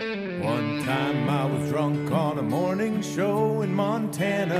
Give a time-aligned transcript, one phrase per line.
[0.00, 4.56] One time I was drunk on a morning show in Montana.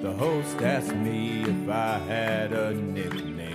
[0.00, 3.52] The host asked me if I had a nickname.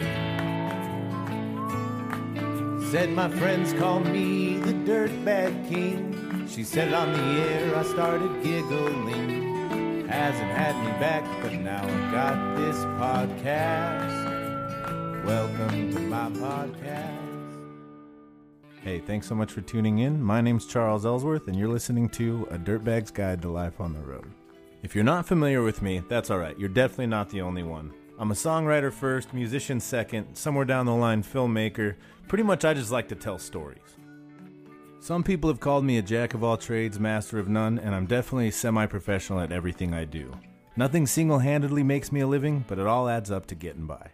[2.92, 6.46] Said my friends call me the Dirtbag King.
[6.48, 10.08] She said it on the air, I started giggling.
[10.08, 14.28] Hasn't had me back, but now I've got this podcast.
[15.26, 17.09] Welcome to my podcast.
[18.90, 20.20] Hey, thanks so much for tuning in.
[20.20, 24.00] My name's Charles Ellsworth, and you're listening to A Dirtbag's Guide to Life on the
[24.00, 24.34] Road.
[24.82, 26.58] If you're not familiar with me, that's alright.
[26.58, 27.94] You're definitely not the only one.
[28.18, 31.98] I'm a songwriter first, musician second, somewhere down the line, filmmaker.
[32.28, 33.78] Pretty much, I just like to tell stories.
[35.00, 38.08] Some people have called me a jack of all trades, master of none, and I'm
[38.08, 40.36] definitely semi professional at everything I do.
[40.76, 44.10] Nothing single handedly makes me a living, but it all adds up to getting by.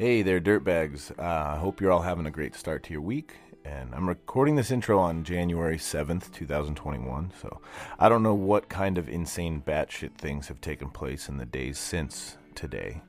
[0.00, 1.10] Hey there, dirtbags.
[1.18, 3.34] Uh, I hope you're all having a great start to your week.
[3.66, 7.32] And I'm recording this intro on January 7th, 2021.
[7.38, 7.60] So
[7.98, 11.78] I don't know what kind of insane batshit things have taken place in the days
[11.78, 13.02] since today.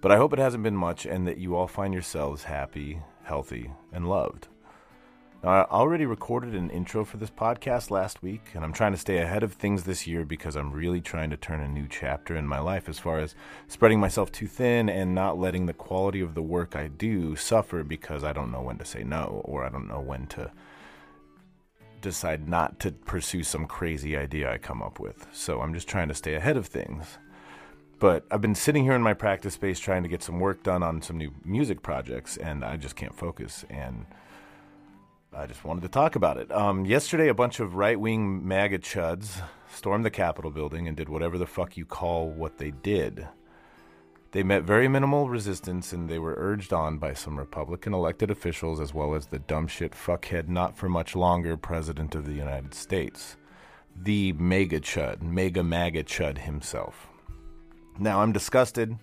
[0.00, 3.70] But I hope it hasn't been much and that you all find yourselves happy, healthy,
[3.92, 4.48] and loved.
[5.42, 8.98] Now, I already recorded an intro for this podcast last week, and I'm trying to
[8.98, 12.36] stay ahead of things this year because I'm really trying to turn a new chapter
[12.36, 13.34] in my life as far as
[13.66, 17.82] spreading myself too thin and not letting the quality of the work I do suffer
[17.82, 20.52] because I don't know when to say no or I don't know when to
[22.02, 25.26] decide not to pursue some crazy idea I come up with.
[25.32, 27.16] So I'm just trying to stay ahead of things.
[27.98, 30.82] But I've been sitting here in my practice space trying to get some work done
[30.82, 33.64] on some new music projects, and I just can't focus.
[33.68, 34.06] And
[35.32, 36.50] I just wanted to talk about it.
[36.50, 39.40] Um, yesterday, a bunch of right wing MAGA chuds
[39.72, 43.28] stormed the Capitol building and did whatever the fuck you call what they did.
[44.32, 48.80] They met very minimal resistance and they were urged on by some Republican elected officials
[48.80, 52.74] as well as the dumb shit fuckhead not for much longer President of the United
[52.74, 53.36] States.
[53.96, 57.06] The mega chud, mega MAGA chud himself.
[57.98, 58.96] Now, I'm disgusted.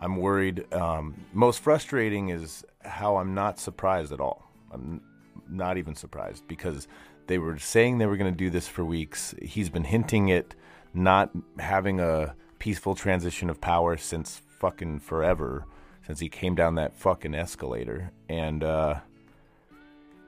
[0.00, 0.72] I'm worried.
[0.72, 4.50] Um, most frustrating is how I'm not surprised at all.
[4.70, 5.00] I'm
[5.48, 6.88] not even surprised because
[7.26, 9.34] they were saying they were going to do this for weeks.
[9.42, 10.54] He's been hinting at
[10.94, 15.66] not having a peaceful transition of power since fucking forever,
[16.06, 18.12] since he came down that fucking escalator.
[18.28, 19.00] And uh,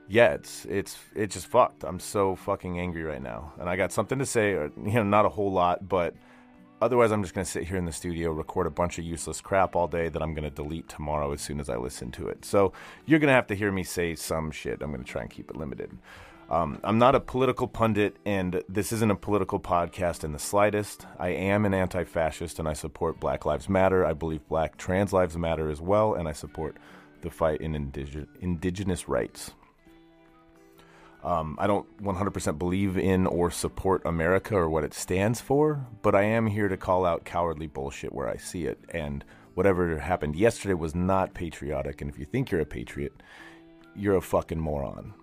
[0.07, 1.83] yeah, it's it's it's just fucked.
[1.83, 4.51] I'm so fucking angry right now, and I got something to say.
[4.53, 6.15] Or, You know, not a whole lot, but
[6.81, 9.41] Otherwise, I'm just going to sit here in the studio, record a bunch of useless
[9.41, 12.27] crap all day that I'm going to delete tomorrow as soon as I listen to
[12.27, 12.45] it.
[12.45, 12.71] So
[13.05, 14.81] you're going to have to hear me say some shit.
[14.81, 15.97] I'm going to try and keep it limited.
[16.49, 21.05] Um, I'm not a political pundit, and this isn't a political podcast in the slightest.
[21.19, 24.05] I am an anti fascist, and I support Black Lives Matter.
[24.05, 26.77] I believe Black trans lives matter as well, and I support
[27.21, 29.51] the fight in indig- indigenous rights.
[31.23, 36.15] Um, I don't 100% believe in or support America or what it stands for, but
[36.15, 38.79] I am here to call out cowardly bullshit where I see it.
[38.89, 42.01] And whatever happened yesterday was not patriotic.
[42.01, 43.11] And if you think you're a patriot,
[43.95, 45.13] you're a fucking moron.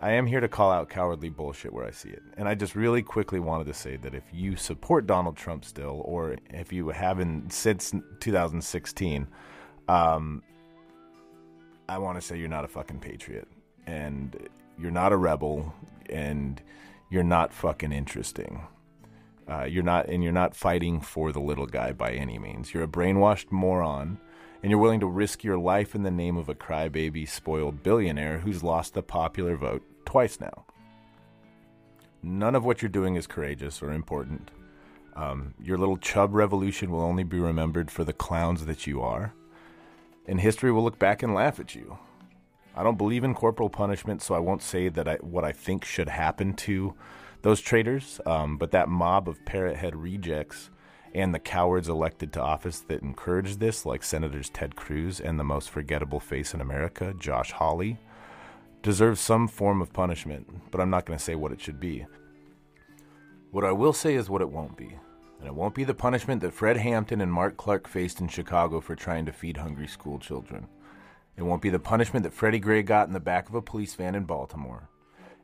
[0.00, 2.22] I am here to call out cowardly bullshit where I see it.
[2.36, 6.02] And I just really quickly wanted to say that if you support Donald Trump still,
[6.04, 9.26] or if you haven't since 2016,
[9.88, 10.42] um,
[11.88, 13.48] I want to say you're not a fucking patriot.
[13.88, 14.36] And
[14.80, 15.74] you're not a rebel,
[16.08, 16.62] and
[17.10, 18.66] you're not fucking interesting.
[19.48, 22.72] Uh, you're not, and you're not fighting for the little guy by any means.
[22.72, 24.18] You're a brainwashed moron,
[24.62, 28.38] and you're willing to risk your life in the name of a crybaby, spoiled billionaire
[28.38, 30.64] who's lost the popular vote twice now.
[32.22, 34.50] None of what you're doing is courageous or important.
[35.16, 39.32] Um, your little chub revolution will only be remembered for the clowns that you are,
[40.26, 41.98] and history will look back and laugh at you.
[42.78, 45.84] I don't believe in corporal punishment, so I won't say that I, what I think
[45.84, 46.94] should happen to
[47.42, 48.20] those traitors.
[48.24, 50.70] Um, but that mob of parrot head rejects
[51.12, 55.44] and the cowards elected to office that encourage this, like Senators Ted Cruz and the
[55.44, 57.98] most forgettable face in America, Josh Hawley,
[58.80, 60.70] deserve some form of punishment.
[60.70, 62.06] But I'm not going to say what it should be.
[63.50, 64.96] What I will say is what it won't be.
[65.40, 68.80] And it won't be the punishment that Fred Hampton and Mark Clark faced in Chicago
[68.80, 70.68] for trying to feed hungry school children.
[71.38, 73.94] It won't be the punishment that Freddie Gray got in the back of a police
[73.94, 74.88] van in Baltimore.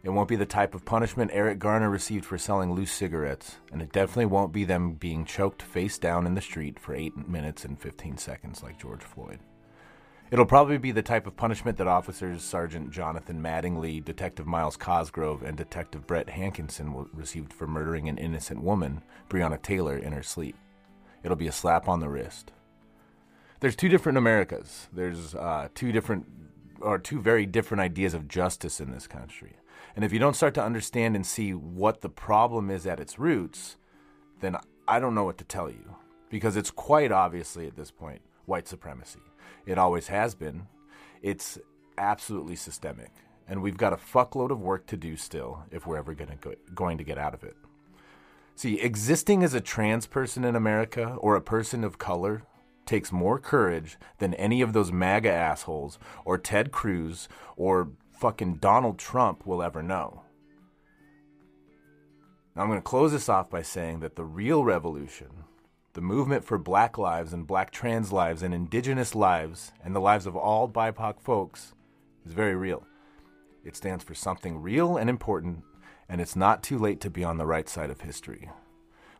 [0.02, 3.80] It won't be the type of punishment Eric Garner received for selling loose cigarettes, and
[3.80, 7.64] it definitely won't be them being choked face down in the street for 8 minutes
[7.64, 9.38] and 15 seconds like George Floyd.
[10.32, 15.44] It'll probably be the type of punishment that officers Sergeant Jonathan Mattingly, Detective Myles Cosgrove,
[15.44, 19.00] and Detective Brett Hankison received for murdering an innocent woman,
[19.30, 20.56] Breonna Taylor, in her sleep.
[21.22, 22.50] It'll be a slap on the wrist.
[23.60, 24.88] There's two different Americas.
[24.92, 26.26] There's uh, two different
[26.80, 29.56] or two very different ideas of justice in this country.
[29.96, 33.18] And if you don't start to understand and see what the problem is at its
[33.18, 33.76] roots,
[34.40, 34.56] then
[34.86, 35.96] I don't know what to tell you
[36.28, 39.20] because it's quite obviously at this point white supremacy.
[39.66, 40.66] It always has been.
[41.22, 41.58] It's
[41.96, 43.12] absolutely systemic,
[43.48, 46.54] and we've got a fuckload of work to do still if we're ever to go,
[46.74, 47.56] going to get out of it.
[48.56, 52.42] See, existing as a trans person in America or a person of color
[52.86, 58.98] takes more courage than any of those MAGA assholes or Ted Cruz or fucking Donald
[58.98, 60.22] Trump will ever know.
[62.54, 65.44] Now, I'm going to close this off by saying that the real revolution,
[65.94, 70.26] the movement for black lives and black trans lives and indigenous lives and the lives
[70.26, 71.74] of all BIPOC folks,
[72.24, 72.86] is very real.
[73.64, 75.64] It stands for something real and important,
[76.08, 78.50] and it's not too late to be on the right side of history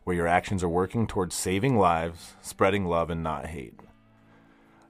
[0.05, 3.81] where your actions are working towards saving lives, spreading love, and not hate.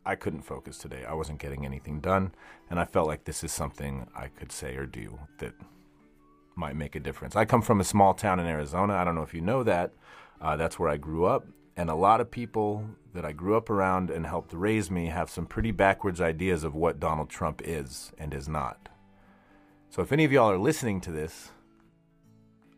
[0.06, 1.04] I couldn't focus today.
[1.07, 2.36] I wasn't getting anything done,
[2.69, 5.54] and I felt like this is something I could say or do that
[6.56, 7.36] might make a difference.
[7.36, 8.94] I come from a small town in Arizona.
[8.94, 9.92] I don't know if you know that.
[10.40, 13.69] Uh, that's where I grew up, and a lot of people that I grew up
[13.69, 18.12] around and helped raise me have some pretty backwards ideas of what Donald Trump is
[18.19, 18.90] and is not.
[19.90, 21.51] So if any of y'all are listening to this,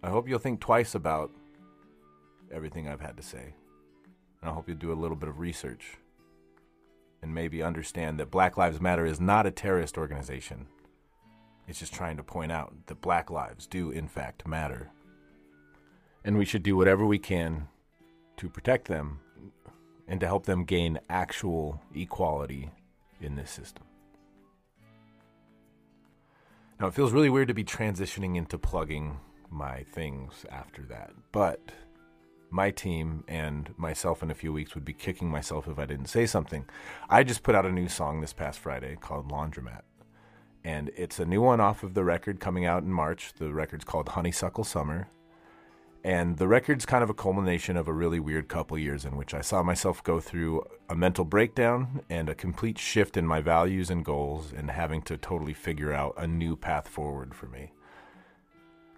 [0.03, 1.31] I hope you'll think twice about
[2.53, 3.55] everything I've had to say.
[4.41, 5.97] And I hope you'll do a little bit of research
[7.25, 10.67] and maybe understand that Black Lives Matter is not a terrorist organization.
[11.67, 14.91] It's just trying to point out that black lives do, in fact, matter.
[16.23, 17.67] And we should do whatever we can
[18.37, 19.21] to protect them
[20.07, 22.69] and to help them gain actual equality
[23.19, 23.85] in this system.
[26.79, 29.17] Now, it feels really weird to be transitioning into plugging
[29.49, 31.71] my things after that, but
[32.49, 36.07] my team and myself in a few weeks would be kicking myself if I didn't
[36.07, 36.65] say something.
[37.09, 39.81] I just put out a new song this past Friday called Laundromat.
[40.63, 43.33] And it's a new one off of the record coming out in March.
[43.37, 45.07] The record's called Honeysuckle Summer.
[46.03, 49.33] And the record's kind of a culmination of a really weird couple years in which
[49.33, 53.89] I saw myself go through a mental breakdown and a complete shift in my values
[53.89, 57.71] and goals and having to totally figure out a new path forward for me.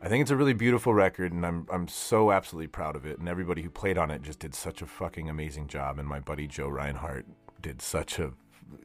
[0.01, 3.18] I think it's a really beautiful record, and I'm I'm so absolutely proud of it.
[3.18, 5.98] And everybody who played on it just did such a fucking amazing job.
[5.98, 7.25] And my buddy Joe Reinhardt
[7.62, 8.32] did such a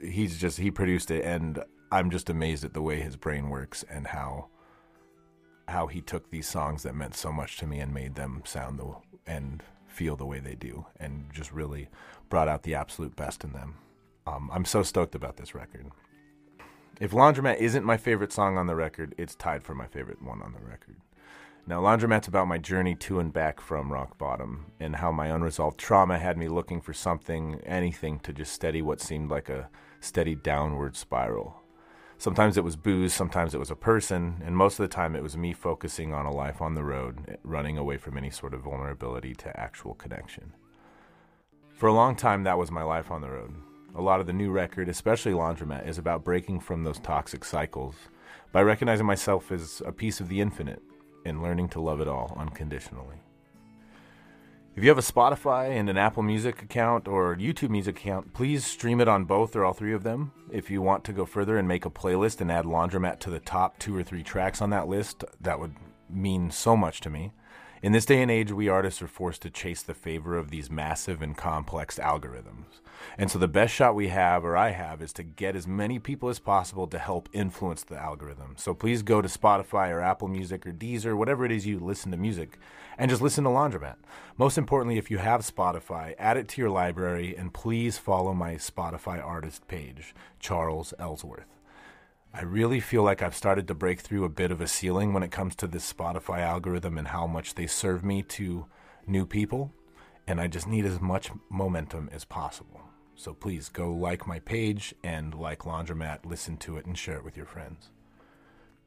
[0.00, 3.85] he's just he produced it, and I'm just amazed at the way his brain works
[3.90, 4.49] and how
[5.69, 8.78] how he took these songs that meant so much to me and made them sound
[8.78, 8.95] the
[9.26, 11.88] and feel the way they do, and just really
[12.31, 13.75] brought out the absolute best in them.
[14.26, 15.87] Um, I'm so stoked about this record.
[17.01, 20.43] If Laundromat isn't my favorite song on the record, it's tied for my favorite one
[20.43, 20.97] on the record.
[21.67, 25.79] Now, Laundromat's about my journey to and back from rock bottom and how my unresolved
[25.79, 29.69] trauma had me looking for something, anything to just steady what seemed like a
[30.01, 31.63] steady downward spiral.
[32.19, 35.23] Sometimes it was booze, sometimes it was a person, and most of the time it
[35.23, 38.63] was me focusing on a life on the road, running away from any sort of
[38.63, 40.53] vulnerability to actual connection.
[41.75, 43.55] For a long time, that was my life on the road.
[43.95, 47.95] A lot of the new record, especially Laundromat, is about breaking from those toxic cycles
[48.51, 50.83] by recognizing myself as a piece of the infinite
[51.27, 53.17] and learning to love it all unconditionally.
[54.75, 58.65] If you have a Spotify and an Apple Music account or YouTube Music account, please
[58.65, 60.33] stream it on both or all three of them.
[60.51, 63.41] If you want to go further and make a playlist and add Laundromat to the
[63.41, 65.77] top two or three tracks on that list, that would
[66.09, 67.33] mean so much to me.
[67.83, 70.71] In this day and age, we artists are forced to chase the favor of these
[70.71, 72.79] massive and complex algorithms.
[73.19, 75.99] And so the best shot we have, or I have, is to get as many
[75.99, 78.55] people as possible to help influence the algorithm.
[78.57, 82.12] So please go to Spotify or Apple Music or Deezer, whatever it is you listen
[82.12, 82.57] to music,
[82.99, 83.97] and just listen to Laundromat.
[84.39, 88.55] Most importantly, if you have Spotify, add it to your library and please follow my
[88.55, 91.47] Spotify artist page, Charles Ellsworth.
[92.35, 95.23] I really feel like I've started to break through a bit of a ceiling when
[95.23, 98.65] it comes to this Spotify algorithm and how much they serve me to
[99.07, 99.71] new people.
[100.27, 102.81] And I just need as much momentum as possible.
[103.15, 107.25] So please go like my page and like Laundromat, listen to it, and share it
[107.25, 107.91] with your friends.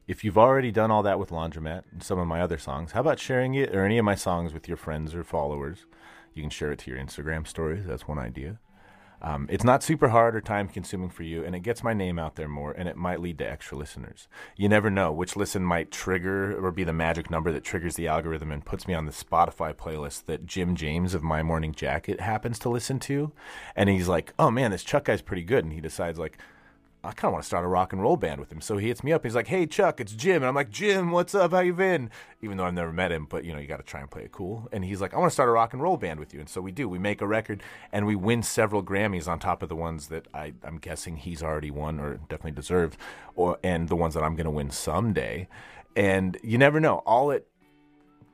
[0.08, 3.02] If you've already done all that with Laundromat and some of my other songs, how
[3.02, 5.86] about sharing it or any of my songs with your friends or followers?
[6.34, 7.86] You can share it to your Instagram stories.
[7.86, 8.58] That's one idea.
[9.26, 12.20] Um, it's not super hard or time consuming for you, and it gets my name
[12.20, 14.28] out there more, and it might lead to extra listeners.
[14.56, 18.08] You never know which listen might trigger or be the magic number that triggers the
[18.08, 22.22] algorithm and puts me on the Spotify playlist that Jim James of My Morning Jacket
[22.22, 23.32] happens to listen to.
[23.76, 25.64] And he's like, oh man, this Chuck guy's pretty good.
[25.64, 26.38] And he decides, like,
[27.06, 28.62] I kind of want to start a rock and roll band with him.
[28.62, 29.24] So he hits me up.
[29.24, 31.52] He's like, "Hey Chuck, it's Jim," and I'm like, "Jim, what's up?
[31.52, 32.10] How you been?"
[32.42, 34.24] Even though I've never met him, but you know, you got to try and play
[34.24, 34.68] it cool.
[34.72, 36.50] And he's like, "I want to start a rock and roll band with you." And
[36.50, 36.90] so we do.
[36.90, 40.28] We make a record, and we win several Grammys on top of the ones that
[40.34, 42.98] I, I'm guessing he's already won or definitely deserved,
[43.36, 45.48] or and the ones that I'm going to win someday.
[45.96, 46.98] And you never know.
[47.06, 47.48] All it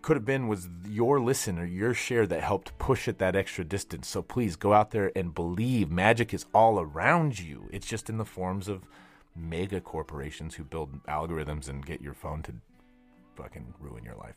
[0.02, 3.64] could have been was your listen or your share that helped push it that extra
[3.64, 4.08] distance.
[4.08, 7.70] So please go out there and believe magic is all around you.
[7.72, 8.84] It's just in the forms of
[9.36, 12.54] mega corporations who build algorithms and get your phone to
[13.36, 14.36] fucking ruin your life.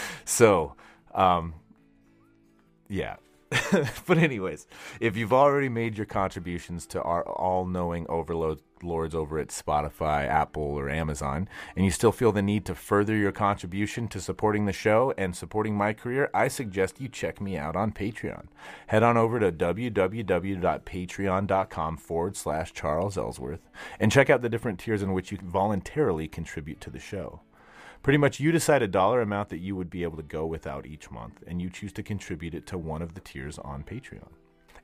[0.24, 0.74] so,
[1.14, 1.54] um,
[2.88, 3.16] yeah,
[4.06, 4.66] but anyways,
[5.00, 10.62] if you've already made your contributions to our all-knowing overload lords over at Spotify, Apple,
[10.62, 14.72] or Amazon, and you still feel the need to further your contribution to supporting the
[14.72, 18.48] show and supporting my career, I suggest you check me out on Patreon.
[18.88, 23.66] Head on over to www.patreon.com forward slash Charles Ellsworth
[23.98, 27.40] and check out the different tiers in which you can voluntarily contribute to the show.
[28.02, 30.86] Pretty much, you decide a dollar amount that you would be able to go without
[30.86, 34.28] each month, and you choose to contribute it to one of the tiers on Patreon.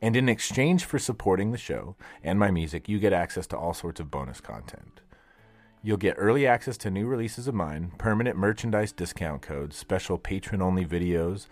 [0.03, 3.73] And in exchange for supporting the show and my music, you get access to all
[3.73, 5.01] sorts of bonus content.
[5.83, 10.61] You'll get early access to new releases of mine, permanent merchandise discount codes, special patron
[10.61, 11.47] only videos,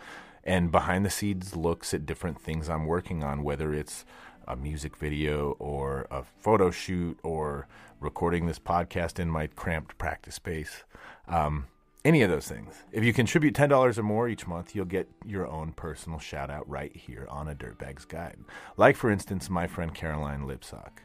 [0.44, 4.04] and behind the scenes looks at different things I'm working on, whether it's
[4.48, 7.68] a music video or a photo shoot or
[8.00, 10.82] recording this podcast in my cramped practice space.
[11.28, 11.66] Um,
[12.04, 12.82] any of those things.
[12.90, 16.68] If you contribute $10 or more each month, you'll get your own personal shout out
[16.68, 18.38] right here on a Dirtbag's Guide.
[18.76, 20.98] Like, for instance, my friend Caroline Lipsock.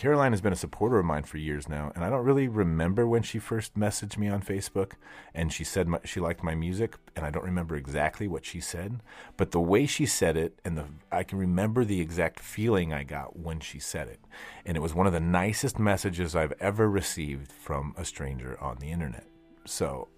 [0.00, 3.06] Caroline has been a supporter of mine for years now, and I don't really remember
[3.06, 4.92] when she first messaged me on Facebook
[5.34, 8.60] and she said my, she liked my music, and I don't remember exactly what she
[8.60, 9.00] said,
[9.36, 13.02] but the way she said it, and the I can remember the exact feeling I
[13.02, 14.20] got when she said it,
[14.64, 18.78] and it was one of the nicest messages I've ever received from a stranger on
[18.78, 19.26] the internet.
[19.66, 20.08] So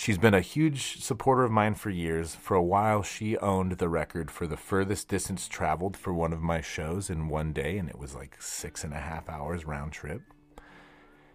[0.00, 2.34] She's been a huge supporter of mine for years.
[2.34, 6.40] For a while, she owned the record for the furthest distance traveled for one of
[6.40, 9.92] my shows in one day, and it was like six and a half hours round
[9.92, 10.22] trip.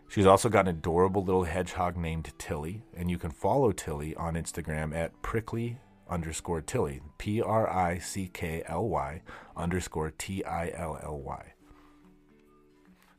[0.07, 4.34] She's also got an adorable little hedgehog named Tilly, and you can follow Tilly on
[4.34, 5.77] Instagram at prickly
[6.10, 9.22] underscore Tilly, P R I C K L Y
[9.55, 11.53] underscore T I L L Y.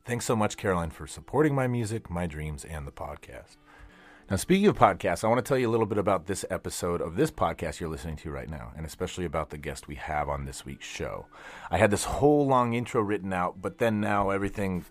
[0.03, 3.55] Thanks so much, Caroline, for supporting my music, my dreams, and the podcast.
[4.29, 6.99] Now, speaking of podcasts, I want to tell you a little bit about this episode
[6.99, 10.27] of this podcast you're listening to right now, and especially about the guest we have
[10.27, 11.27] on this week's show.
[11.71, 14.83] I had this whole long intro written out, but then now everything,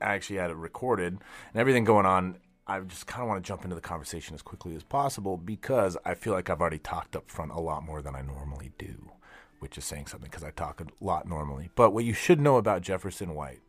[0.00, 2.36] I actually had it recorded and everything going on.
[2.68, 5.96] I just kind of want to jump into the conversation as quickly as possible because
[6.04, 9.10] I feel like I've already talked up front a lot more than I normally do,
[9.58, 11.70] which is saying something because I talk a lot normally.
[11.74, 13.62] But what you should know about Jefferson White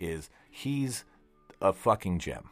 [0.00, 1.04] is he's
[1.60, 2.48] a fucking gem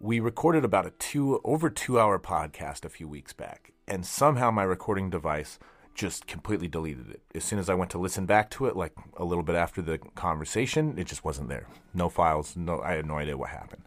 [0.00, 4.50] we recorded about a two over two hour podcast a few weeks back, and somehow
[4.50, 5.58] my recording device
[5.94, 7.22] just completely deleted it.
[7.34, 9.82] As soon as I went to listen back to it, like a little bit after
[9.82, 11.66] the conversation, it just wasn't there.
[11.92, 12.56] No files.
[12.56, 13.82] No, I had no idea what happened.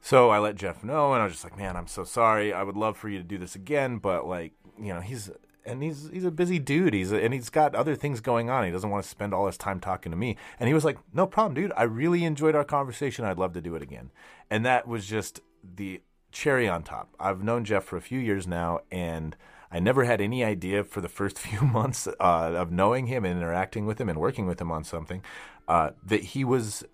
[0.00, 2.52] So I let Jeff know, and I was just like, "Man, I'm so sorry.
[2.52, 5.30] I would love for you to do this again, but like, you know, he's
[5.64, 6.94] and he's he's a busy dude.
[6.94, 8.64] He's and he's got other things going on.
[8.64, 10.36] He doesn't want to spend all his time talking to me.
[10.58, 11.72] And he was like, "No problem, dude.
[11.76, 13.24] I really enjoyed our conversation.
[13.24, 14.10] I'd love to do it again."
[14.50, 17.14] And that was just the cherry on top.
[17.20, 19.36] I've known Jeff for a few years now, and
[19.70, 23.38] I never had any idea for the first few months uh, of knowing him and
[23.38, 25.22] interacting with him and working with him on something
[25.68, 26.84] uh, that he was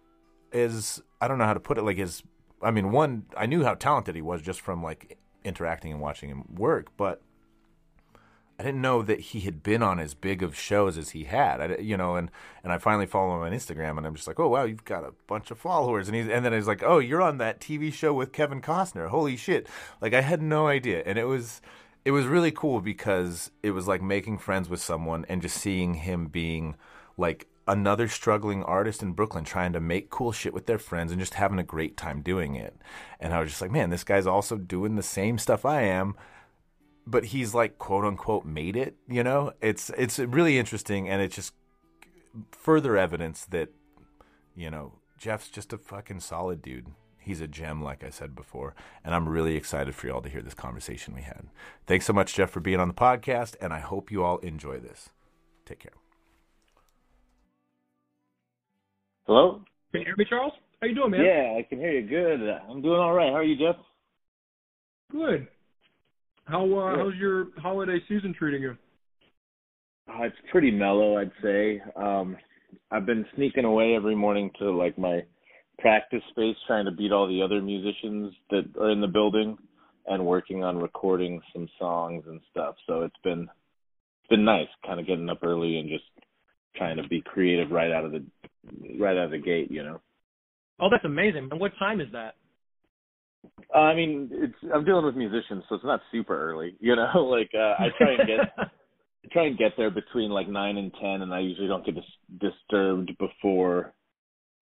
[0.53, 1.83] as I don't know how to put it.
[1.83, 2.23] Like his,
[2.63, 6.29] I mean, one I knew how talented he was just from like interacting and watching
[6.29, 7.23] him work, but
[8.59, 11.61] I didn't know that he had been on as big of shows as he had.
[11.61, 12.29] I, you know, and
[12.65, 15.05] and I finally follow him on Instagram, and I'm just like, oh wow, you've got
[15.05, 17.93] a bunch of followers, and he's and then he's like, oh, you're on that TV
[17.93, 19.09] show with Kevin Costner.
[19.09, 19.69] Holy shit!
[20.01, 21.61] Like I had no idea, and it was
[22.05, 25.95] it was really cool because it was like making friends with someone and just seeing
[25.95, 26.75] him being
[27.17, 31.21] like another struggling artist in Brooklyn trying to make cool shit with their friends and
[31.21, 32.75] just having a great time doing it.
[33.21, 36.17] And I was just like, man, this guy's also doing the same stuff I am
[37.11, 38.97] but he's like quote unquote made it.
[39.09, 41.55] You know, it's it's really interesting, and it's just
[42.53, 43.71] further evidence that
[44.55, 46.89] you know Jeff's just a fucking solid dude.
[47.19, 48.75] He's a gem, like I said before,
[49.05, 51.49] and I'm really excited for y'all to hear this conversation we had.
[51.87, 54.79] Thanks so much, Jeff, for being on the podcast, and I hope you all enjoy
[54.79, 55.11] this.
[55.67, 55.93] Take care.
[59.27, 59.61] Hello.
[59.93, 60.55] Can you hear me, Charles?
[60.81, 61.21] How you doing, man?
[61.23, 62.09] Yeah, I can hear you.
[62.09, 62.49] Good.
[62.49, 63.31] I'm doing all right.
[63.31, 63.77] How are you, Jeff?
[65.13, 65.49] Good.
[66.49, 68.77] How uh, how's your holiday season treating you?
[70.09, 71.83] Uh, it's pretty mellow, I'd say.
[71.95, 72.39] Um,
[72.91, 75.21] I've been sneaking away every morning to like my
[75.79, 79.59] practice space, trying to beat all the other musicians that are in the building,
[80.07, 82.77] and working on recording some songs and stuff.
[82.87, 86.05] So it's been it's been nice, kind of getting up early and just
[86.77, 88.25] trying to be creative right out of the
[88.99, 90.01] right out of the gate, you know.
[90.81, 91.49] Oh, that's amazing!
[91.51, 92.37] And what time is that?
[93.75, 96.77] Uh, I mean, it's I'm dealing with musicians, so it's not super early.
[96.81, 98.69] You know, like uh, I try and get
[99.33, 102.51] try and get there between like nine and ten, and I usually don't get dis-
[102.69, 103.93] disturbed before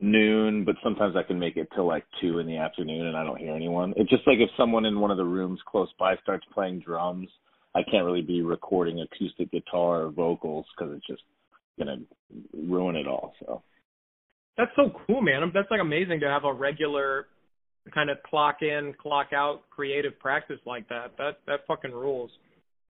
[0.01, 0.65] noon.
[0.65, 3.39] But sometimes I can make it till like two in the afternoon, and I don't
[3.39, 3.95] hear anyone.
[3.97, 7.29] It's just like if someone in one of the rooms close by starts playing drums,
[7.75, 11.23] I can't really be recording acoustic guitar or vocals because it's just
[11.79, 11.99] gonna
[12.53, 13.35] ruin it all.
[13.41, 13.63] So.
[14.57, 15.51] That's so cool, man.
[15.53, 17.27] That's like amazing to have a regular
[17.93, 21.13] kind of clock in, clock out creative practice like that.
[21.19, 22.31] That that fucking rules.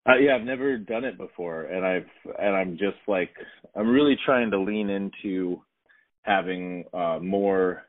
[0.09, 3.31] Uh, yeah, I've never done it before, and I've and I'm just like
[3.77, 5.63] I'm really trying to lean into
[6.23, 7.85] having uh more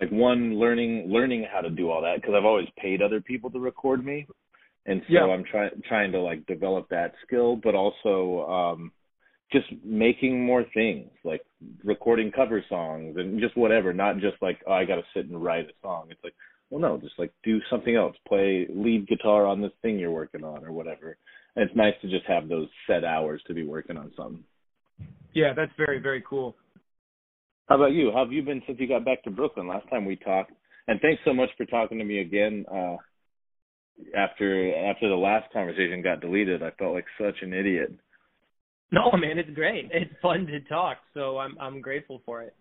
[0.00, 3.50] like one learning learning how to do all that because I've always paid other people
[3.50, 4.26] to record me,
[4.86, 5.20] and so yeah.
[5.22, 8.92] I'm trying trying to like develop that skill, but also um
[9.54, 11.42] just making more things like
[11.84, 15.42] recording cover songs and just whatever not just like oh i got to sit and
[15.42, 16.08] write a song.
[16.10, 16.34] It's like
[16.70, 18.16] well no just like do something else.
[18.26, 21.16] Play lead guitar on this thing you're working on or whatever.
[21.54, 24.42] And it's nice to just have those set hours to be working on something.
[25.32, 26.56] Yeah that's very very cool.
[27.68, 28.10] How about you?
[28.12, 30.52] How have you been since you got back to brooklyn last time we talked?
[30.88, 32.96] And thanks so much for talking to me again uh
[34.16, 36.64] after after the last conversation got deleted.
[36.64, 37.92] I felt like such an idiot
[38.94, 39.90] no, man, it's great.
[39.92, 42.54] It's fun to talk, so I'm I'm grateful for it.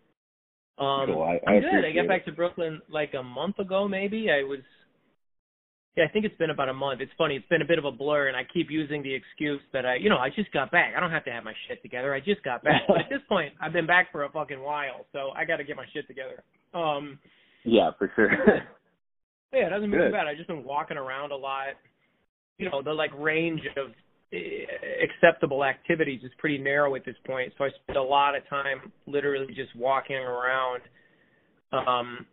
[0.77, 1.23] Um, cool.
[1.23, 1.85] I, I am good.
[1.85, 2.07] I got it.
[2.07, 4.29] back to Brooklyn like a month ago, maybe.
[4.31, 4.59] I was,
[5.95, 6.99] yeah, I think it's been about a month.
[7.01, 7.35] It's funny.
[7.35, 9.95] It's been a bit of a blur, and I keep using the excuse that I,
[9.95, 10.93] you know, I just got back.
[10.97, 12.13] I don't have to have my shit together.
[12.13, 12.81] I just got back.
[12.87, 15.63] but at this point, I've been back for a fucking while, so I got to
[15.63, 16.43] get my shit together.
[16.73, 17.19] Um.
[17.63, 18.29] Yeah, for sure.
[19.53, 20.27] yeah, it hasn't been bad.
[20.27, 21.67] I've just been walking around a lot.
[22.57, 23.91] You know, the like range of
[25.03, 27.53] acceptable activities is pretty narrow at this point.
[27.57, 30.81] So I spend a lot of time literally just walking around,
[31.71, 32.25] um,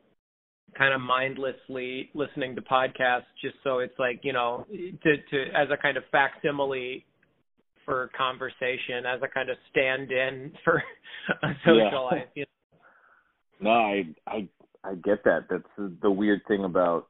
[0.77, 5.69] kind of mindlessly listening to podcasts, just so it's like you know, to to as
[5.71, 7.05] a kind of facsimile
[7.85, 10.83] for conversation, as a kind of stand-in for
[11.43, 11.99] a social yeah.
[11.99, 12.29] life.
[12.35, 12.45] You
[13.61, 13.71] know?
[13.71, 14.49] No, I I
[14.85, 15.47] I get that.
[15.51, 17.07] That's the weird thing about.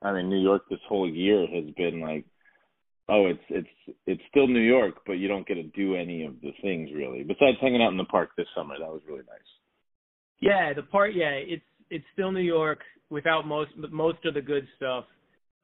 [0.00, 2.24] I mean, New York this whole year has been like
[3.08, 6.40] oh, it's it's it's still New York, but you don't get to do any of
[6.40, 7.22] the things really.
[7.22, 9.38] Besides hanging out in the park this summer, that was really nice.
[10.40, 11.12] Yeah, the park.
[11.14, 15.04] Yeah, it's it's still New York without most most of the good stuff,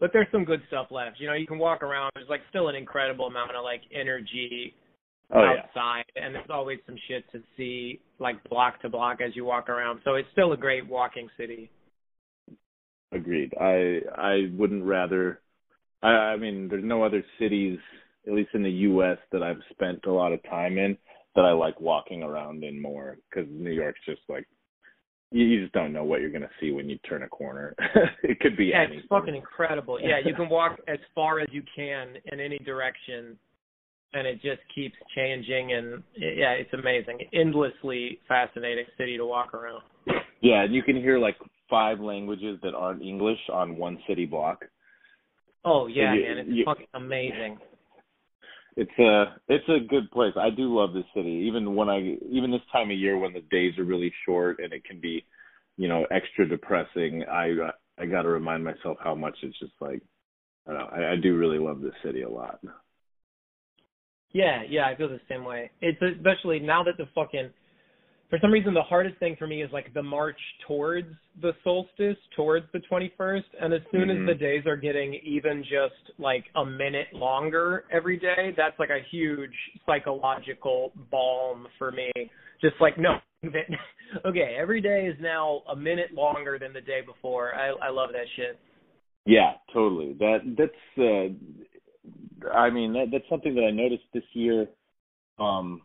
[0.00, 1.20] but there's some good stuff left.
[1.20, 2.10] You know, you can walk around.
[2.14, 4.74] There's like still an incredible amount of like energy
[5.32, 6.26] oh, outside, yeah.
[6.26, 10.00] and there's always some shit to see like block to block as you walk around.
[10.04, 11.70] So it's still a great walking city.
[13.12, 13.52] Agreed.
[13.60, 15.40] I I wouldn't rather
[16.04, 17.78] I, I mean, there's no other cities,
[18.26, 20.96] at least in the U.S., that I've spent a lot of time in
[21.34, 24.46] that I like walking around in more because New York's just like
[25.32, 27.74] you, you just don't know what you're gonna see when you turn a corner.
[28.22, 28.98] it could be yeah, anything.
[29.00, 29.98] it's fucking incredible.
[30.00, 33.36] Yeah, you can walk as far as you can in any direction,
[34.12, 35.72] and it just keeps changing.
[35.72, 39.82] And yeah, it's amazing, endlessly fascinating city to walk around.
[40.40, 41.36] Yeah, and you can hear like
[41.68, 44.64] five languages that aren't English on one city block
[45.64, 47.58] Oh yeah, you, man, it's you, fucking amazing.
[48.76, 50.32] It's a it's a good place.
[50.36, 53.40] I do love this city, even when I even this time of year when the
[53.50, 55.24] days are really short and it can be,
[55.76, 57.24] you know, extra depressing.
[57.30, 60.02] I uh, I got to remind myself how much it's just like,
[60.66, 60.88] I don't know.
[60.92, 62.58] I, I do really love this city a lot.
[64.32, 65.70] Yeah, yeah, I feel the same way.
[65.80, 67.50] It's especially now that the fucking
[68.30, 71.08] for some reason the hardest thing for me is like the march towards
[71.40, 74.28] the solstice towards the 21st and as soon mm-hmm.
[74.28, 78.90] as the days are getting even just like a minute longer every day that's like
[78.90, 79.54] a huge
[79.86, 82.10] psychological balm for me.
[82.60, 83.16] Just like no
[84.24, 87.54] okay every day is now a minute longer than the day before.
[87.54, 88.58] I i love that shit.
[89.26, 90.14] Yeah totally.
[90.18, 94.66] That that's uh i mean that that's something that i noticed this year
[95.38, 95.80] um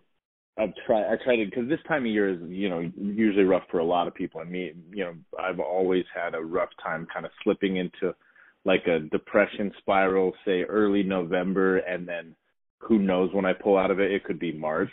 [0.58, 1.06] I've tried.
[1.06, 3.86] I try to because this time of year is you know usually rough for a
[3.86, 4.42] lot of people.
[4.42, 8.14] And me, you know, I've always had a rough time kind of slipping into
[8.66, 12.36] like a depression spiral, say early November, and then
[12.80, 14.12] who knows when I pull out of it?
[14.12, 14.92] It could be March.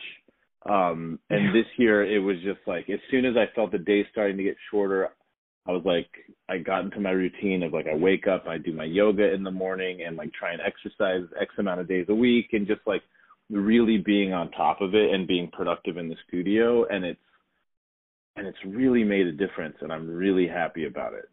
[0.69, 4.07] Um, and this year it was just like as soon as I felt the day
[4.11, 5.11] starting to get shorter,
[5.67, 6.09] I was like
[6.49, 9.43] I got into my routine of like I wake up, I do my yoga in
[9.43, 12.83] the morning, and like try and exercise X amount of days a week, and just
[12.87, 13.03] like
[13.51, 17.21] really being on top of it and being productive in the studio and it's
[18.37, 21.29] and it's really made a difference and I'm really happy about it.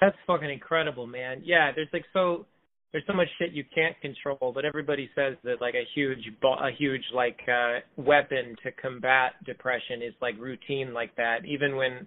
[0.00, 1.42] That's fucking incredible, man.
[1.44, 2.46] Yeah, there's like so
[2.92, 6.70] there's so much shit you can't control, but everybody says that like a huge a
[6.78, 12.06] huge like uh weapon to combat depression is like routine like that even when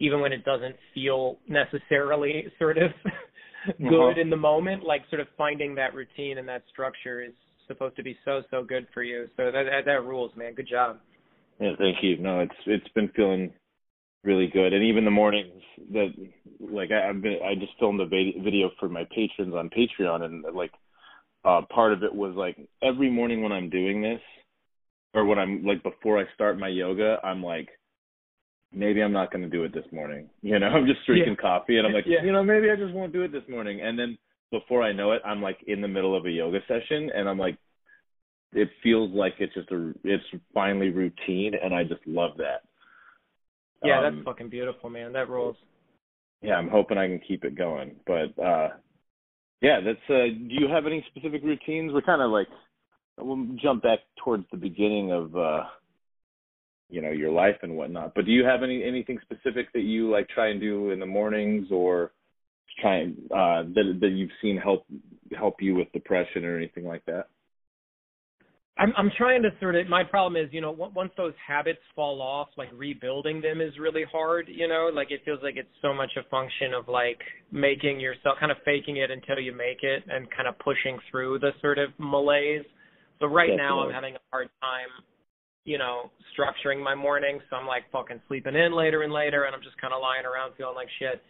[0.00, 2.90] even when it doesn't feel necessarily sort of
[3.78, 4.20] good uh-huh.
[4.20, 7.32] in the moment like sort of finding that routine and that structure is
[7.66, 9.28] supposed to be so so good for you.
[9.36, 10.54] So that that, that rules, man.
[10.54, 10.98] Good job.
[11.60, 12.18] Yeah, thank you.
[12.18, 13.52] No, it's it's been feeling
[14.24, 16.12] really good, and even the mornings that
[16.60, 20.44] like I, I've been I just filmed a video for my patrons on Patreon, and
[20.54, 20.72] like
[21.44, 24.20] uh part of it was like every morning when I'm doing this,
[25.14, 27.68] or when I'm like before I start my yoga, I'm like
[28.72, 30.28] maybe I'm not going to do it this morning.
[30.40, 31.42] You know, I'm just drinking yeah.
[31.42, 32.22] coffee and I'm like, yeah.
[32.24, 33.80] you know, maybe I just won't do it this morning.
[33.82, 34.18] And then
[34.52, 37.38] before I know it, I'm like in the middle of a yoga session and I'm
[37.38, 37.56] like
[38.52, 40.22] it feels like it's just a it's
[40.54, 42.62] finally routine and I just love that.
[43.82, 45.12] Yeah, um, that's fucking beautiful, man.
[45.14, 45.56] That rules.
[46.42, 47.96] Yeah, I'm hoping I can keep it going.
[48.06, 48.68] But uh
[49.60, 51.92] yeah, that's uh do you have any specific routines?
[51.92, 52.48] We're kind of like
[53.18, 55.62] we'll jump back towards the beginning of uh
[56.90, 58.14] you know, your life and whatnot.
[58.14, 61.06] But do you have any anything specific that you like try and do in the
[61.06, 62.12] mornings or
[62.80, 64.86] try uh, that that you've seen help
[65.36, 67.28] help you with depression or anything like that?
[68.78, 72.22] I'm I'm trying to sort of my problem is you know once those habits fall
[72.22, 75.92] off like rebuilding them is really hard you know like it feels like it's so
[75.92, 80.02] much a function of like making yourself kind of faking it until you make it
[80.08, 82.64] and kind of pushing through the sort of malaise.
[83.20, 83.62] So right Definitely.
[83.62, 84.88] now I'm having a hard time
[85.64, 89.54] you know structuring my mornings so I'm like fucking sleeping in later and later and
[89.54, 91.20] I'm just kind of lying around feeling like shit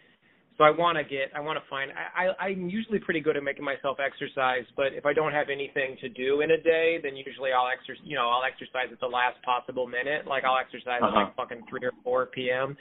[0.58, 1.90] so I want to get, I want to find.
[1.92, 5.48] I, I I'm usually pretty good at making myself exercise, but if I don't have
[5.48, 8.04] anything to do in a day, then usually I'll exercise.
[8.04, 10.26] You know, I'll exercise at the last possible minute.
[10.26, 11.08] Like I'll exercise uh-huh.
[11.08, 12.76] at like fucking three or four p.m.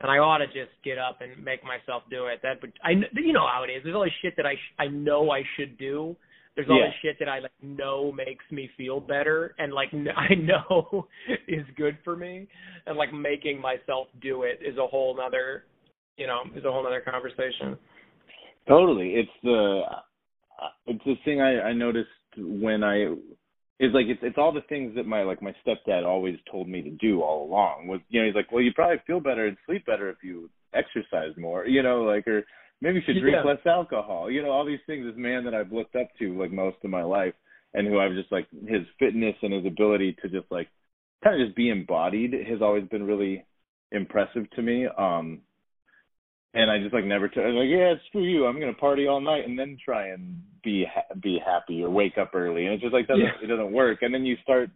[0.00, 2.40] And I ought to just get up and make myself do it.
[2.42, 3.80] That, but I, you know how it is.
[3.82, 6.14] There's all this shit that I, sh- I know I should do.
[6.54, 6.88] There's all yeah.
[6.88, 11.06] this shit that I like know makes me feel better, and like I know
[11.48, 12.46] is good for me,
[12.86, 15.64] and like making myself do it is a whole nother
[16.16, 17.76] you know is a whole other conversation.
[18.68, 19.82] Totally, it's the
[20.86, 23.14] it's the thing I, I noticed when I
[23.78, 26.82] is like it's it's all the things that my like my stepdad always told me
[26.82, 29.56] to do all along was you know he's like well you probably feel better and
[29.66, 32.44] sleep better if you exercise more you know like or
[32.80, 33.48] maybe you should drink yeah.
[33.48, 36.50] less alcohol you know all these things this man that I've looked up to like
[36.50, 37.34] most of my life
[37.74, 40.68] and who I've just like his fitness and his ability to just like
[41.22, 43.44] kind of just be embodied has always been really
[43.92, 45.40] impressive to me um
[46.56, 48.46] and I just like never t- like yeah screw you.
[48.46, 52.16] I'm gonna party all night and then try and be ha- be happy or wake
[52.18, 52.64] up early.
[52.64, 53.44] And it just like doesn't yeah.
[53.44, 53.98] it doesn't work.
[54.00, 54.70] And then you start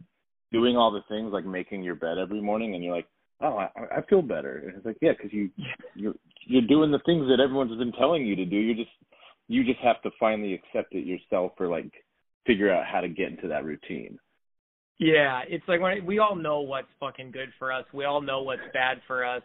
[0.53, 3.09] doing all the things like making your bed every morning and you're like
[3.41, 4.63] oh I, I feel better.
[4.67, 5.51] And it's like yeah because you
[5.95, 6.15] you're
[6.47, 8.57] you're doing the things that everyone's been telling you to do.
[8.57, 8.91] You just
[9.49, 11.91] you just have to finally accept it yourself or like
[12.47, 14.19] figure out how to get into that routine.
[14.99, 17.87] Yeah, it's like when we all know what's fucking good for us.
[17.95, 19.43] We all know what's bad for us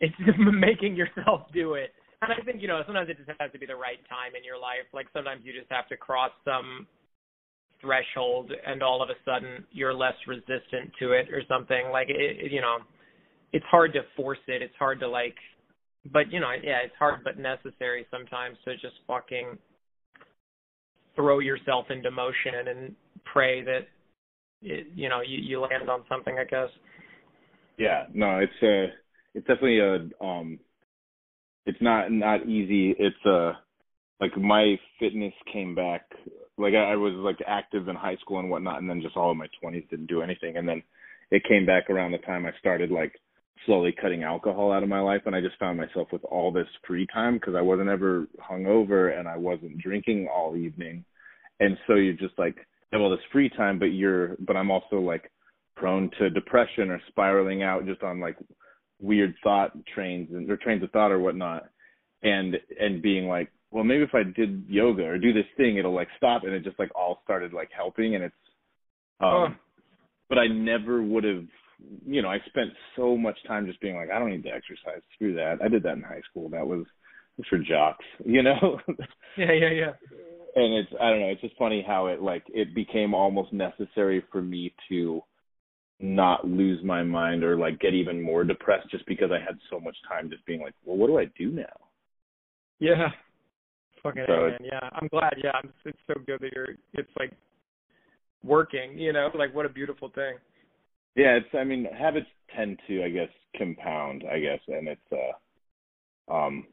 [0.00, 1.92] it's making yourself do it.
[2.22, 4.44] And I think, you know, sometimes it just has to be the right time in
[4.44, 4.88] your life.
[4.92, 6.86] Like sometimes you just have to cross some
[7.80, 11.90] threshold and all of a sudden you're less resistant to it or something.
[11.92, 12.78] Like it, it you know,
[13.52, 14.62] it's hard to force it.
[14.62, 15.36] It's hard to like
[16.12, 19.58] but you know, yeah, it's hard but necessary sometimes to just fucking
[21.16, 23.86] throw yourself into motion and pray that
[24.62, 26.36] it, you know you you land on something.
[26.38, 26.68] I guess.
[27.78, 28.86] Yeah, no, it's a
[29.34, 30.58] it's definitely a um,
[31.66, 32.94] it's not not easy.
[32.98, 33.52] It's a
[34.20, 36.02] like my fitness came back
[36.56, 39.30] like I, I was like active in high school and whatnot, and then just all
[39.30, 40.82] of my twenties didn't do anything, and then
[41.30, 43.12] it came back around the time I started like
[43.66, 46.68] slowly cutting alcohol out of my life, and I just found myself with all this
[46.86, 51.04] free time because I wasn't ever hungover and I wasn't drinking all evening,
[51.60, 52.56] and so you're just like
[52.92, 55.30] have all this free time, but you're but I'm also like
[55.76, 58.36] prone to depression or spiraling out just on like
[59.00, 61.64] weird thought trains and or trains of thought or whatnot
[62.22, 65.94] and and being like well maybe if i did yoga or do this thing it'll
[65.94, 68.34] like stop and it just like all started like helping and it's
[69.20, 69.48] um oh.
[70.28, 71.44] but i never would have
[72.06, 75.02] you know i spent so much time just being like i don't need to exercise.
[75.14, 75.58] Screw that.
[75.62, 76.48] I did that in high school.
[76.48, 76.84] That was
[77.36, 78.80] was for jocks you know?
[79.36, 79.92] Yeah yeah yeah.
[80.56, 84.22] And it's i don't know it's just funny how it like it became almost necessary
[84.30, 85.20] for me to
[86.00, 89.78] not lose my mind or like get even more depressed just because I had so
[89.78, 91.64] much time just being like, well, what do I do now?
[92.78, 93.08] Yeah.
[94.02, 94.58] Fucking so man.
[94.62, 95.34] Yeah, I'm glad.
[95.42, 96.76] Yeah, I'm, it's so good that you're.
[96.92, 97.32] It's like
[98.42, 98.98] working.
[98.98, 100.34] You know, like what a beautiful thing.
[101.14, 101.46] Yeah, it's.
[101.58, 104.24] I mean, habits tend to, I guess, compound.
[104.30, 105.00] I guess, and it's.
[105.10, 106.66] uh Um,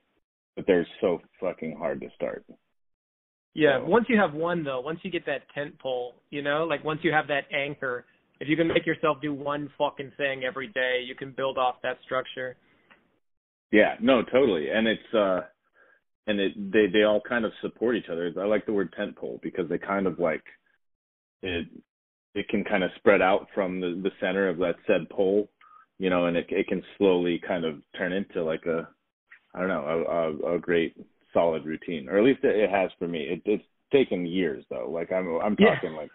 [0.55, 2.43] but they're so fucking hard to start.
[3.53, 3.85] Yeah, so.
[3.85, 6.99] once you have one though, once you get that tent pole, you know, like once
[7.03, 8.05] you have that anchor,
[8.41, 11.75] if you can make yourself do one fucking thing every day, you can build off
[11.83, 12.57] that structure.
[13.71, 14.69] Yeah, no, totally.
[14.69, 15.41] And it's uh
[16.25, 18.33] and it they they all kind of support each other.
[18.39, 20.43] I like the word tent pole because they kind of like
[21.43, 21.67] it
[22.33, 25.47] it can kind of spread out from the the center of that said pole,
[25.99, 28.89] you know, and it it can slowly kind of turn into like a
[29.53, 29.85] I don't know,
[30.43, 30.95] a a, a great
[31.31, 32.09] solid routine.
[32.09, 33.19] Or at least it has for me.
[33.19, 34.89] It it's taken years though.
[34.91, 35.97] Like I'm I'm talking yeah.
[35.99, 36.11] like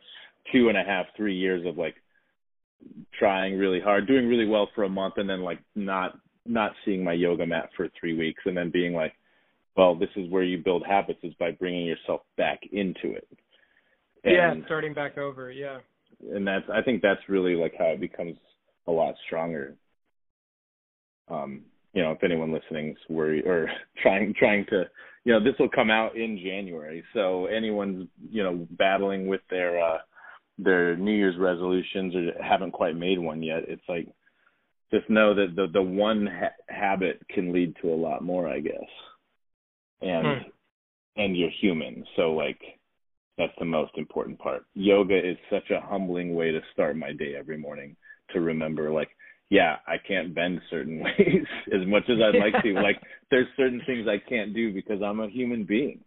[0.52, 1.94] two and a half, three years of like
[3.18, 7.02] trying really hard, doing really well for a month, and then like not not seeing
[7.02, 9.12] my yoga mat for three weeks, and then being like,
[9.76, 13.28] well, this is where you build habits is by bringing yourself back into it.
[14.24, 15.50] And, yeah, starting back over.
[15.50, 15.78] Yeah.
[16.32, 18.36] And that's I think that's really like how it becomes
[18.86, 19.74] a lot stronger.
[21.28, 21.62] Um,
[21.92, 23.70] you know, if anyone listening's worried or
[24.02, 24.84] trying trying to,
[25.24, 27.04] you know, this will come out in January.
[27.12, 29.98] So anyone's you know battling with their uh
[30.58, 34.08] their New Year's resolutions or haven't quite made one yet, it's like
[34.92, 38.60] just know that the the one ha- habit can lead to a lot more, I
[38.60, 38.72] guess.
[40.00, 40.48] And hmm.
[41.16, 42.60] and you're human, so like
[43.38, 44.64] that's the most important part.
[44.74, 47.96] Yoga is such a humbling way to start my day every morning
[48.32, 49.10] to remember like
[49.48, 52.72] yeah, I can't bend certain ways as much as I'd like to.
[52.82, 56.00] Like there's certain things I can't do because I'm a human being.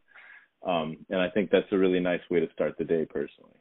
[0.66, 3.59] Um and I think that's a really nice way to start the day personally.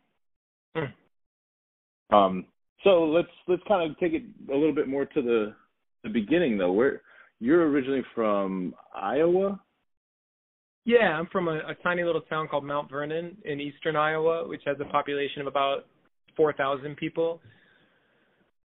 [0.76, 2.14] Hmm.
[2.14, 2.46] Um,
[2.84, 5.54] so let's let's kind of take it a little bit more to the
[6.04, 6.72] the beginning though.
[6.72, 7.02] Where
[7.40, 9.60] you're originally from Iowa?
[10.84, 14.62] Yeah, I'm from a, a tiny little town called Mount Vernon in eastern Iowa, which
[14.64, 15.86] has a population of about
[16.36, 17.40] four thousand people.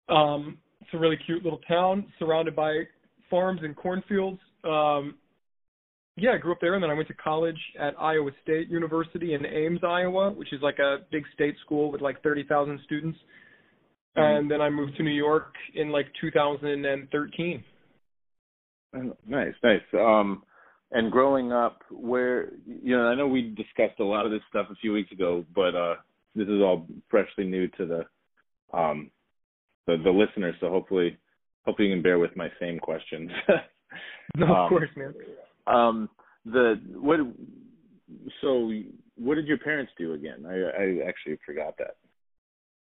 [0.10, 2.83] Um, it's a really cute little town surrounded by
[3.29, 4.39] farms and cornfields.
[4.63, 5.15] Um,
[6.17, 9.36] yeah, I grew up there, and then I went to college at Iowa State University
[9.36, 13.19] in Ames, Iowa, which is like a big state school with like 30,000 students.
[14.17, 14.38] Mm-hmm.
[14.39, 17.63] And then I moved to New York in like 2013.
[19.27, 19.82] Nice, nice.
[19.93, 20.41] Um,
[20.91, 24.67] and growing up, where you know, I know we discussed a lot of this stuff
[24.71, 25.95] a few weeks ago, but uh,
[26.34, 29.12] this is all freshly new to the um,
[29.86, 30.56] the, the listeners.
[30.62, 31.17] So hopefully,
[31.65, 33.30] hopefully you can bear with my same questions.
[34.36, 35.13] no, of um, course, man.
[35.67, 36.10] Um,
[36.45, 37.19] the what?
[38.41, 38.71] So,
[39.15, 40.45] what did your parents do again?
[40.47, 41.97] I I actually forgot that.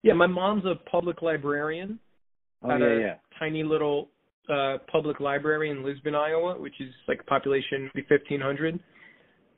[0.02, 1.98] Yeah, my mom's a public librarian
[2.62, 3.14] oh, at yeah, a yeah.
[3.38, 4.10] tiny little
[4.52, 8.78] uh public library in Lisbon, Iowa, which is like population fifteen hundred.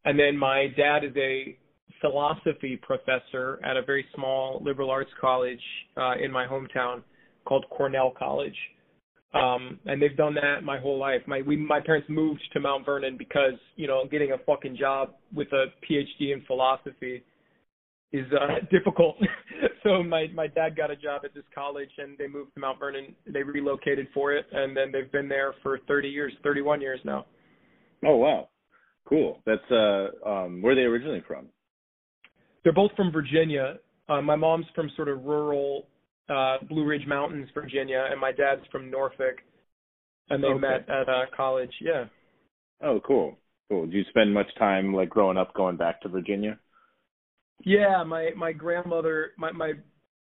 [0.05, 1.59] And then my dad is a
[2.01, 5.63] philosophy professor at a very small liberal arts college
[5.97, 7.03] uh in my hometown
[7.45, 8.57] called Cornell College.
[9.35, 11.21] Um, and they've done that my whole life.
[11.27, 15.15] My we my parents moved to Mount Vernon because you know getting a fucking job
[15.35, 17.23] with a PhD in philosophy
[18.13, 19.17] is uh, difficult.
[19.83, 22.79] so my my dad got a job at this college and they moved to Mount
[22.79, 23.15] Vernon.
[23.27, 27.27] They relocated for it and then they've been there for 30 years, 31 years now.
[28.07, 28.49] Oh wow,
[29.09, 29.43] cool.
[29.45, 31.47] That's uh um where are they originally from?
[32.65, 33.77] They're both from Virginia.
[34.09, 35.87] Uh, my mom's from sort of rural
[36.29, 39.37] uh, Blue Ridge Mountains, Virginia, and my dad's from Norfolk.
[40.31, 40.59] and they Okay.
[40.61, 41.71] met at uh, college.
[41.81, 42.07] Yeah.
[42.83, 43.87] Oh, cool, cool.
[43.87, 46.59] Did you spend much time like growing up going back to Virginia?
[47.65, 49.73] Yeah, my my grandmother, my my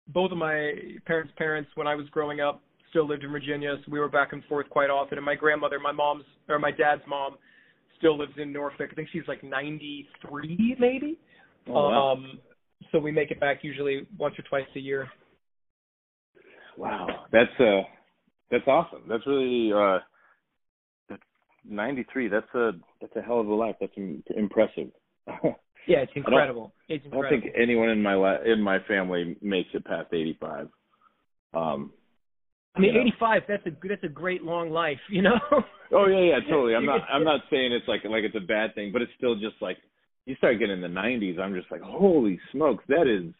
[0.07, 0.73] both of my
[1.05, 4.31] parents' parents when I was growing up still lived in Virginia, so we were back
[4.33, 5.17] and forth quite often.
[5.17, 7.37] And my grandmother, my mom's or my dad's mom,
[7.97, 8.89] still lives in Norfolk.
[8.91, 11.17] I think she's like 93 maybe.
[11.67, 12.13] Oh, wow.
[12.13, 12.39] Um
[12.91, 15.09] so we make it back usually once or twice a year.
[16.79, 17.81] Wow, that's uh
[18.49, 19.01] that's awesome.
[19.09, 19.99] That's really uh
[21.09, 21.21] that's
[21.67, 22.29] 93.
[22.29, 23.75] That's a that's a hell of a life.
[23.81, 24.87] That's Im- impressive.
[25.87, 26.73] Yeah, it's incredible.
[26.87, 27.27] It's incredible.
[27.27, 30.69] I don't think anyone in my la- in my family makes it past 85.
[31.53, 31.91] Um
[32.75, 33.07] I mean, you know.
[33.07, 33.41] 85.
[33.49, 35.37] That's a that's a great long life, you know.
[35.91, 36.75] Oh yeah, yeah, totally.
[36.75, 39.35] I'm not I'm not saying it's like like it's a bad thing, but it's still
[39.35, 39.77] just like
[40.25, 43.33] you start getting in the 90s, I'm just like, "Holy smokes, that is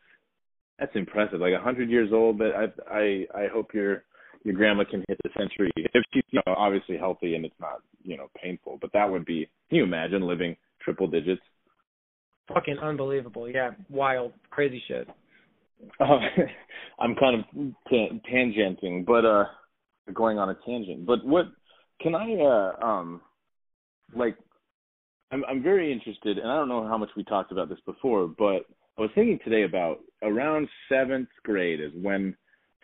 [0.79, 4.03] that's impressive." Like a 100 years old, but I I I hope your
[4.43, 7.81] your grandma can hit the century if she's you know obviously healthy and it's not,
[8.03, 11.41] you know, painful, but that would be can you imagine living triple digits?
[12.53, 13.49] Fucking unbelievable.
[13.49, 15.07] Yeah, wild, crazy shit.
[15.99, 16.19] Uh,
[16.99, 19.45] I'm kind of ta- tangenting, but uh,
[20.13, 21.05] going on a tangent.
[21.05, 21.45] But what
[22.01, 23.21] can I uh um
[24.15, 24.35] like?
[25.31, 28.27] I'm I'm very interested, and I don't know how much we talked about this before,
[28.27, 28.65] but
[28.99, 32.35] I was thinking today about around seventh grade is when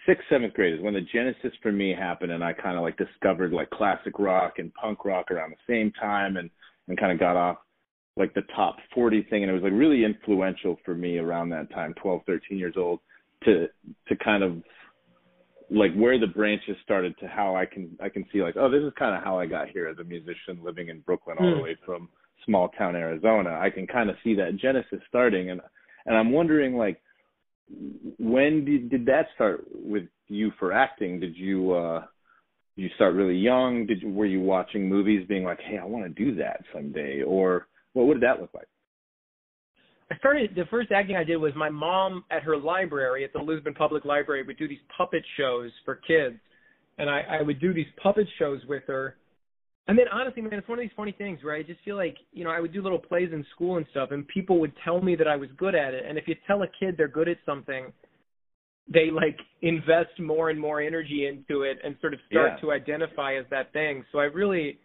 [0.08, 2.98] sixth seventh grade is when the genesis for me happened, and I kind of like
[2.98, 6.50] discovered like classic rock and punk rock around the same time, and
[6.88, 7.58] and kind of got off
[8.16, 11.70] like the top 40 thing and it was like really influential for me around that
[11.72, 13.02] time 12 13 years old
[13.44, 13.68] to
[14.08, 14.62] to kind of
[15.70, 18.84] like where the branches started to how I can I can see like oh this
[18.84, 21.58] is kind of how I got here as a musician living in Brooklyn all the
[21.58, 21.64] Hmm.
[21.64, 22.08] way from
[22.46, 25.60] small town Arizona I can kind of see that genesis starting and
[26.06, 27.02] and I'm wondering like
[28.20, 31.20] when did did that start with you for acting?
[31.20, 32.02] Did you uh
[32.76, 33.86] did you start really young?
[33.86, 37.22] Did you were you watching movies being like hey I want to do that someday
[37.22, 38.68] or what what did that look like?
[40.12, 43.40] I started the first acting I did was my mom at her library at the
[43.40, 46.36] Lisbon Public Library would do these puppet shows for kids,
[47.00, 49.16] and I, I would do these puppet shows with her.
[49.88, 52.18] And then honestly, man, it's one of these funny things where I just feel like
[52.34, 55.02] you know I would do little plays in school and stuff, and people would tell
[55.02, 56.06] me that I was good at it.
[56.08, 57.94] And if you tell a kid they're good at something,
[58.88, 62.58] they like invest more and more energy into it and sort of start Yeah.
[62.62, 64.06] to identify as that thing.
[64.12, 64.80] So I really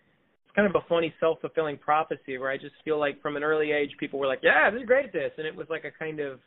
[0.44, 3.72] it's kind of a funny self-fulfilling prophecy where I just feel like from an early
[3.72, 5.92] age people were like, "Yeah, this is great at this," and it was like a
[5.92, 6.40] kind of,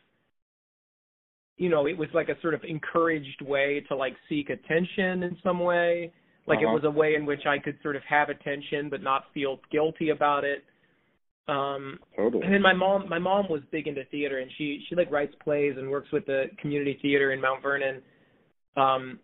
[1.56, 5.36] you know, it was like a sort of encouraged way to like seek attention in
[5.42, 6.12] some way.
[6.46, 6.68] Like Uh-huh.
[6.68, 9.60] it was a way in which I could sort of have attention but not feel
[9.70, 10.64] guilty about it.
[11.46, 14.94] Um, totally and then my mom, my mom was big into theater, and she she
[14.94, 18.00] like writes plays and works with the community theater in Mount Vernon.
[18.76, 19.18] Um,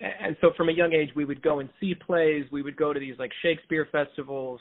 [0.00, 2.44] and so from a young age, we would go and see plays.
[2.50, 4.60] We would go to these like Shakespeare festivals.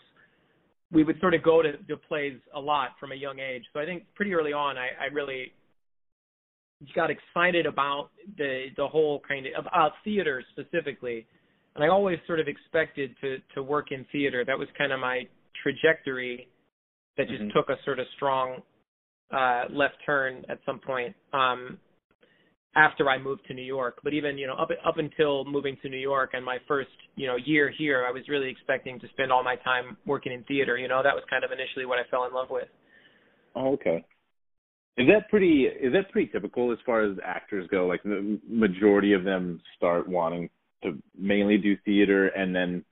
[0.91, 3.63] We would sort of go to, to plays a lot from a young age.
[3.73, 5.53] So I think pretty early on, I, I really
[6.95, 11.25] got excited about the the whole kind of about theater specifically,
[11.75, 14.43] and I always sort of expected to to work in theater.
[14.45, 15.23] That was kind of my
[15.63, 16.47] trajectory
[17.17, 17.53] that just Mhm.
[17.53, 18.61] took a sort of strong
[19.31, 21.77] uh left turn at some point um
[22.75, 23.99] after I moved to New York.
[24.03, 27.27] But even, you know, up up until moving to New York and my first, you
[27.27, 30.77] know, year here, I was really expecting to spend all my time working in theater,
[30.77, 32.67] you know, that was kind of initially what I fell in love with.
[33.55, 34.05] Oh, okay.
[34.97, 35.63] Is that pretty?
[35.63, 37.87] Is that pretty typical as far as actors go?
[37.87, 40.49] Like the majority of them start wanting
[40.83, 42.83] to mainly do theater, and then,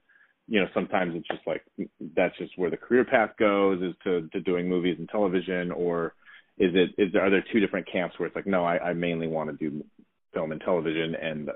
[0.48, 1.64] you know, sometimes it's just like
[2.16, 6.14] that's just where the career path goes is to to doing movies and television, or
[6.58, 8.94] is it is there are there two different camps where it's like no, I, I
[8.94, 9.84] mainly want to do
[10.34, 11.50] film and television, and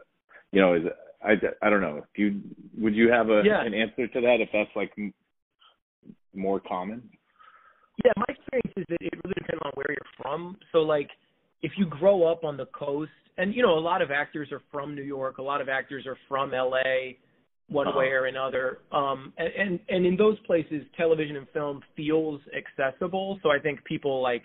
[0.52, 0.84] you know, is
[1.24, 2.04] I I don't know.
[2.16, 2.42] Do you
[2.78, 3.64] would you have a Yeah.
[3.64, 4.92] an answer to that if that's like
[6.34, 7.10] more common?
[8.04, 10.58] Yeah, my experience is that it really depends on where you're from.
[10.72, 11.10] So like
[11.62, 14.62] if you grow up on the coast and you know, a lot of actors are
[14.72, 17.14] from New York, a lot of actors are from LA
[17.70, 18.00] one Uh-huh.
[18.00, 18.80] way or another.
[18.92, 23.40] Um and, and and in those places television and film feels accessible.
[23.44, 24.44] So I think people like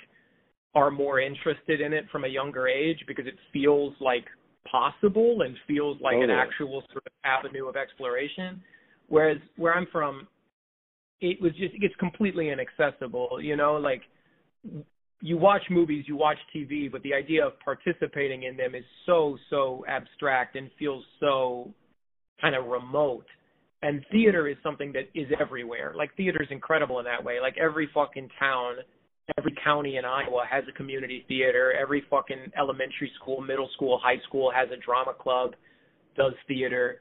[0.75, 4.27] are more interested in it from a younger age because it feels like
[4.71, 6.39] possible and feels like an Totally.
[6.39, 8.63] actual sort of avenue of exploration.
[9.09, 10.29] Whereas where I'm from,
[11.21, 13.39] it was just it's completely inaccessible.
[13.41, 14.03] You know, like
[15.21, 19.39] you watch movies, you watch TV, but the idea of participating in them is so
[19.51, 21.73] so abstract and feels so
[22.41, 23.27] kind of remote.
[23.83, 25.95] And theater is something that is everywhere.
[25.97, 27.41] Like theater is incredible in that way.
[27.41, 28.77] Like every fucking town,
[29.39, 31.73] every county in Iowa has a community theater.
[31.73, 35.53] Every fucking elementary school, middle school, high school has a drama club,
[36.17, 37.01] does theater.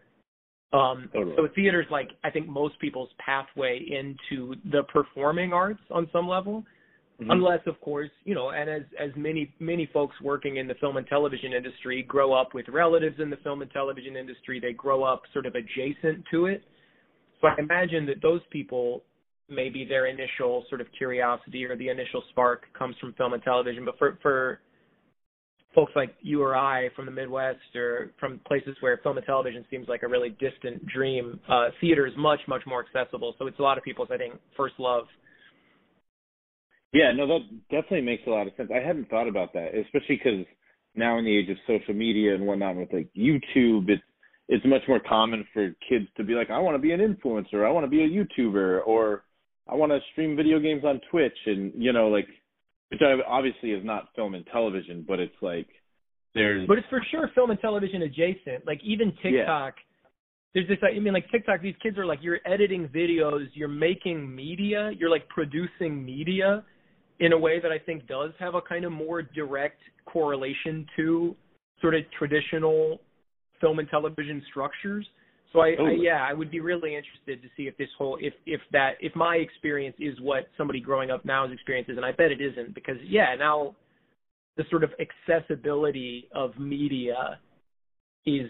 [0.74, 1.36] Um, totally.
[1.38, 6.64] So theater's like I think most people's pathway into the performing arts on some level,
[7.20, 7.32] mm-hmm.
[7.32, 10.98] unless of course you know, and as as many many folks working in the film
[10.98, 15.04] and television industry grow up with relatives in the film and television industry, they grow
[15.04, 16.64] up sort of adjacent to it.
[17.42, 19.04] So I imagine that those people
[19.50, 23.86] maybe their initial sort of curiosity or the initial spark comes from film and television,
[23.86, 24.60] but for for
[25.76, 29.66] folks like you or I from the Midwest or from places where film and television
[29.70, 33.36] seems like a really distant dream, uh, theater is much, much more accessible.
[33.38, 35.04] So it's a lot of people's, I think, first love.
[36.96, 38.72] Yeah, no, that definitely makes a lot of sense.
[38.74, 40.46] I hadn't thought about that, especially because
[40.96, 44.02] now in the age of social media and whatnot with like YouTube, it's
[44.48, 47.68] it's much more common for kids to be like, I want to be an influencer,
[47.68, 49.24] I want to be a YouTuber, or
[49.68, 52.28] I want to stream video games on Twitch, and you know, like
[52.90, 55.68] which obviously is not film and television, but it's like
[56.34, 56.66] there's.
[56.66, 58.66] But it's for sure film and television adjacent.
[58.66, 59.74] Like even TikTok.
[59.76, 59.82] Yeah.
[60.54, 60.78] There's this.
[60.82, 61.62] I mean, like TikTok.
[61.62, 66.64] These kids are like, you're editing videos, you're making media, you're like producing media,
[67.20, 71.36] in a way that I think does have a kind of more direct correlation to
[71.82, 73.00] sort of traditional
[73.62, 75.08] film and television structures.
[75.54, 78.34] So I, I, yeah, I would be really interested to see if this whole if
[78.46, 82.12] if that if my experience is what somebody growing up now's experience is, and I
[82.12, 83.74] bet it isn't because yeah, now
[84.58, 87.40] the sort of accessibility of media
[88.26, 88.50] is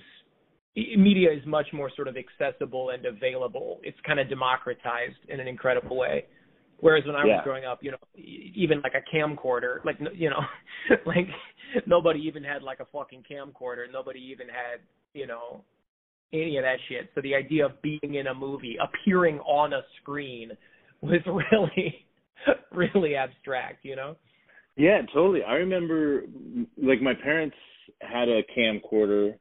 [0.76, 3.80] media is much more sort of accessible and available.
[3.84, 6.26] It's kind of democratized in an incredible way.
[6.80, 7.36] Whereas when I yeah.
[7.36, 10.42] was growing up, you know, even like a camcorder, like you know,
[11.06, 11.28] like
[11.86, 13.92] nobody even had like a fucking camcorder.
[13.92, 14.82] Nobody even had,
[15.14, 15.64] you know,
[16.34, 17.10] any of that shit.
[17.16, 20.52] So the idea of being in a movie, appearing on a screen,
[21.02, 22.06] was really,
[22.72, 23.84] really abstract.
[23.84, 24.16] You know?
[24.76, 25.44] Yeah, totally.
[25.44, 26.24] I remember,
[26.82, 27.56] like, my parents
[28.02, 29.36] had a camcorder,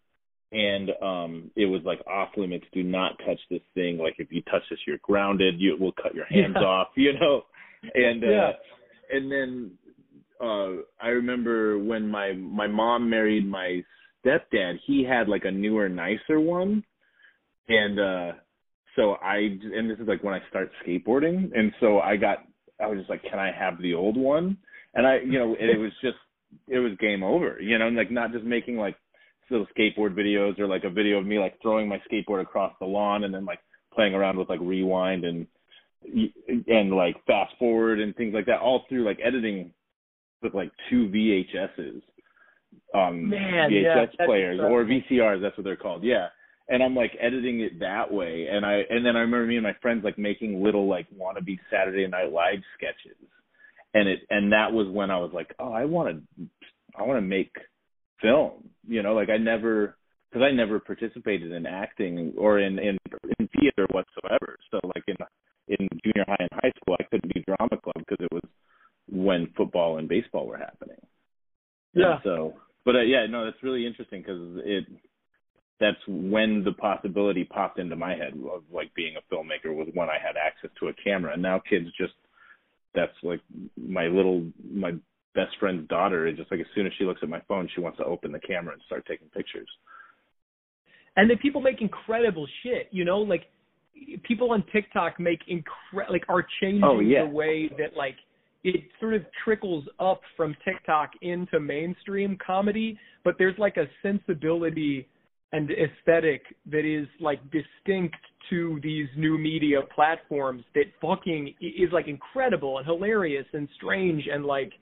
[0.54, 2.64] and um it was like off limits.
[2.72, 3.98] Do not touch this thing.
[3.98, 5.56] Like, if you touch this, you're grounded.
[5.58, 6.66] You will cut your hands yeah.
[6.66, 6.88] off.
[6.96, 7.42] You know,
[7.94, 8.50] and uh, yeah.
[9.10, 9.70] and then
[10.40, 13.82] uh I remember when my my mom married my
[14.24, 16.84] stepdad, he had like a newer, nicer one,
[17.68, 18.32] and uh
[18.94, 22.38] so I and this is like when I start skateboarding, and so I got
[22.80, 24.56] I was just like, can I have the old one?
[24.94, 26.16] And I, you know, it was just
[26.68, 28.94] it was game over, you know, and like not just making like
[29.50, 32.86] little skateboard videos or like a video of me like throwing my skateboard across the
[32.86, 33.60] lawn and then like
[33.92, 35.46] playing around with like rewind and
[36.66, 39.72] and like fast forward and things like that all through like editing
[40.42, 42.02] with like two VHSs
[42.94, 45.42] um Man, VHS yeah, players or VCRs.
[45.42, 46.04] That's what they're called.
[46.04, 46.28] Yeah.
[46.68, 49.62] And I'm like editing it that way, and I and then I remember me and
[49.62, 53.18] my friends like making little like wannabe Saturday Night Live sketches,
[53.92, 56.46] and it and that was when I was like, oh, I want to,
[56.98, 57.52] I want to make
[58.22, 58.70] film.
[58.86, 59.96] You know, like I never
[60.30, 62.98] because I never participated in acting or in in
[63.38, 64.56] in theater whatsoever.
[64.70, 65.16] So like in
[65.68, 68.44] in junior high and high school, I couldn't be drama club because it was
[69.08, 71.00] when football and baseball were happening.
[71.94, 72.14] Yeah.
[72.14, 72.54] And so
[72.84, 74.84] but uh, yeah, no, that's really interesting because it
[75.80, 80.08] that's when the possibility popped into my head of like being a filmmaker was when
[80.08, 81.32] I had access to a camera.
[81.32, 82.12] And now kids just
[82.94, 83.40] that's like
[83.76, 84.92] my little my
[85.34, 87.80] best friend's daughter is just like as soon as she looks at my phone, she
[87.80, 89.68] wants to open the camera and start taking pictures.
[91.16, 93.44] And then people make incredible shit, you know, like
[94.24, 97.24] people on TikTok make incre like are changing oh, yeah.
[97.24, 98.16] the way that like
[98.64, 105.06] it sort of trickles up from TikTok into mainstream comedy, but there's like a sensibility
[105.52, 108.16] and aesthetic that is like distinct
[108.50, 114.44] to these new media platforms that fucking is like incredible and hilarious and strange and
[114.44, 114.72] like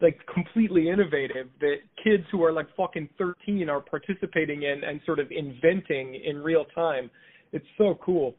[0.00, 5.18] like completely innovative that kids who are like fucking 13 are participating in and sort
[5.18, 7.10] of inventing in real time.
[7.52, 8.34] It's so cool.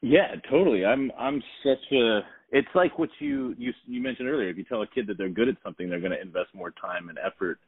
[0.00, 0.84] Yeah, totally.
[0.84, 2.20] I'm I'm such a
[2.52, 4.48] it's like what you you you mentioned earlier.
[4.48, 6.72] If you tell a kid that they're good at something, they're going to invest more
[6.72, 7.58] time and effort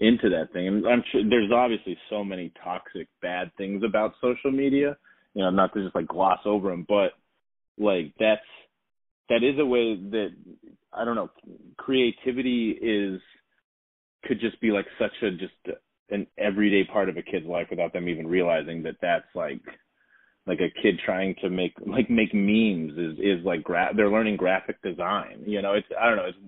[0.00, 0.68] into that thing.
[0.68, 4.96] And I'm sure there's obviously so many toxic, bad things about social media.
[5.34, 7.12] You know, not to just like gloss over them, but
[7.76, 8.40] like that's
[9.28, 10.28] that is a way that
[10.94, 11.30] I don't know.
[11.76, 13.20] Creativity is
[14.24, 15.52] could just be like such a just
[16.10, 19.60] an everyday part of a kid's life without them even realizing that that's like
[20.46, 24.36] like a kid trying to make like make memes is is like gra- they're learning
[24.36, 26.38] graphic design you know it's i don't know it's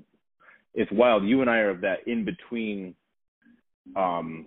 [0.74, 2.94] it's wild you and i are of that in between
[3.96, 4.46] um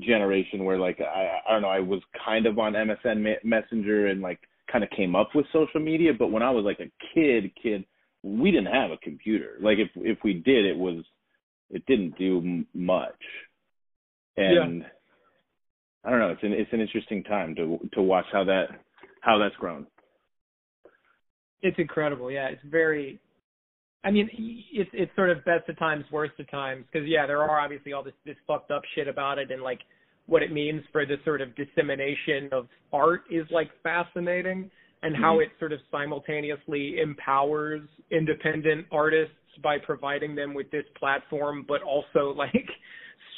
[0.00, 4.20] generation where like i i don't know i was kind of on msn messenger and
[4.20, 4.40] like
[4.70, 7.84] kind of came up with social media but when i was like a kid kid
[8.22, 11.04] we didn't have a computer like if if we did it was
[11.70, 13.20] it didn't do m- much
[14.36, 14.88] and yeah
[16.04, 16.30] I don't know.
[16.30, 18.66] It's an it's an interesting time to to watch how that
[19.20, 19.86] how that's grown.
[21.62, 22.30] It's incredible.
[22.30, 23.20] Yeah, it's very.
[24.04, 24.28] I mean,
[24.72, 27.92] it's it's sort of best of times, worst of times, because yeah, there are obviously
[27.92, 29.78] all this this fucked up shit about it, and like
[30.26, 34.70] what it means for the sort of dissemination of art is like fascinating,
[35.02, 35.42] and how mm-hmm.
[35.42, 42.34] it sort of simultaneously empowers independent artists by providing them with this platform, but also
[42.36, 42.68] like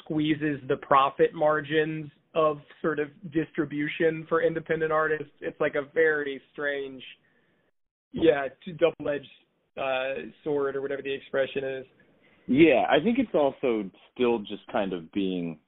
[0.02, 5.32] squeezes the profit margins of sort of distribution for independent artists.
[5.40, 7.02] It's like a very strange,
[8.12, 8.48] yeah,
[8.78, 9.26] double edged
[9.80, 11.86] uh, sword or whatever the expression is.
[12.46, 15.58] Yeah, I think it's also still just kind of being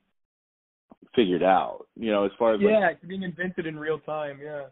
[1.14, 1.86] figured out.
[1.94, 4.38] You know, as far as yeah, like, it's being invented in real time.
[4.42, 4.64] Yeah.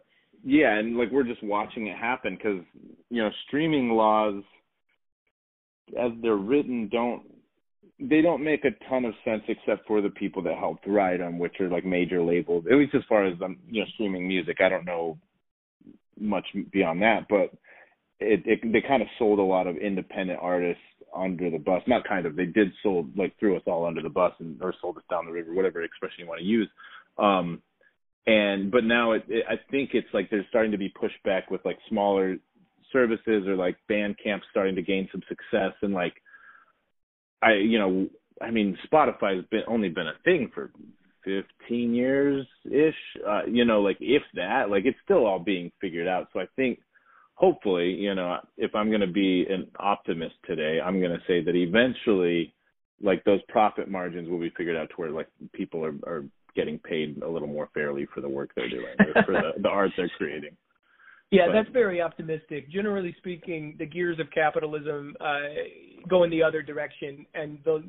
[0.47, 2.63] Yeah, and like we're just watching it happen because
[3.09, 4.43] you know streaming laws,
[5.99, 7.23] as they're written, don't
[7.99, 11.39] they don't make a ton of sense except for the people that helped write them,
[11.39, 12.65] which are like major labels.
[12.69, 15.17] At least as far as um, you know, streaming music, I don't know
[16.19, 17.51] much beyond that, but
[18.19, 20.83] it, it they kind of sold a lot of independent artists
[21.15, 21.81] under the bus.
[21.87, 24.75] Not kind of, they did sold like threw us all under the bus and or
[24.79, 26.69] sold us down the river, whatever expression you want to use.
[27.17, 27.63] Um,
[28.27, 31.63] and but now it, it, I think it's like there's starting to be pushback with
[31.63, 32.37] like smaller
[32.91, 35.73] services or like Bandcamp starting to gain some success.
[35.81, 36.13] And like
[37.41, 38.07] I you know
[38.41, 40.71] I mean Spotify has been only been a thing for
[41.23, 42.93] 15 years ish
[43.27, 46.29] uh you know like if that like it's still all being figured out.
[46.33, 46.79] So I think
[47.35, 51.43] hopefully you know if I'm going to be an optimist today I'm going to say
[51.43, 52.55] that eventually
[53.03, 56.23] like those profit margins will be figured out to where like people are are
[56.55, 58.95] getting paid a little more fairly for the work they're doing
[59.25, 60.55] for the, the art they're creating
[61.31, 62.69] yeah, but, that's very optimistic.
[62.71, 67.83] Generally speaking, the gears of capitalism uh, go in the other direction, and the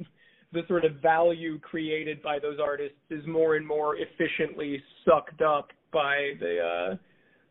[0.53, 5.69] the sort of value created by those artists is more and more efficiently sucked up
[5.93, 6.59] by the
[6.93, 6.97] uh,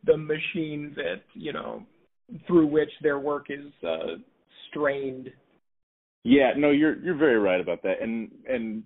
[0.06, 1.84] the machine that you know
[2.48, 4.16] through which their work is uh,
[4.70, 5.30] strained.
[6.24, 8.84] Yeah, no, you're you're very right about that, and and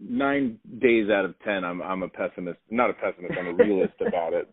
[0.00, 3.94] nine days out of ten, I'm I'm a pessimist, not a pessimist, I'm a realist
[4.06, 4.52] about it.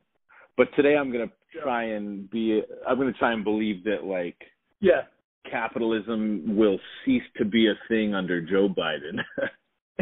[0.55, 1.31] But today I'm gonna
[1.61, 4.37] try and be I'm going to try and believe that like
[4.79, 5.01] yeah
[5.49, 9.19] capitalism will cease to be a thing under Joe Biden.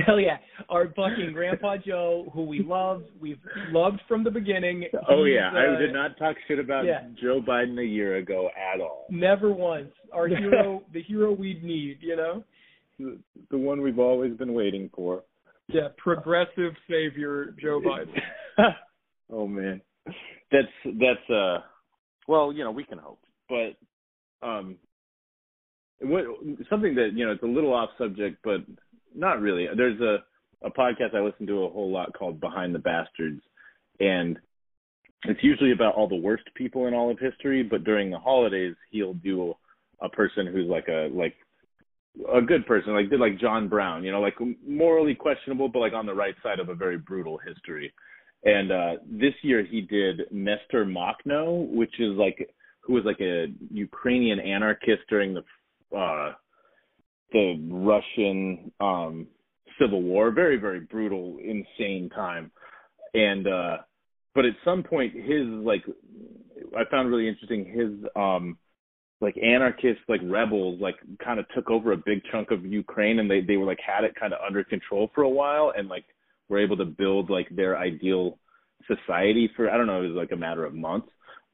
[0.06, 0.38] Hell yeah.
[0.70, 3.40] Our fucking Grandpa Joe, who we love, we've
[3.70, 4.86] loved from the beginning.
[5.08, 7.04] Oh yeah, uh, I did not talk shit about yeah.
[7.22, 9.06] Joe Biden a year ago at all.
[9.10, 9.92] Never once.
[10.12, 12.44] Our hero, the hero we need, you know.
[13.00, 13.18] The,
[13.52, 15.24] the one we've always been waiting for.
[15.68, 18.20] Yeah, progressive savior Joe Biden.
[19.32, 19.82] oh man.
[20.52, 21.60] That's that's uh
[22.28, 23.20] well you know we can hope.
[23.50, 24.78] But um
[26.02, 26.26] what
[26.70, 28.62] something that you know it's a little off subject but
[29.16, 29.68] not really.
[29.76, 30.18] There's a
[30.66, 33.42] a podcast i listen to a whole lot called behind the bastards
[34.00, 34.38] and
[35.24, 38.76] it's usually about all the worst people in all of history but during the holidays
[38.92, 39.54] he'll do
[40.02, 41.36] a person who's like a like
[42.34, 44.36] a good person like did like john brown you know like
[44.66, 47.94] morally questionable but like on the right side of a very brutal history
[48.46, 52.50] and uh this year he did Nestor Makhno, which is like
[52.82, 55.44] who was like a Ukrainian anarchist during the
[55.98, 56.34] uh
[57.34, 59.28] the Russian um
[59.82, 62.52] civil war, very very brutal, insane time.
[63.16, 63.78] And uh
[64.36, 65.84] but at some point his like
[66.78, 68.58] I found really interesting his um
[69.26, 73.30] like anarchists like rebels like kind of took over a big chunk of Ukraine and
[73.30, 76.06] they they were like had it kind of under control for a while and like
[76.48, 78.38] were able to build like their ideal
[78.86, 81.08] society for I don't know, it was like a matter of months.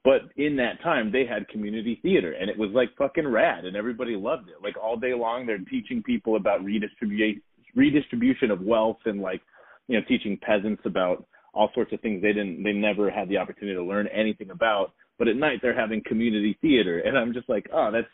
[0.04, 3.76] But in that time, they had community theater, and it was like fucking rad, and
[3.76, 4.56] everybody loved it.
[4.62, 7.42] Like all day long, they're teaching people about redistribution
[7.74, 9.42] redistribution of wealth and like
[9.88, 13.38] you know teaching peasants about all sorts of things they didn't they never had the
[13.38, 14.92] opportunity to learn anything about
[15.22, 18.08] but at night they're having community theater and i'm just like oh that's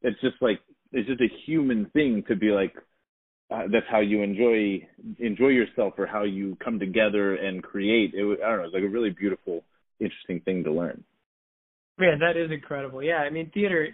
[0.00, 0.58] it's just like
[0.92, 2.72] it's just a human thing to be like
[3.50, 4.86] uh, that's how you enjoy
[5.18, 8.12] enjoy yourself or how you come together and create.
[8.14, 8.64] It, I don't know.
[8.64, 9.64] It's like a really beautiful,
[10.00, 11.02] interesting thing to learn.
[11.98, 13.02] Man, that is incredible.
[13.02, 13.88] Yeah, I mean, theater,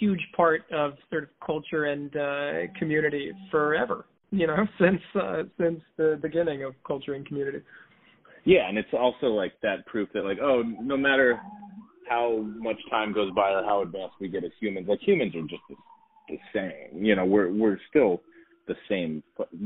[0.00, 4.06] huge part of sort of culture and uh, community forever.
[4.32, 7.60] You know, since uh, since the beginning of culture and community.
[8.44, 11.40] Yeah, and it's also like that proof that like, oh, no matter
[12.08, 15.42] how much time goes by or how advanced we get as humans, like humans are
[15.42, 15.76] just the,
[16.28, 17.04] the same.
[17.04, 18.22] You know, we're we're still
[18.66, 19.22] the same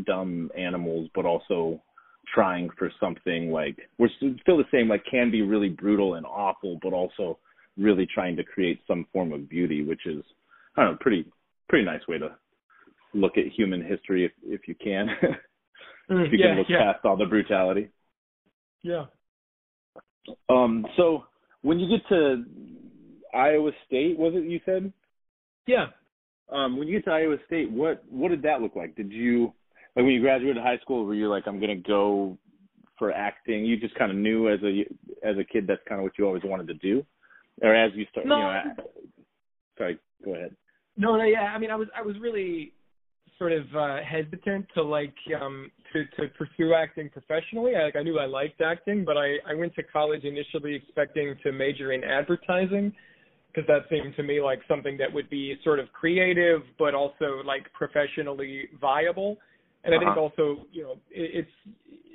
[0.06, 1.80] dumb animals, but also
[2.32, 6.78] trying for something like we're still the same, like can be really brutal and awful,
[6.82, 7.38] but also
[7.76, 10.22] really trying to create some form of beauty, which is
[10.76, 11.26] I don't know, pretty
[11.68, 12.36] pretty nice way to
[13.14, 15.08] look at human history if if you can.
[16.10, 16.92] Mm, if you yeah, can look yeah.
[16.92, 17.88] past all the brutality.
[18.84, 19.06] Yeah.
[20.48, 21.24] Um, so
[21.62, 22.44] when you get to
[23.34, 24.92] Iowa State, was it you said?
[25.66, 25.86] Yeah.
[26.50, 28.94] Um, when you get to Iowa State, what what did that look like?
[28.94, 29.52] Did you
[29.96, 31.04] like when you graduated high school?
[31.04, 32.38] Were you like, I'm gonna go
[32.98, 33.64] for acting?
[33.64, 34.82] You just kind of knew as a
[35.26, 37.04] as a kid that's kind of what you always wanted to do,
[37.62, 38.36] or as you start, No.
[38.36, 38.48] you know.
[38.48, 38.62] I,
[39.78, 40.54] Sorry, go ahead.
[40.96, 41.52] No, no, yeah.
[41.54, 42.74] I mean, I was I was really
[43.38, 47.72] sort of uh hesitant to like um to to pursue acting professionally.
[47.76, 51.34] I, like I knew I liked acting, but I I went to college initially expecting
[51.42, 52.92] to major in advertising
[53.48, 57.42] because that seemed to me like something that would be sort of creative but also
[57.44, 59.36] like professionally viable.
[59.84, 60.20] And I think Uh-huh.
[60.20, 61.56] also, you know, it, it's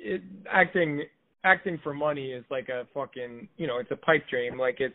[0.02, 1.04] it acting
[1.44, 4.58] acting for money is like a fucking, you know, it's a pipe dream.
[4.58, 4.94] Like it's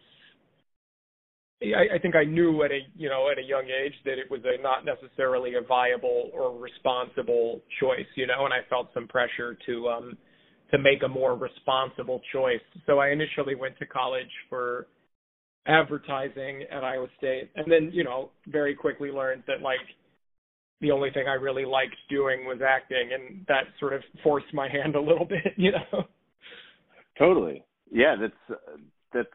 [1.74, 4.30] I, I think I knew at a you know at a young age that it
[4.30, 9.08] was a not necessarily a viable or responsible choice, you know, and I felt some
[9.08, 10.18] pressure to um
[10.72, 12.62] to make a more responsible choice.
[12.86, 14.88] So I initially went to college for
[15.68, 19.80] advertising at Iowa State and then, you know, very quickly learned that like
[20.82, 24.68] the only thing I really liked doing was acting and that sort of forced my
[24.70, 26.04] hand a little bit, you know.
[27.18, 27.64] Totally.
[27.92, 28.60] Yeah, that's
[29.14, 29.28] that's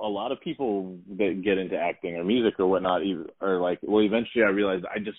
[0.00, 3.02] a lot of people that get into acting or music or whatnot
[3.40, 5.18] are like well eventually I realized I just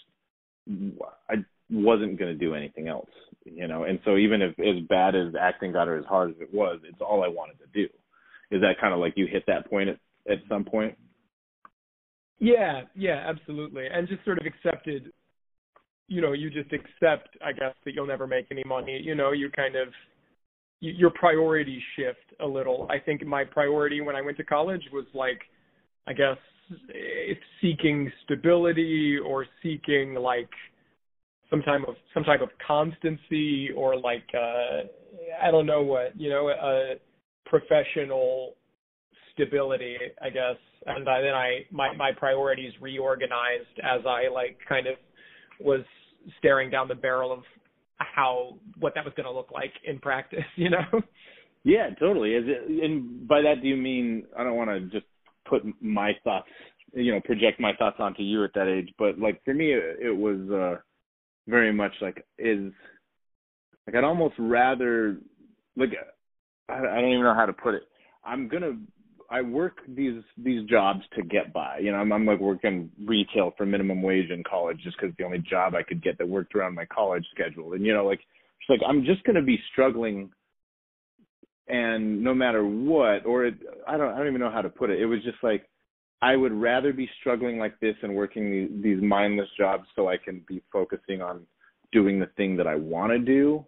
[1.30, 1.36] I
[1.70, 3.10] wasn't going to do anything else,
[3.46, 3.84] you know.
[3.84, 6.80] And so even if as bad as acting got or as hard as it was,
[6.84, 7.88] it's all I wanted to do.
[8.52, 9.98] Is that kind of like you hit that point at
[10.30, 10.98] at some point?
[12.40, 13.88] Yeah, yeah, absolutely.
[13.88, 15.12] And just sort of accepted
[16.08, 19.00] you know, you just accept, I guess, that you'll never make any money.
[19.04, 19.88] You know, you kind of
[20.84, 22.88] your priorities shift a little.
[22.90, 25.40] I think my priority when I went to college was like,
[26.08, 26.38] I guess,
[27.62, 30.50] seeking stability or seeking like
[31.50, 34.88] some type of some type of constancy or like uh
[35.42, 36.96] I don't know what you know a
[37.46, 38.56] professional
[39.34, 40.56] stability I guess
[40.86, 44.96] and I, then I my my priorities reorganized as I like kind of
[45.60, 45.82] was
[46.40, 47.44] staring down the barrel of
[47.98, 51.02] how what that was going to look like in practice, you know?
[51.64, 52.34] Yeah, totally.
[52.34, 55.06] Is it, and by that, do you mean I don't want to just
[55.48, 56.50] put my thoughts,
[56.94, 59.98] you know, project my thoughts onto you at that age, but like for me, it,
[60.02, 60.80] it was uh
[61.48, 62.72] very much like is
[63.88, 65.18] like I'd almost rather
[65.76, 65.90] like
[66.70, 67.84] I, I don't even know how to put it.
[68.26, 68.78] I'm gonna
[69.34, 71.80] I work these these jobs to get by.
[71.80, 75.24] You know, I'm, I'm like working retail for minimum wage in college just because the
[75.24, 77.74] only job I could get that worked around my college schedule.
[77.74, 80.30] And you know, like it's like I'm just gonna be struggling,
[81.68, 83.56] and no matter what, or it,
[83.88, 85.02] I don't I don't even know how to put it.
[85.02, 85.68] It was just like
[86.22, 90.18] I would rather be struggling like this and working these, these mindless jobs so I
[90.18, 91.48] can be focusing on
[91.92, 93.66] doing the thing that I want to do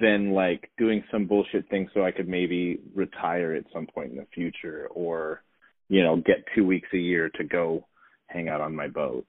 [0.00, 4.16] than like doing some bullshit thing so I could maybe retire at some point in
[4.16, 5.42] the future or
[5.88, 7.86] you know get 2 weeks a year to go
[8.26, 9.26] hang out on my boat.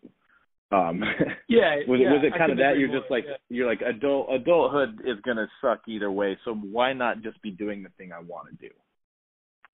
[0.71, 1.03] Um
[1.49, 1.75] Yeah.
[1.87, 3.35] was yeah, it was it kind of that you're more, just like yeah.
[3.49, 7.51] you're like adult adulthood is going to suck either way so why not just be
[7.51, 8.73] doing the thing I want to do?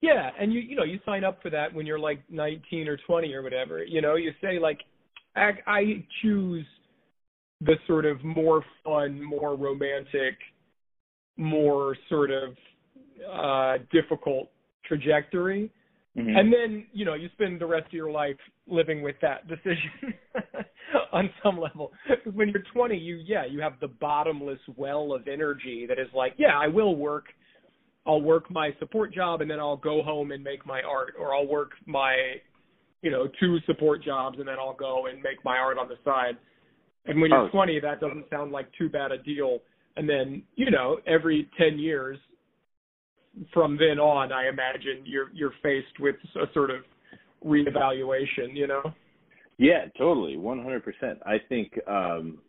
[0.02, 2.98] Yeah, and you you know, you sign up for that when you're like 19 or
[3.06, 3.84] 20 or whatever.
[3.84, 4.80] You know, you say like
[5.36, 6.66] I, I choose
[7.62, 10.38] the sort of more fun, more romantic,
[11.38, 12.56] more sort of
[13.32, 14.50] uh difficult
[14.86, 15.72] trajectory.
[16.18, 16.36] Mm-hmm.
[16.36, 18.36] And then, you know, you spend the rest of your life
[18.68, 20.14] living with that decision
[21.14, 21.92] on some level.
[22.10, 26.08] Because when you're 20, you, yeah, you have the bottomless well of energy that is
[26.14, 27.26] like, yeah, I will work.
[28.08, 31.14] I'll work my support job and then I'll go home and make my art.
[31.18, 32.16] Or I'll work my,
[33.02, 35.98] you know, two support jobs and then I'll go and make my art on the
[36.04, 36.38] side.
[37.06, 37.50] And when you're Oh.
[37.50, 39.60] 20, that doesn't sound like too bad a deal.
[40.00, 42.18] And then, you know, every 10 years,
[43.54, 46.84] from then on, I imagine you're you're faced with a sort of
[47.46, 48.54] reevaluation.
[48.54, 48.82] You know.
[49.58, 51.20] Yeah, totally, one hundred percent.
[51.26, 52.40] I think, um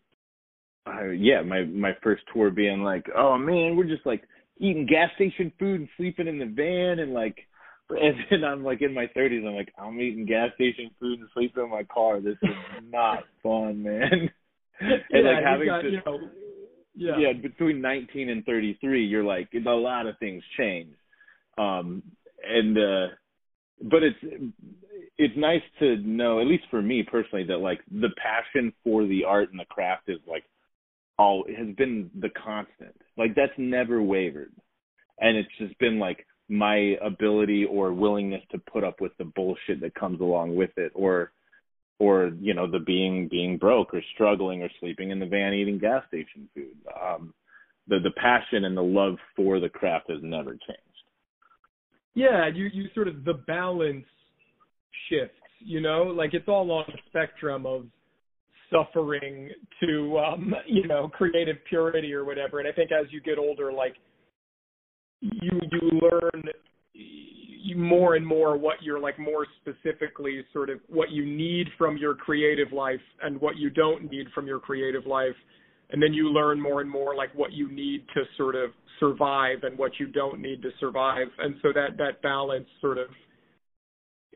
[0.86, 4.22] I, yeah, my my first tour being like, oh man, we're just like
[4.58, 7.36] eating gas station food and sleeping in the van and like,
[7.90, 11.28] and then I'm like in my thirties, I'm like, I'm eating gas station food and
[11.34, 12.20] sleeping in my car.
[12.20, 12.50] This is
[12.90, 14.30] not fun, man.
[14.80, 16.18] and yeah, like having got, to, you know,
[17.00, 20.92] yeah, yeah, between 19 and 33, you're like a lot of things change.
[21.56, 22.02] Um,
[22.46, 23.06] and uh,
[23.82, 24.52] but it's
[25.16, 29.24] it's nice to know, at least for me personally, that like the passion for the
[29.24, 30.44] art and the craft is like
[31.18, 32.94] all has been the constant.
[33.16, 34.52] Like that's never wavered,
[35.18, 39.80] and it's just been like my ability or willingness to put up with the bullshit
[39.80, 41.32] that comes along with it, or
[42.00, 45.78] or you know the being being broke or struggling or sleeping in the van eating
[45.78, 46.76] gas station food.
[47.00, 47.32] Um,
[47.86, 50.80] the the passion and the love for the craft has never changed.
[52.14, 54.06] Yeah, you you sort of the balance
[55.08, 57.84] shifts, you know, like it's all on the spectrum of
[58.72, 62.60] suffering to um, you know, creative purity or whatever.
[62.60, 63.94] And I think as you get older, like
[65.20, 66.44] you you learn
[67.74, 72.14] more and more what you're like more specifically sort of what you need from your
[72.14, 75.34] creative life and what you don't need from your creative life.
[75.90, 79.64] And then you learn more and more like what you need to sort of survive
[79.64, 81.26] and what you don't need to survive.
[81.38, 83.08] And so that that balance sort of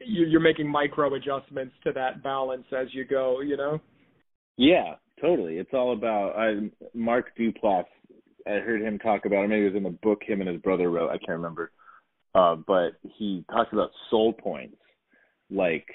[0.05, 3.81] you're making micro adjustments to that balance as you go you know?
[4.57, 5.59] Yeah totally.
[5.59, 7.85] It's all about I, mark duplass
[8.47, 10.61] i heard him talk about it maybe it was in the book him and his
[10.61, 11.71] brother wrote i can't remember
[12.35, 14.77] uh but he talks about soul points
[15.51, 15.87] like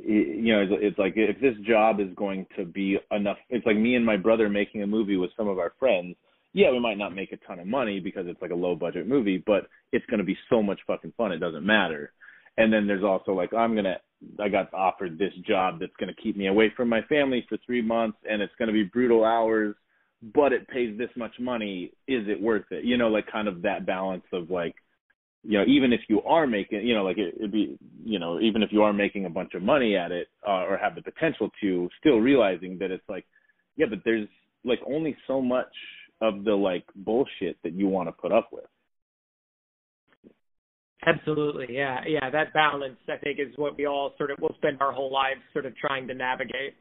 [0.00, 3.94] you know, it's like if this job is going to be enough, it's like me
[3.94, 6.16] and my brother making a movie with some of our friends.
[6.54, 9.06] Yeah, we might not make a ton of money because it's like a low budget
[9.06, 11.32] movie, but it's going to be so much fucking fun.
[11.32, 12.12] It doesn't matter.
[12.58, 13.96] And then there's also like I'm gonna,
[14.38, 17.58] I got offered this job that's going to keep me away from my family for
[17.64, 19.74] three months, and it's going to be brutal hours,
[20.34, 21.92] but it pays this much money.
[22.06, 22.84] Is it worth it?
[22.84, 24.74] You know, like kind of that balance of like
[25.44, 28.40] you know, even if you are making, you know, like it, would be, you know,
[28.40, 31.02] even if you are making a bunch of money at it uh, or have the
[31.02, 33.24] potential to, still realizing that it's like,
[33.76, 34.28] yeah, but there's
[34.64, 35.72] like only so much
[36.20, 38.64] of the like bullshit that you want to put up with.
[41.04, 42.30] Absolutely, yeah, yeah.
[42.30, 45.40] That balance, I think, is what we all sort of will spend our whole lives
[45.52, 46.74] sort of trying to navigate.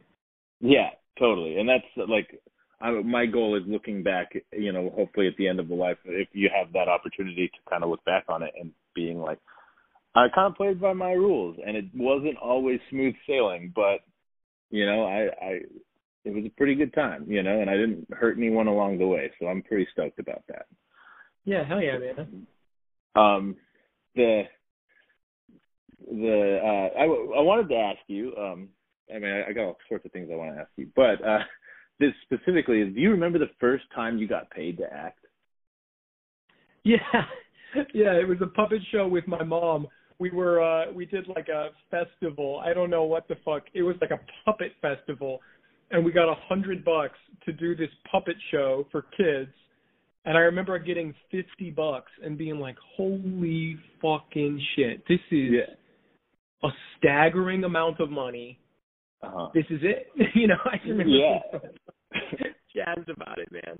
[0.60, 2.40] Yeah, totally, and that's like
[2.82, 5.98] I, my goal is looking back, you know, hopefully at the end of the life,
[6.06, 9.40] if you have that opportunity to kind of look back on it and being like,
[10.16, 14.00] I kind of played by my rules, and it wasn't always smooth sailing, but
[14.70, 15.60] you know, I, I,
[16.26, 19.08] it was a pretty good time, you know, and I didn't hurt anyone along the
[19.08, 20.66] way, so I'm pretty stoked about that.
[21.46, 22.48] Yeah, hell yeah, man.
[23.16, 23.56] Um,
[24.16, 24.44] the,
[26.10, 28.70] the, uh, I, I wanted to ask you, um,
[29.14, 31.24] I mean, I, I got all sorts of things I want to ask you, but
[31.26, 31.40] uh
[32.02, 35.26] this specifically is do you remember the first time you got paid to act?
[36.84, 36.98] Yeah.
[37.94, 39.88] Yeah, it was a puppet show with my mom.
[40.20, 42.62] We were uh we did like a festival.
[42.62, 43.64] I don't know what the fuck.
[43.74, 45.40] It was like a puppet festival
[45.92, 49.52] and we got a hundred bucks to do this puppet show for kids.
[50.26, 55.08] And I remember getting fifty bucks and being like, Holy fucking shit.
[55.08, 55.74] This is yeah.
[56.62, 58.60] a staggering amount of money.
[59.24, 59.50] Uh-huh.
[59.54, 60.08] This is it.
[60.36, 61.40] you know, I remember yeah.
[62.76, 63.80] jazzed about it, man.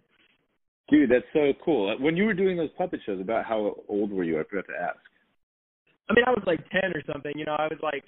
[0.90, 1.96] Dude, that's so cool.
[2.00, 4.40] When you were doing those puppet shows, about how old were you?
[4.40, 5.00] I forgot to ask.
[6.10, 7.32] I mean, I was like ten or something.
[7.36, 8.04] You know, I was like,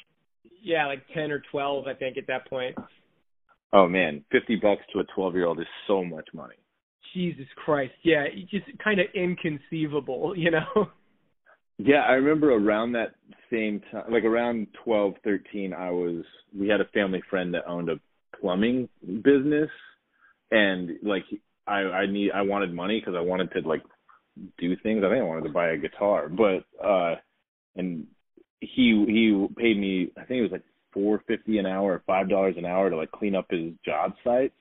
[0.61, 2.75] yeah, like ten or twelve, I think, at that point.
[3.71, 6.55] Oh man, fifty bucks to a twelve-year-old is so much money.
[7.13, 10.89] Jesus Christ, yeah, just kind of inconceivable, you know.
[11.79, 13.15] Yeah, I remember around that
[13.51, 16.23] same time, like around twelve, thirteen, I was.
[16.57, 17.95] We had a family friend that owned a
[18.39, 19.71] plumbing business,
[20.53, 21.25] and like
[21.67, 23.81] I I need I wanted money because I wanted to like
[24.59, 25.03] do things.
[25.03, 27.15] I think I wanted to buy a guitar, but uh,
[27.75, 28.05] and
[28.59, 30.11] he he paid me.
[30.17, 32.95] I think it was like four fifty an hour or five dollars an hour to
[32.95, 34.53] like clean up his job sites.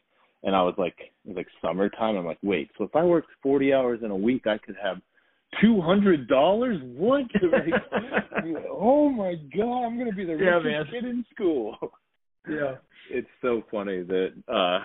[0.44, 2.16] And I was like, it was like summertime.
[2.16, 4.96] I'm like, wait, so if I worked 40 hours in a week, I could have
[5.60, 6.78] two hundred dollars?
[6.82, 7.26] What?
[8.70, 11.76] oh my god, I'm gonna be the richest yeah, kid in school.
[12.48, 12.76] Yeah,
[13.10, 14.80] it's so funny that uh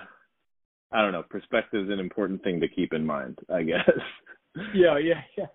[0.91, 1.23] I don't know.
[1.23, 3.89] Perspective is an important thing to keep in mind, I guess.
[4.73, 5.45] Yeah, yeah, yeah.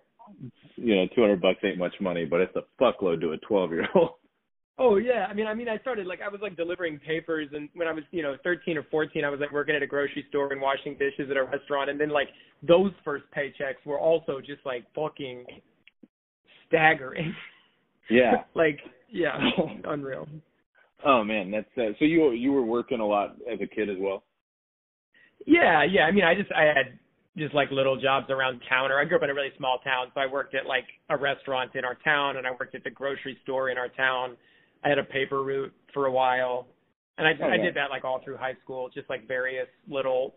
[0.77, 3.71] You know, two hundred bucks ain't much money, but it's a fuckload to a twelve
[3.71, 4.11] year old.
[4.79, 7.69] Oh yeah, I mean, I mean, I started like I was like delivering papers, and
[7.75, 10.25] when I was you know 13 or 14, I was like working at a grocery
[10.29, 12.29] store and washing dishes at a restaurant, and then like
[12.67, 15.45] those first paychecks were also just like fucking
[16.67, 17.35] staggering.
[18.09, 18.43] Yeah.
[18.53, 18.79] like
[19.09, 19.37] yeah,
[19.85, 20.27] unreal.
[21.05, 23.95] Oh man, that's uh, so you you were working a lot as a kid as
[23.99, 24.23] well.
[25.45, 26.03] Yeah, yeah.
[26.03, 26.99] I mean, I just I had
[27.37, 30.05] just like little jobs around town or I grew up in a really small town
[30.13, 32.91] so I worked at like a restaurant in our town and I worked at the
[32.91, 34.37] grocery store in our town
[34.83, 36.67] I had a paper route for a while,
[37.17, 40.35] and I oh, I did that like all through high school, just like various little,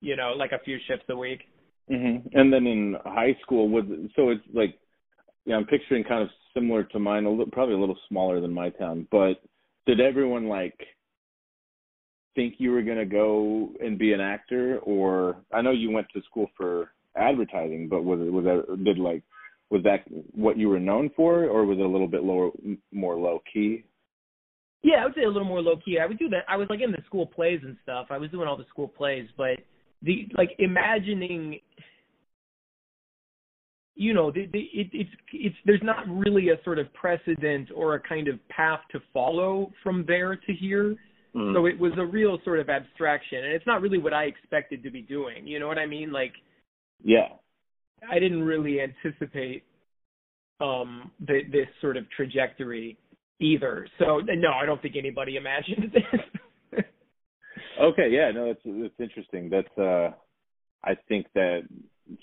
[0.00, 1.42] you know, like a few shifts a week.
[1.90, 2.30] Mhm.
[2.32, 3.84] And then in high school, was
[4.16, 4.78] so it's like,
[5.44, 8.52] yeah, I'm picturing kind of similar to mine, a little, probably a little smaller than
[8.52, 9.06] my town.
[9.10, 9.42] But
[9.86, 10.78] did everyone like
[12.34, 16.22] think you were gonna go and be an actor, or I know you went to
[16.22, 19.22] school for advertising, but was it was that did like
[19.70, 20.04] was that
[20.34, 22.50] what you were known for, or was it a little bit lower,
[22.92, 23.84] more low key?
[24.82, 25.98] Yeah, I would say a little more low key.
[26.02, 26.44] I would do that.
[26.48, 28.06] I was like in the school plays and stuff.
[28.10, 29.58] I was doing all the school plays, but
[30.02, 31.60] the like imagining
[33.94, 37.94] you know the, the, it, it's it's there's not really a sort of precedent or
[37.94, 40.96] a kind of path to follow from there to here
[41.34, 41.54] mm.
[41.54, 44.82] so it was a real sort of abstraction and it's not really what i expected
[44.82, 46.32] to be doing you know what i mean like
[47.02, 47.28] yeah
[48.10, 49.64] i didn't really anticipate
[50.60, 52.98] um the, this sort of trajectory
[53.40, 56.84] either so no i don't think anybody imagined this
[57.80, 60.10] okay yeah no that's that's interesting that's uh
[60.84, 61.62] i think that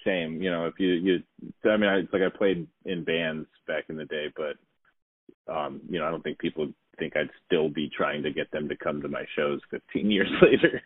[0.06, 0.42] same.
[0.42, 1.24] You know, if you you,
[1.70, 5.82] I mean, I, it's like I played in bands back in the day, but um,
[5.90, 6.68] you know, I don't think people
[6.98, 10.30] think I'd still be trying to get them to come to my shows 15 years
[10.42, 10.82] later.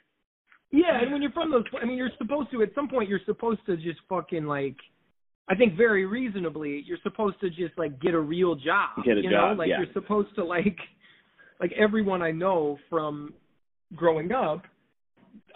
[0.72, 3.20] Yeah, and when you're from those, I mean, you're supposed to at some point you're
[3.26, 4.78] supposed to just fucking like,
[5.50, 9.04] I think very reasonably, you're supposed to just like get a real job.
[9.04, 9.58] Get a you job.
[9.58, 9.60] Know?
[9.60, 9.80] Like yeah.
[9.80, 10.78] you're supposed to like,
[11.60, 13.34] like everyone I know from
[13.96, 14.64] growing up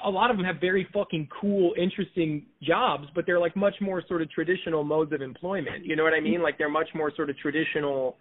[0.03, 4.03] a lot of them have very fucking cool, interesting jobs, but they're like much more
[4.07, 5.85] sort of traditional modes of employment.
[5.85, 6.41] You know what I mean?
[6.41, 8.17] Like they're much more sort of traditional,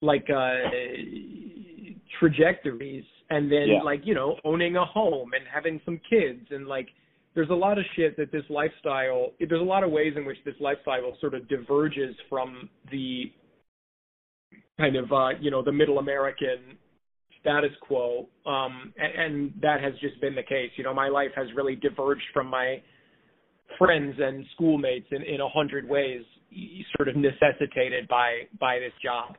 [0.00, 0.54] like uh
[2.20, 3.04] trajectories.
[3.30, 3.82] And then yeah.
[3.82, 6.88] like you know owning a home and having some kids and like
[7.34, 9.32] there's a lot of shit that this lifestyle.
[9.38, 13.32] There's a lot of ways in which this lifestyle sort of diverges from the
[14.78, 16.78] kind of uh you know the middle American
[17.40, 20.70] status quo, um, and, and that has just been the case.
[20.76, 22.82] You know, my life has really diverged from my
[23.78, 26.22] friends and schoolmates in in a hundred ways,
[26.96, 29.36] sort of necessitated by by this job.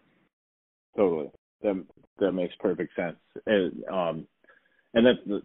[0.96, 1.30] Totally,
[1.62, 1.86] that
[2.20, 3.18] that makes perfect sense.
[3.46, 4.28] And, um,
[4.94, 5.42] and that's the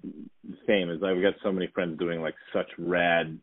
[0.66, 3.38] same as I've got so many friends doing like such rad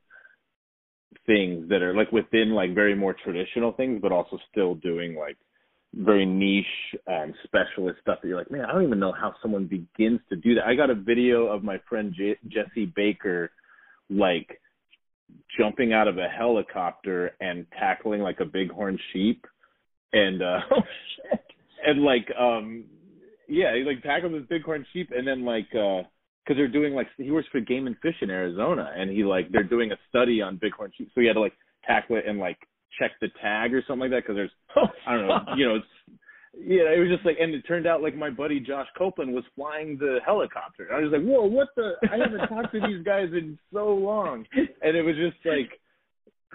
[1.26, 5.38] things that are like within like very more traditional things, but also still doing like
[5.94, 6.66] very niche
[7.08, 10.36] and specialist stuff that you're like, man, I don't even know how someone begins to
[10.36, 10.66] do that.
[10.66, 13.52] I got a video of my friend J- Jesse Baker,
[14.10, 14.60] like
[15.58, 19.46] jumping out of a helicopter and tackling like a bighorn sheep,
[20.14, 20.82] and uh, oh
[21.16, 21.44] shit,
[21.86, 22.86] and like um,
[23.48, 26.04] yeah, he like tackled this bighorn sheep, and then like uh,
[26.44, 29.52] because they're doing like he works for Game and Fish in Arizona, and he like
[29.52, 31.54] they're doing a study on bighorn sheep, so he had to like
[31.86, 32.58] tackle it and like
[33.00, 35.76] check the tag or something like that because there's oh, I don't know you know
[35.76, 36.20] it's
[36.54, 39.44] yeah it was just like and it turned out like my buddy Josh Copeland was
[39.56, 40.88] flying the helicopter.
[40.94, 44.46] I was like whoa what the I haven't talked to these guys in so long.
[44.82, 45.80] And it was just like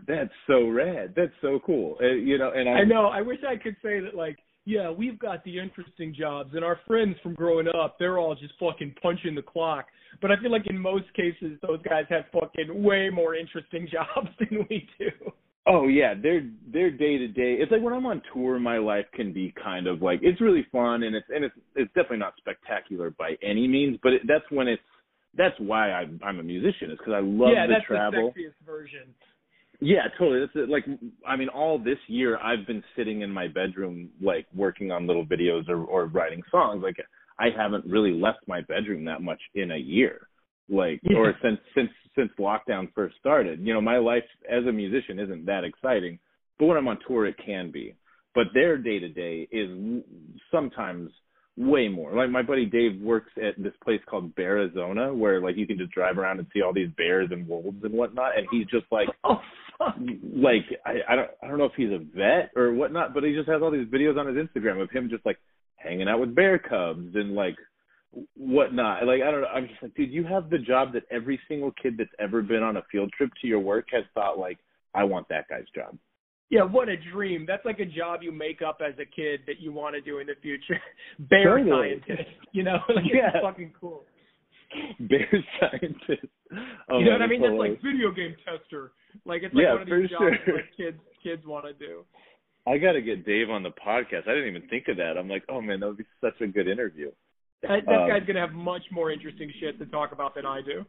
[0.07, 1.15] that's so rad.
[1.17, 1.97] That's so cool.
[2.01, 3.07] Uh, you know and I, I know.
[3.07, 4.37] I wish I could say that like
[4.67, 8.53] yeah, we've got the interesting jobs, and our friends from growing up, they're all just
[8.59, 9.87] fucking punching the clock.
[10.21, 14.29] But I feel like in most cases, those guys have fucking way more interesting jobs
[14.41, 15.11] than we do.
[15.69, 17.55] Oh yeah, their their day to day.
[17.55, 20.67] It's like when I'm on tour, my life can be kind of like it's really
[20.71, 24.45] fun and it's and it's it's definitely not spectacular by any means, but it, that's
[24.51, 24.83] when it's
[25.37, 28.33] that's why I, I'm a musician is because I love yeah, the that's travel.
[28.35, 29.15] the sexiest version.
[29.81, 30.41] Yeah, totally.
[30.41, 30.69] That's it.
[30.69, 30.85] like
[31.27, 35.27] I mean, all this year I've been sitting in my bedroom like working on little
[35.27, 36.83] videos or or writing songs.
[36.83, 36.97] Like
[37.39, 40.29] I haven't really left my bedroom that much in a year
[40.69, 41.17] like yeah.
[41.17, 43.61] or since since since lockdown first started.
[43.61, 46.19] You know, my life as a musician isn't that exciting,
[46.59, 47.95] but when I'm on tour, it can be.
[48.35, 50.03] But their day to day is
[50.51, 51.11] sometimes
[51.57, 52.15] way more.
[52.15, 55.93] Like my buddy Dave works at this place called Bearizona, where like you can just
[55.93, 59.09] drive around and see all these bears and wolves and whatnot, and he's just like,
[59.25, 59.41] oh.
[60.35, 63.35] Like I, I don't I don't know if he's a vet or whatnot, but he
[63.35, 65.39] just has all these videos on his Instagram of him just like
[65.77, 67.57] hanging out with bear cubs and like
[68.37, 69.07] whatnot.
[69.07, 69.49] Like I don't know.
[69.49, 72.63] I'm just like, dude, you have the job that every single kid that's ever been
[72.63, 74.59] on a field trip to your work has thought like,
[74.95, 75.97] I want that guy's job.
[76.49, 77.45] Yeah, what a dream.
[77.47, 80.19] That's like a job you make up as a kid that you want to do
[80.19, 80.81] in the future.
[81.19, 82.01] Bear totally.
[82.07, 82.79] scientist, you know?
[82.89, 83.31] Like, yeah.
[83.35, 84.05] It's fucking cool.
[85.01, 85.29] Bear
[85.61, 86.27] scientist.
[86.89, 87.43] Oh, you know what I mean?
[87.43, 88.93] That's like video game tester.
[89.25, 90.55] Like it's like yeah, one of these jobs sure.
[90.55, 92.05] like kids kids want to do.
[92.67, 94.27] I got to get Dave on the podcast.
[94.29, 95.17] I didn't even think of that.
[95.17, 97.11] I'm like, oh man, that would be such a good interview.
[97.63, 100.61] That, that Um, guy's gonna have much more interesting shit to talk about than I
[100.63, 100.85] do.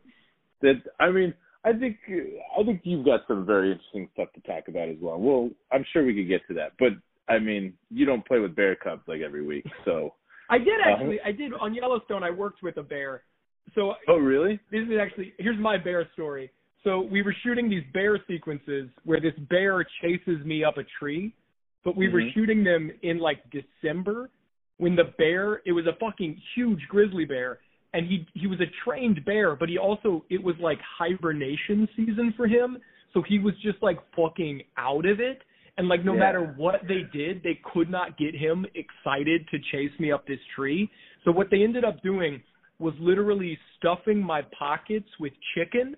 [0.61, 4.67] that I mean, I think I think you've got some very interesting stuff to talk
[4.67, 5.17] about as well.
[5.19, 6.89] Well, I'm sure we could get to that, but
[7.29, 10.13] I mean, you don't play with bear cubs like every week, so.
[10.49, 10.91] I did Uh-huh.
[10.93, 11.19] actually.
[11.25, 12.23] I did on Yellowstone.
[12.23, 13.23] I worked with a bear.
[13.75, 14.59] So Oh really?
[14.71, 16.51] this is actually here's my bear story.
[16.83, 21.33] So we were shooting these bear sequences where this bear chases me up a tree,
[21.83, 22.33] but we were Mhm.
[22.33, 24.29] shooting them in like December
[24.77, 27.59] when the bear it was a fucking huge grizzly bear
[27.93, 32.33] and he he was a trained bear, but he also it was like hibernation season
[32.33, 32.77] for him,
[33.13, 35.41] so he was just like fucking out of it.
[35.77, 36.19] And like no Yeah.
[36.19, 40.43] matter what they did, they could not get him excited to chase me up this
[40.55, 40.89] tree.
[41.23, 42.41] So what they ended up doing
[42.79, 45.95] was literally stuffing my pockets with chicken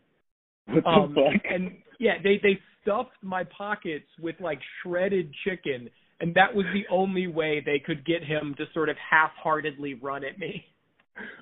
[0.67, 1.41] What the um, fuck?
[1.49, 6.83] And yeah, they they stuffed my pockets with like shredded chicken, and that was the
[6.93, 10.65] only way they could get him to sort of half-heartedly run at me.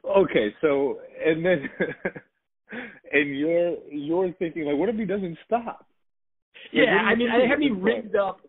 [0.05, 1.69] Okay, so and then
[3.11, 5.85] and you're you're thinking like, what if he doesn't stop?
[6.73, 8.41] Like, Yeah, what do you I mean, I had me rigged up.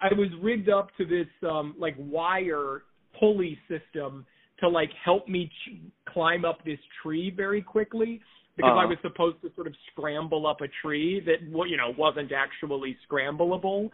[0.00, 2.82] I was rigged up to this um like wire
[3.18, 4.24] pulley system
[4.60, 5.80] to like help me ch-
[6.12, 8.20] climb up this tree very quickly
[8.56, 8.88] because I Uh-huh.
[8.88, 12.96] was supposed to sort of scramble up a tree that wa- you know wasn't actually
[13.08, 13.90] scrambleable.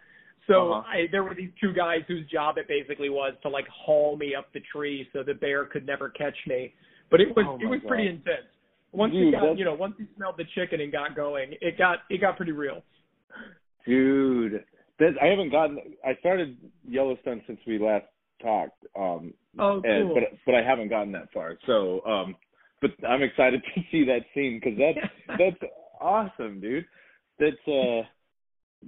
[0.46, 0.88] So Uh-huh.
[0.88, 4.34] I, there were these two guys whose job it basically was to like haul me
[4.34, 6.72] up the tree so the bear could never catch me.
[7.10, 8.46] But it was Oh it was pretty intense.
[8.92, 11.54] Once Dude, he got that's- you know once he smelled the chicken and got going,
[11.60, 12.82] it got it got pretty real.
[13.86, 14.64] Dude,
[14.98, 15.78] that I haven't gotten.
[16.04, 16.56] I started
[16.88, 18.06] Yellowstone since we last
[18.40, 18.82] talked.
[18.98, 20.14] Um, Oh, and, cool.
[20.14, 21.56] but but I haven't gotten that far.
[21.66, 22.36] So, um,
[22.80, 25.06] but I'm excited to see that scene because that's
[25.38, 26.86] that's awesome, dude.
[27.38, 28.06] That's uh,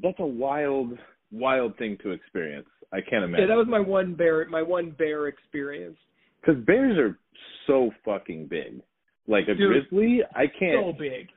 [0.02, 0.92] that's a wild
[1.30, 2.68] wild thing to experience.
[2.92, 3.48] I can't imagine.
[3.48, 5.96] Yeah, that was my one bear my one bear experience.
[6.40, 7.18] Because bears are
[7.66, 8.80] so fucking big.
[9.26, 10.84] Like a Dude, grizzly, I can't.
[10.84, 11.28] So big.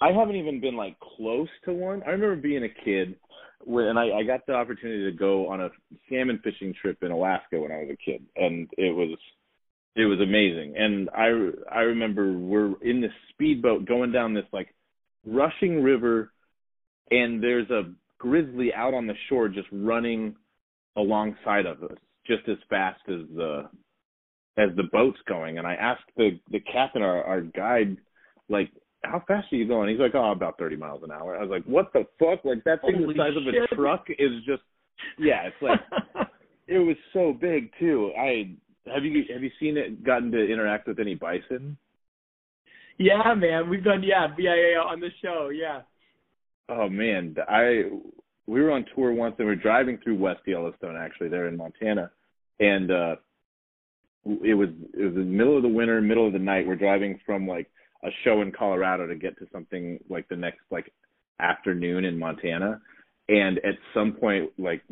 [0.00, 2.02] I haven't even been like close to one.
[2.06, 3.16] I remember being a kid
[3.66, 5.70] and I, I got the opportunity to go on a
[6.08, 9.18] salmon fishing trip in Alaska when I was a kid, and it was
[9.96, 10.74] it was amazing.
[10.76, 14.74] And I I remember we're in this speedboat going down this like
[15.26, 16.32] rushing river,
[17.10, 20.36] and there's a grizzly out on the shore just running
[20.96, 23.68] alongside of us, just as fast as the
[24.56, 25.58] as the boat's going.
[25.58, 27.96] And I asked the the captain, our our guide,
[28.48, 28.70] like
[29.04, 29.88] how fast are you going?
[29.90, 31.36] He's like, oh, about 30 miles an hour.
[31.36, 32.44] I was like, what the fuck?
[32.44, 34.62] Like that thing Holy the size of a truck is just,
[35.18, 35.80] yeah, it's like,
[36.66, 38.12] it was so big too.
[38.18, 38.56] I,
[38.92, 41.76] have you, have you seen it, gotten to interact with any bison?
[42.98, 43.68] yeah, man.
[43.68, 45.82] We've done yeah, yeah, yeah, yeah on the show, yeah.
[46.68, 47.84] Oh man, I,
[48.46, 51.56] we were on tour once and we were driving through West Yellowstone actually there in
[51.56, 52.10] Montana.
[52.60, 53.16] And, uh,
[54.44, 56.66] it was, it was the middle of the winter, middle of the night.
[56.66, 57.70] We're driving from like
[58.04, 60.92] a show in Colorado to get to something like the next like
[61.40, 62.80] afternoon in Montana.
[63.28, 64.82] And at some point, like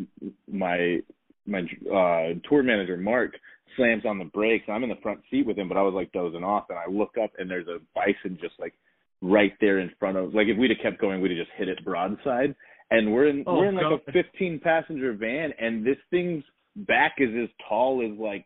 [0.51, 0.99] my
[1.47, 3.33] my uh tour manager Mark
[3.77, 4.65] slams on the brakes.
[4.69, 6.91] I'm in the front seat with him, but I was like dozing off, and I
[6.91, 8.75] look up and there's a bison just like
[9.23, 10.35] right there in front of.
[10.35, 12.55] Like if we'd have kept going, we'd have just hit it broadside.
[12.91, 14.01] And we're in Oh, we're in like God.
[14.09, 16.45] a 15 passenger van, and this thing's
[16.77, 18.45] back is as tall as like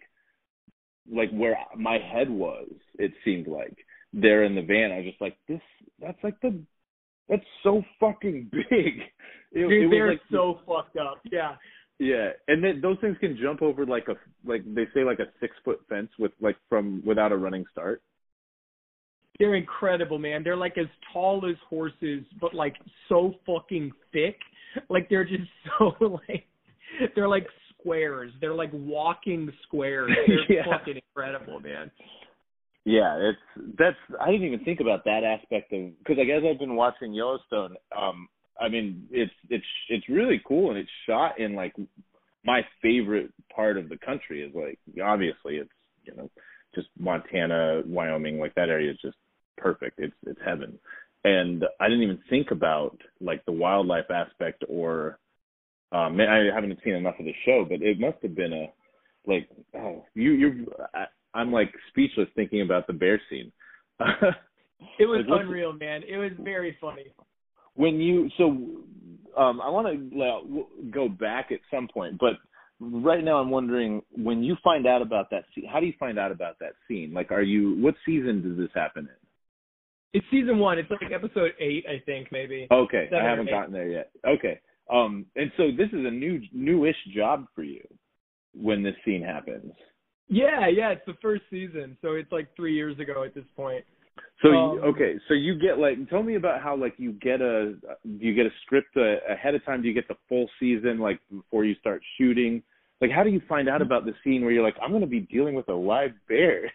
[1.12, 2.68] like where my head was.
[2.98, 3.76] It seemed like
[4.12, 4.92] there in the van.
[4.92, 5.60] I was just like, this.
[6.00, 6.58] That's like the.
[7.28, 8.62] That's so fucking big.
[9.52, 11.20] It, Dude, it was they're like so fucked up.
[11.30, 11.56] Yeah.
[11.98, 14.14] yeah, and then those things can jump over like a
[14.48, 18.02] like they say like a six foot fence with like from without a running start.
[19.38, 20.42] They're incredible, man.
[20.44, 22.76] They're like as tall as horses, but like
[23.08, 24.36] so fucking thick.
[24.88, 25.48] Like they're just
[25.78, 26.46] so like
[27.14, 27.46] they're like
[27.78, 28.32] squares.
[28.40, 30.10] They're like walking squares.
[30.26, 30.64] They're Yeah.
[30.78, 31.90] fucking incredible, man.
[32.84, 36.58] Yeah, it's that's I didn't even think about that aspect of because like as I've
[36.58, 38.28] been watching Yellowstone, um,
[38.58, 41.74] I mean it's it's it's really cool and it's shot in like
[42.44, 45.70] my favorite part of the country is like obviously it's
[46.04, 46.30] you know
[46.74, 49.16] just Montana, Wyoming, like that area is just
[49.58, 49.98] perfect.
[49.98, 50.78] It's it's heaven.
[51.22, 55.18] And I didn't even think about like the wildlife aspect or
[55.92, 58.72] um I haven't seen enough of the show, but it must have been a
[59.26, 61.04] like oh you you I,
[61.34, 63.52] I'm like speechless thinking about the bear scene.
[64.98, 66.02] It was Like, unreal, man.
[66.08, 67.06] It was very funny.
[67.74, 68.44] when you so
[69.40, 72.34] um I want to go back at some point, but
[72.80, 76.18] right now I'm wondering when you find out about that scene, how do you find
[76.18, 77.12] out about that scene?
[77.14, 79.16] Like are you what season does this happen in?
[80.12, 80.78] It's season one.
[80.78, 82.66] It's like episode eight, I think, maybe.
[82.72, 84.10] Okay, Seven I haven't gotten there yet.
[84.26, 84.58] Okay.
[84.92, 87.82] Um and so this is a new newish job for you
[88.54, 89.72] when this scene happens.
[90.30, 90.90] Yeah, yeah.
[90.90, 93.84] It's the first season, so it's like three years ago at this point.
[94.42, 97.74] So Um, okay, so you get like tell me about how like you get a
[98.04, 99.82] do you get a script uh, ahead of time?
[99.82, 102.62] Do you get the full season like before you start shooting?
[103.00, 105.08] Like how do you find out about the scene where you're like I'm going to
[105.08, 106.72] be dealing with a live bear?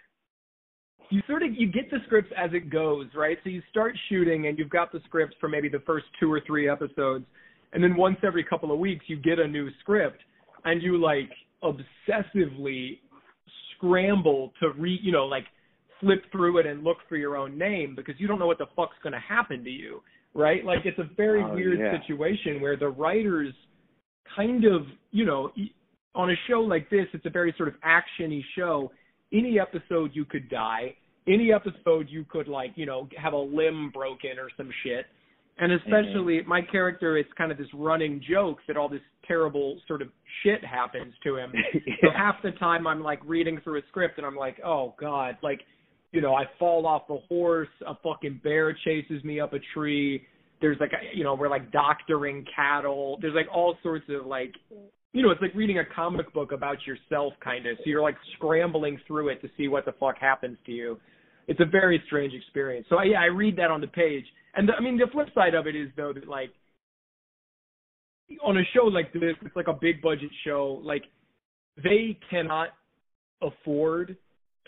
[1.09, 3.37] you sort of you get the scripts as it goes, right?
[3.43, 6.41] So you start shooting and you've got the scripts for maybe the first two or
[6.45, 7.25] three episodes,
[7.73, 10.21] and then once every couple of weeks you get a new script,
[10.65, 11.29] and you like
[11.63, 12.99] obsessively
[13.77, 15.45] scramble to re, you know, like
[15.99, 18.67] flip through it and look for your own name because you don't know what the
[18.75, 20.01] fuck's going to happen to you,
[20.33, 20.63] right?
[20.65, 21.97] Like it's a very Oh, weird yeah.
[21.99, 23.53] situation where the writers
[24.35, 25.51] kind of, you know,
[26.13, 28.91] on a show like this, it's a very sort of actiony show.
[29.33, 30.95] Any episode you could die.
[31.27, 35.05] Any episode you could like, you know, have a limb broken or some shit.
[35.57, 36.49] And especially mm-hmm.
[36.49, 40.09] my character, it's kind of this running joke that all this terrible sort of
[40.43, 41.53] shit happens to him.
[41.73, 41.93] yeah.
[42.01, 45.37] So half the time I'm like reading through a script and I'm like, oh god,
[45.41, 45.61] like,
[46.11, 50.25] you know, I fall off the horse, a fucking bear chases me up a tree.
[50.61, 53.17] There's like, a, you know, we're like doctoring cattle.
[53.21, 54.53] There's like all sorts of like,
[55.13, 57.77] you know, it's like reading a comic book about yourself, kind of.
[57.77, 60.99] So you're like scrambling through it to see what the fuck happens to you.
[61.47, 62.87] It's a very strange experience.
[62.89, 64.25] So yeah, I read that on the page
[64.55, 66.51] and the, I mean, the flip side of it is though that like
[68.43, 70.81] on a show like this, it's like a big budget show.
[70.83, 71.03] Like
[71.83, 72.69] they cannot
[73.41, 74.17] afford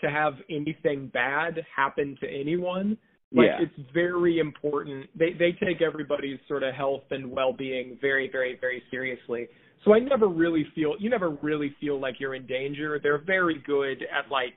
[0.00, 2.96] to have anything bad happen to anyone.
[3.32, 3.66] Like yeah.
[3.66, 5.06] it's very important.
[5.18, 9.48] They they take everybody's sort of health and well being very, very, very seriously.
[9.84, 13.00] So I never really feel you never really feel like you're in danger.
[13.02, 14.54] They're very good at like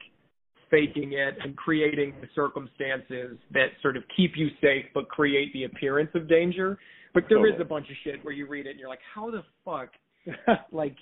[0.72, 5.66] faking it and creating the circumstances that sort of keep you safe but create the
[5.66, 6.80] appearance of danger.
[7.14, 7.56] But there totally.
[7.56, 9.90] is a bunch of shit where you read it and you're like, how the fuck?
[10.72, 10.96] like,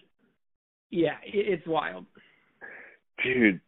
[0.89, 2.05] yeah, it, it's wild.
[3.23, 3.61] Dude,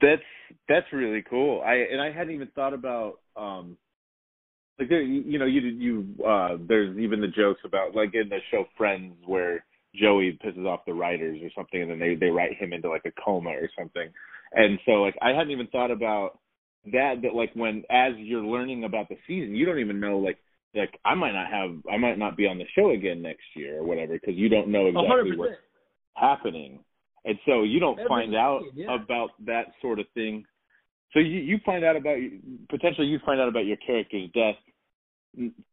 [0.00, 0.22] that's
[0.68, 1.62] that's really cool.
[1.64, 3.76] I and I hadn't even thought about um
[4.78, 8.38] like there, you know you you uh there's even the jokes about like in the
[8.50, 12.56] show Friends where Joey pisses off the writers or something and then they they write
[12.56, 14.08] him into like a coma or something
[14.52, 16.38] and so like I hadn't even thought about
[16.92, 20.38] that that like when as you're learning about the season, you don't even know like
[20.74, 23.78] like I might not have I might not be on the show again next year
[23.78, 25.38] or whatever because you don't know exactly 100%.
[25.38, 25.52] what's
[26.14, 26.80] happening.
[27.24, 28.94] And so you don't find out yeah.
[28.94, 30.44] about that sort of thing.
[31.12, 32.18] So you you find out about
[32.68, 34.56] potentially you find out about your character's death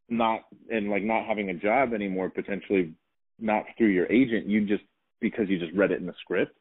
[0.10, 2.94] not and like not having a job anymore potentially
[3.40, 4.84] not through your agent you just
[5.22, 6.56] because you just read it in the script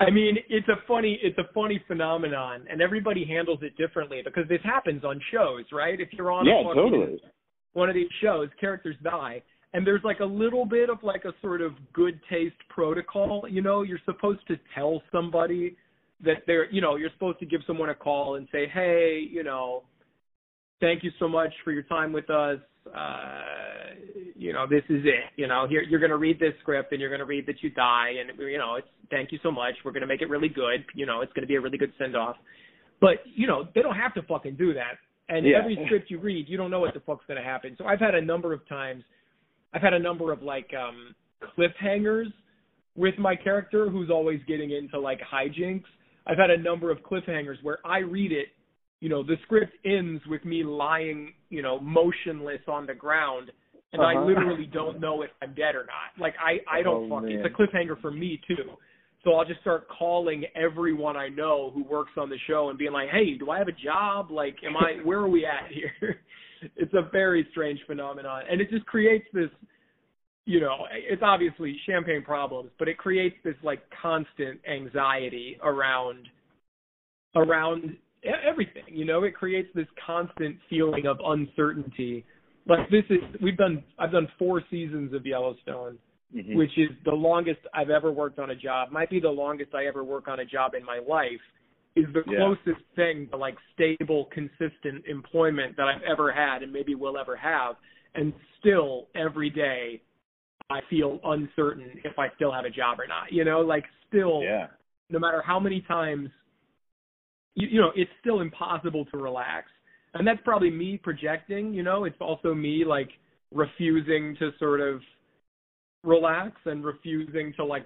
[0.00, 4.48] I mean, it's a funny it's a funny phenomenon, and everybody handles it differently because
[4.48, 6.00] this happens on shows, right?
[6.00, 7.20] If you're on yeah, a totally.
[7.72, 9.42] one of these shows, characters die,
[9.74, 13.44] and there's like a little bit of like a sort of good taste protocol.
[13.50, 15.76] You know, you're supposed to tell somebody
[16.24, 19.42] that they're, you know, you're supposed to give someone a call and say, hey, you
[19.42, 19.82] know,
[20.80, 22.58] thank you so much for your time with us.
[22.94, 23.94] Uh,
[24.36, 25.32] you know, this is it.
[25.36, 27.62] You know, here you're going to read this script and you're going to read that
[27.62, 29.74] you die, and you know, it's thank you so much.
[29.84, 30.84] We're going to make it really good.
[30.94, 32.36] You know, it's going to be a really good send off.
[33.00, 34.98] But you know, they don't have to fucking do that.
[35.28, 35.58] And yeah.
[35.58, 37.74] every script you read, you don't know what the fuck's going to happen.
[37.76, 39.04] So I've had a number of times,
[39.74, 41.14] I've had a number of like um
[41.56, 42.32] cliffhangers
[42.96, 45.84] with my character who's always getting into like hijinks.
[46.26, 48.48] I've had a number of cliffhangers where I read it
[49.00, 53.50] you know, the script ends with me lying, you know, motionless on the ground
[53.92, 54.18] and uh-huh.
[54.20, 56.20] I literally don't know if I'm dead or not.
[56.20, 58.72] Like I I don't oh, fuck it's a cliffhanger for me too.
[59.24, 62.92] So I'll just start calling everyone I know who works on the show and being
[62.92, 64.30] like, "Hey, do I have a job?
[64.30, 66.20] Like am I where are we at here?"
[66.76, 69.50] it's a very strange phenomenon and it just creates this
[70.44, 76.26] you know, it's obviously champagne problems, but it creates this like constant anxiety around
[77.36, 78.84] around everything.
[78.88, 82.24] You know, it creates this constant feeling of uncertainty.
[82.66, 85.98] Like this is we've done I've done four seasons of Yellowstone,
[86.34, 86.56] mm-hmm.
[86.56, 88.90] which is the longest I've ever worked on a job.
[88.90, 91.40] Might be the longest I ever work on a job in my life.
[91.96, 92.38] Is the yeah.
[92.38, 97.34] closest thing to like stable, consistent employment that I've ever had and maybe will ever
[97.36, 97.76] have.
[98.14, 100.00] And still every day
[100.70, 103.32] I feel uncertain if I still have a job or not.
[103.32, 104.66] You know, like still yeah.
[105.10, 106.28] no matter how many times
[107.58, 109.66] you, you know, it's still impossible to relax.
[110.14, 113.10] And that's probably me projecting, you know, it's also me like
[113.52, 115.00] refusing to sort of
[116.04, 117.84] relax and refusing to like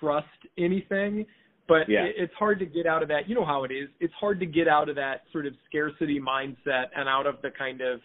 [0.00, 0.26] trust
[0.58, 1.24] anything.
[1.66, 2.04] But yeah.
[2.04, 3.28] it, it's hard to get out of that.
[3.28, 3.88] You know how it is.
[4.00, 7.50] It's hard to get out of that sort of scarcity mindset and out of the
[7.56, 8.00] kind of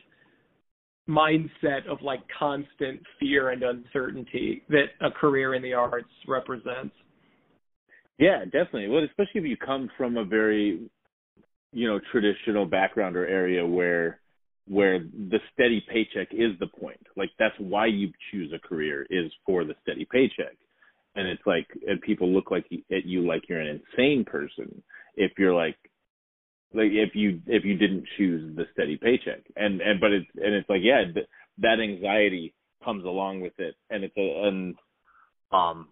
[1.09, 6.93] mindset of like constant fear and uncertainty that a career in the arts represents.
[8.19, 8.89] Yeah, definitely.
[8.89, 10.89] Well, especially if you come from a very
[11.71, 14.19] you know traditional background or area where
[14.67, 16.99] where the steady paycheck is the point.
[17.17, 20.55] Like that's why you choose a career is for the steady paycheck.
[21.15, 24.81] And it's like and people look like at you like you're an insane person
[25.15, 25.77] if you're like
[26.73, 29.41] like if you if you didn't choose the steady paycheck.
[29.55, 31.27] And and but it's and it's like yeah th-
[31.59, 33.75] that anxiety comes along with it.
[33.89, 34.75] And it's a and
[35.51, 35.87] um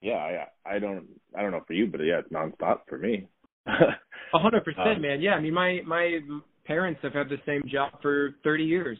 [0.00, 3.26] yeah i i don't i don't know for you but yeah it's nonstop for me
[3.66, 5.20] A hundred percent, um, man.
[5.20, 6.18] Yeah, I mean, my my
[6.64, 8.98] parents have had the same job for thirty years.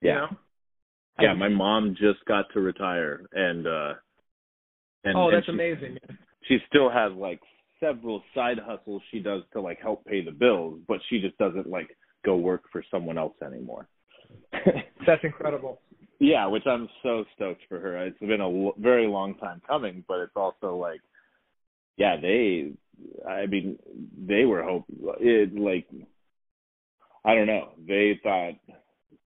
[0.00, 0.10] Yeah.
[0.10, 0.28] You know?
[1.20, 3.92] Yeah, I, my mom just got to retire, and uh
[5.04, 5.98] and oh, that's and she, amazing.
[6.48, 7.40] She still has like
[7.80, 11.68] several side hustles she does to like help pay the bills, but she just doesn't
[11.68, 13.88] like go work for someone else anymore.
[15.06, 15.80] That's incredible.
[16.18, 17.98] Yeah, which I'm so stoked for her.
[18.06, 21.00] It's been a l- very long time coming, but it's also like,
[21.96, 22.72] yeah, they,
[23.28, 23.78] I mean,
[24.16, 24.84] they were hope
[25.20, 25.86] it like,
[27.24, 28.54] I don't know, they thought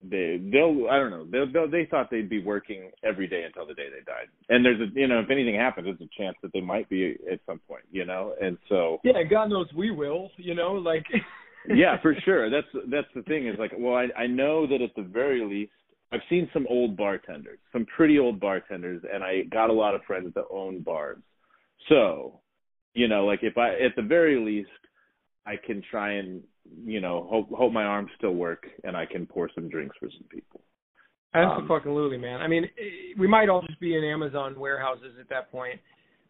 [0.10, 3.66] they they'll I don't know they they they thought they'd be working every day until
[3.66, 4.28] the day they died.
[4.50, 7.18] And there's a you know if anything happens, there's a chance that they might be
[7.32, 8.36] at some point, you know.
[8.42, 11.06] And so yeah, God knows we will, you know, like
[11.68, 12.50] yeah, for sure.
[12.50, 15.72] That's that's the thing is like well I I know that at the very least
[16.12, 20.02] I've seen some old bartenders, some pretty old bartenders, and I got a lot of
[20.04, 21.18] friends that own bars.
[21.90, 22.40] So,
[22.96, 24.70] you know, like if I at the very least
[25.46, 26.42] I can try and
[26.84, 30.10] you know hope hope my arms still work and I can pour some drinks for
[30.10, 30.62] some people.
[31.36, 32.42] Absolutely, um, fucking literally, man.
[32.42, 32.66] I mean,
[33.20, 35.80] we might all just be in Amazon warehouses at that point.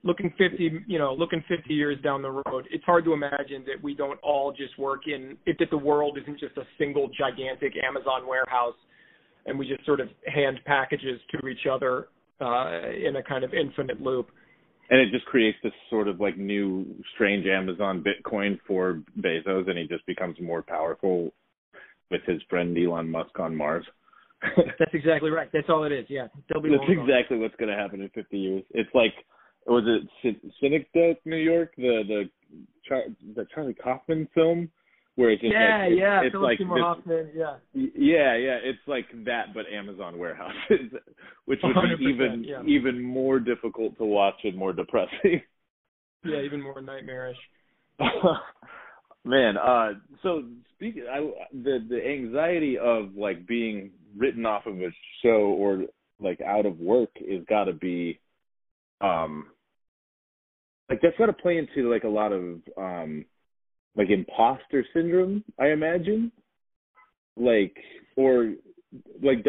[0.03, 3.83] Looking 50, you know, looking 50 years down the road, it's hard to imagine that
[3.83, 7.73] we don't all just work in, if that the world isn't just a single gigantic
[7.83, 8.75] Amazon warehouse
[9.45, 12.07] and we just sort of hand packages to each other
[12.41, 14.29] uh, in a kind of infinite loop
[14.89, 19.77] and it just creates this sort of like new strange Amazon Bitcoin for Bezos, and
[19.77, 21.31] he just becomes more powerful
[22.11, 23.85] with his friend Elon Musk on Mars.
[24.79, 25.49] That's exactly right.
[25.51, 26.05] That's all it is.
[26.09, 28.63] Yeah, That's exactly what's going to happen in 50 years.
[28.71, 29.13] It's like
[29.65, 29.83] was
[30.23, 33.03] it Synecdoche, New York, the the
[33.35, 34.69] the Charlie Kaufman film
[35.15, 38.57] where it's just yeah, like, yeah, it's, Philip like Seymour Hoffman, yeah, yeah, yeah.
[38.63, 40.91] It's like that, but Amazon warehouses,
[41.45, 42.61] which would be even yeah.
[42.65, 45.41] even more difficult to watch and more depressing.
[46.27, 47.37] Yeah, even more nightmarish.
[49.25, 49.89] Man, uh,
[50.23, 50.41] so
[50.73, 51.19] speaking, I,
[51.53, 54.89] the the anxiety of like being written off of a
[55.21, 55.83] show or
[56.19, 58.19] like out of work is got to be,
[59.01, 59.51] um,
[60.89, 63.25] like that's got to play into like a lot of um
[63.95, 66.31] like imposter syndrome, I imagine.
[67.37, 67.75] Like
[68.15, 68.53] or
[69.21, 69.45] like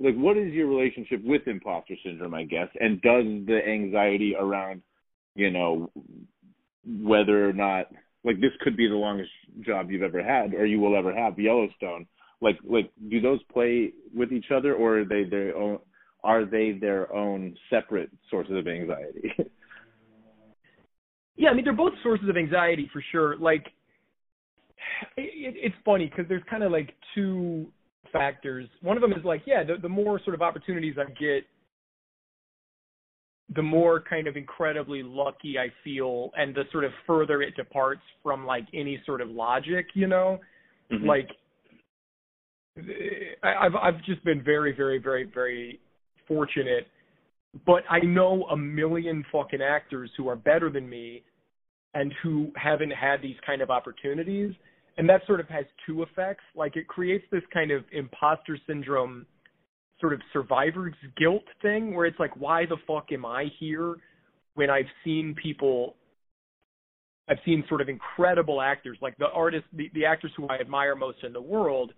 [0.00, 4.82] like what is your relationship with imposter syndrome, I guess, and does the anxiety around,
[5.34, 5.90] you know,
[6.86, 7.86] whether or not
[8.24, 11.38] like this could be the longest job you've ever had or you will ever have,
[11.38, 12.06] Yellowstone.
[12.40, 15.78] Like like do those play with each other or are they their own
[16.24, 19.32] are they their own separate sources of anxiety?
[21.36, 23.36] yeah, I mean they're both sources of anxiety for sure.
[23.36, 23.66] Like
[25.16, 27.66] it, it's funny because there's kind of like two
[28.12, 28.68] factors.
[28.82, 31.44] One of them is like, yeah, the, the more sort of opportunities I get,
[33.54, 38.02] the more kind of incredibly lucky I feel, and the sort of further it departs
[38.22, 40.38] from like any sort of logic, you know,
[40.92, 41.06] mm-hmm.
[41.06, 41.28] like
[43.42, 45.80] I, I've I've just been very very very very
[46.26, 46.88] fortunate,
[47.66, 51.22] but I know a million fucking actors who are better than me,
[51.94, 54.52] and who haven't had these kind of opportunities
[54.98, 56.44] and that sort of has two effects.
[56.54, 59.24] Like it creates this kind of imposter syndrome,
[60.00, 63.96] sort of survivor's guilt thing, where it's like, why the fuck am I here
[64.54, 65.94] when I've seen people,
[67.28, 70.96] I've seen sort of incredible actors, like the artists, the, the actors who I admire
[70.96, 71.92] most in the world,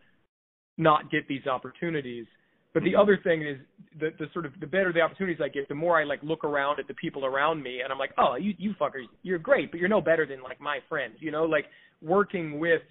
[0.76, 2.26] not get these opportunities.
[2.72, 3.00] But the mm-hmm.
[3.00, 3.56] other thing is
[3.98, 6.44] the the sort of the better the opportunities I get, the more I like look
[6.44, 9.72] around at the people around me, and I'm like, oh, you you fuckers, you're great,
[9.72, 11.64] but you're no better than like my friends, you know, like
[12.02, 12.82] working with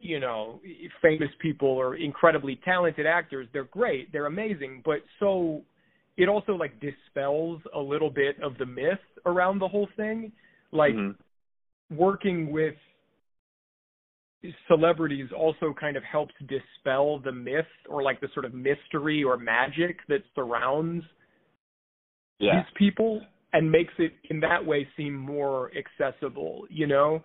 [0.00, 0.60] you know
[1.02, 5.62] famous people or incredibly talented actors they're great they're amazing but so
[6.16, 10.30] it also like dispels a little bit of the myth around the whole thing
[10.72, 11.96] like mm-hmm.
[11.96, 12.74] working with
[14.68, 19.36] celebrities also kind of helps dispel the myth or like the sort of mystery or
[19.36, 21.04] magic that surrounds
[22.38, 22.54] yeah.
[22.54, 23.20] these people
[23.52, 27.22] and makes it in that way seem more accessible you know?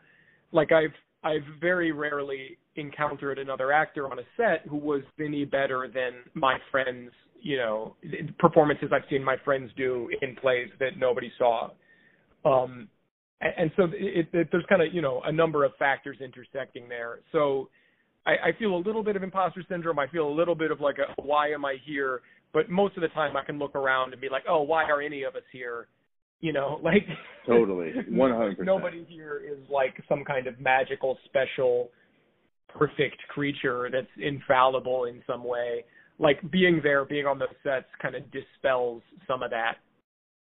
[0.51, 0.93] Like i've
[1.23, 6.57] i've very rarely encountered another actor on a set who was any better than my
[6.71, 7.95] friends you know
[8.39, 11.69] performances i've seen my friends do in plays that nobody saw.
[12.45, 12.87] Um
[13.43, 16.87] and, and so it, it, there's kind of you know a number of factors intersecting
[16.87, 17.19] there.
[17.31, 17.69] So
[18.25, 19.99] I, I feel a little bit of imposter syndrome.
[19.99, 22.21] I feel a little bit of like a why am i here?
[22.53, 25.01] But most of the time I can look around and be like, oh, why are
[25.01, 25.87] any of us here?
[26.43, 27.07] You know, like
[27.47, 28.65] totally, one hundred percent.
[28.65, 31.89] Nobody here is like some kind of magical, special,
[32.67, 35.85] perfect creature that's infallible in some way.
[36.19, 39.75] Like being there, being on those sets, kind of dispels some of that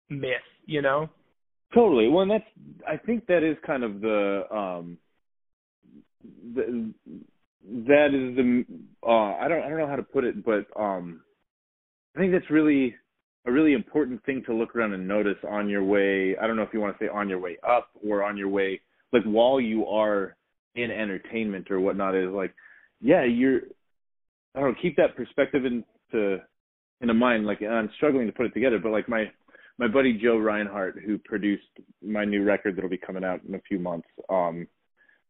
[0.10, 0.36] myth.
[0.66, 1.10] You know.
[1.74, 2.10] Totally.
[2.10, 2.44] Well, and that's
[2.86, 4.98] I think that is kind of the um
[6.54, 6.94] the
[7.88, 8.66] that is the
[9.02, 11.22] uh I don't I don't know how to put it, but um
[12.18, 12.96] I think that's really
[13.46, 16.36] a really important thing to look around and notice on your way.
[16.38, 18.50] I don't know if you want to say on your way up or on your
[18.50, 18.82] way,
[19.14, 20.36] like while you are
[20.76, 22.16] in entertainment or whatnot.
[22.16, 22.54] Is like,
[23.02, 23.62] yeah, you're
[24.56, 26.40] I don't know, keep that perspective into
[27.02, 27.46] in a mind.
[27.46, 29.26] Like I'm struggling to put it together, but like my
[29.78, 31.64] my buddy Joe Reinhardt, who produced
[32.02, 34.08] my new record that'll be coming out in a few months.
[34.30, 34.68] Um,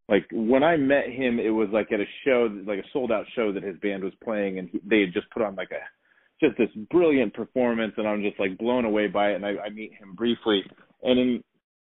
[0.07, 3.25] like when I met him, it was like at a show, like a sold out
[3.35, 5.81] show that his band was playing, and he, they had just put on like a
[6.41, 9.35] just this brilliant performance, and I'm just like blown away by it.
[9.35, 10.63] And I, I meet him briefly,
[11.03, 11.43] and in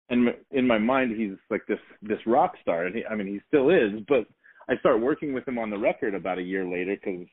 [0.10, 3.40] in in my mind, he's like this this rock star, and he, I mean, he
[3.48, 4.02] still is.
[4.08, 4.26] But
[4.70, 7.28] I start working with him on the record about a year later because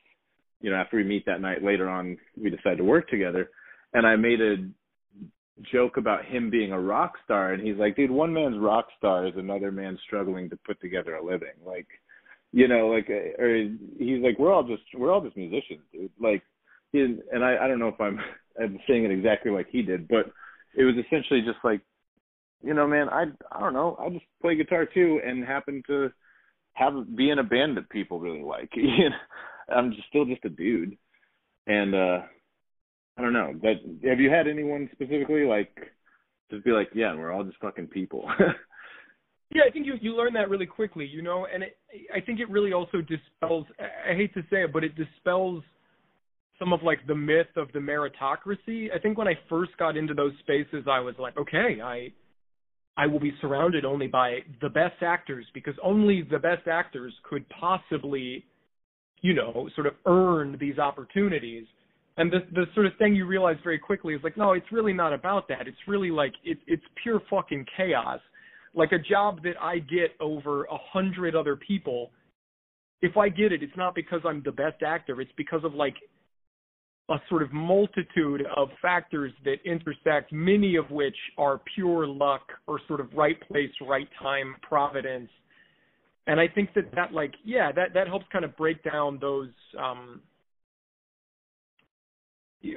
[0.61, 3.49] you know after we meet that night later on, we decide to work together,
[3.93, 4.57] and I made a
[5.71, 9.25] joke about him being a rock star and he's like dude one man's rock star
[9.25, 11.87] is another man struggling to put together a living like
[12.51, 13.55] you know like uh, or
[13.97, 16.43] he's like we're all just we're all just musicians dude like
[16.95, 18.19] he and i i don't know if i'm
[18.61, 20.31] i'm saying it exactly like he did but
[20.77, 21.81] it was essentially just like
[22.63, 26.09] you know man i i don't know i just play guitar too and happen to
[26.73, 30.45] have be in a band that people really like you know i'm just still just
[30.45, 30.97] a dude
[31.67, 32.19] and uh
[33.17, 33.53] I don't know.
[33.53, 33.77] But
[34.07, 35.75] have you had anyone specifically like
[36.51, 38.29] just be like, yeah, we're all just fucking people?
[39.53, 41.77] yeah, I think you you learn that really quickly, you know, and it,
[42.13, 43.65] I think it really also dispels.
[43.79, 45.63] I hate to say it, but it dispels
[46.59, 48.87] some of like the myth of the meritocracy.
[48.93, 52.11] I think when I first got into those spaces, I was like, okay, I
[52.97, 57.45] I will be surrounded only by the best actors because only the best actors could
[57.49, 58.45] possibly,
[59.21, 61.65] you know, sort of earn these opportunities.
[62.17, 64.93] And the the sort of thing you realize very quickly is like no it's really
[64.93, 65.67] not about that.
[65.67, 68.19] It's really like it's it's pure fucking chaos.
[68.73, 72.11] Like a job that i get over a hundred other people
[73.01, 75.19] if i get it it's not because i'm the best actor.
[75.19, 75.95] It's because of like
[77.09, 82.79] a sort of multitude of factors that intersect many of which are pure luck or
[82.87, 85.29] sort of right place right time providence.
[86.27, 89.49] And i think that that like yeah that that helps kind of break down those
[89.77, 90.21] um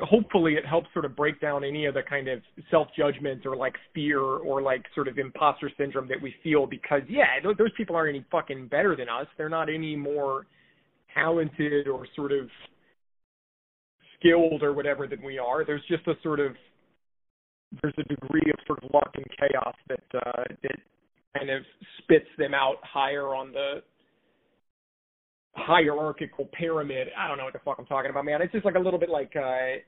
[0.02, 2.40] hopefully it helps sort of break down any of the kind of
[2.70, 7.02] self judgment or like fear or like sort of imposter syndrome that we feel because
[7.08, 9.26] yeah those, those people aren't any fucking better than us.
[9.36, 10.46] They're not any more
[11.14, 12.48] talented or sort of
[14.18, 16.52] skilled or whatever than we are there's just a sort of
[17.82, 20.76] there's a degree of sort of luck and chaos that uh that
[21.36, 21.62] kind of
[21.98, 23.82] spits them out higher on the
[25.54, 27.08] hierarchical pyramid.
[27.18, 28.40] I don't know what the fuck I'm talking about, man.
[28.42, 29.80] It's just like a little bit like uh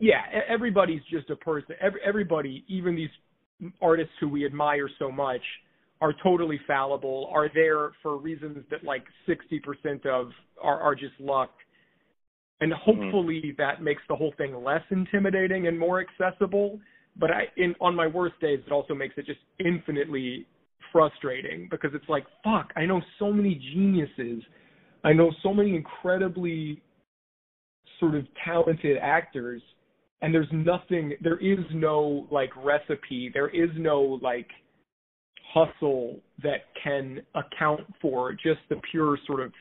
[0.00, 1.76] yeah, everybody's just a person.
[1.80, 5.40] Every, everybody, even these artists who we admire so much,
[6.00, 7.30] are totally fallible.
[7.32, 11.50] Are there for reasons that like 60% of are are just luck.
[12.60, 12.90] And mm-hmm.
[12.90, 13.62] hopefully mm-hmm.
[13.62, 16.80] that makes the whole thing less intimidating and more accessible.
[17.16, 20.46] But I, in on my worst days, it also makes it just infinitely
[20.92, 24.42] frustrating because it's like, fuck, I know so many geniuses.
[25.04, 26.82] I know so many incredibly
[28.00, 29.62] sort of talented actors
[30.24, 34.48] and there's nothing there is no like recipe, there is no like
[35.52, 39.52] hustle that can account for just the pure sort of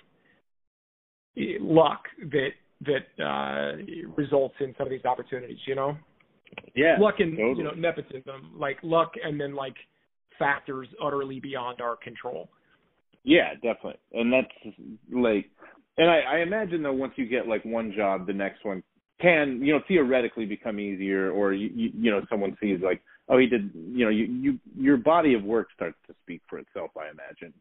[1.37, 2.49] eh, luck that
[2.85, 5.97] that uh results in some of these opportunities, you know?
[6.75, 6.97] Yeah.
[6.99, 7.57] Luck and totally.
[7.57, 8.51] you know, nepotism.
[8.55, 9.75] Like luck and then like
[10.39, 12.49] factors utterly beyond our control.
[13.23, 13.99] Yeah, definitely.
[14.13, 14.75] And that's
[15.11, 15.49] like
[15.97, 18.83] and I, I imagine though once you get like one job, the next one
[19.21, 23.37] can, you know, theoretically become easier or you you, you know, someone sees like, oh
[23.37, 26.91] he did you know, you, you your body of work starts to speak for itself,
[26.97, 27.53] I imagine.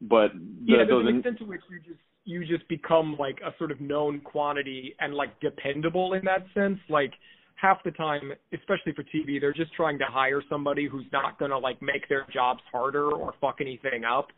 [0.00, 3.54] But the, yeah, there's an extent to which you just you just become like a
[3.58, 6.78] sort of known quantity and like dependable in that sense.
[6.88, 7.12] Like
[7.56, 11.58] half the time, especially for TV, they're just trying to hire somebody who's not to
[11.58, 14.28] like make their jobs harder or fuck anything up.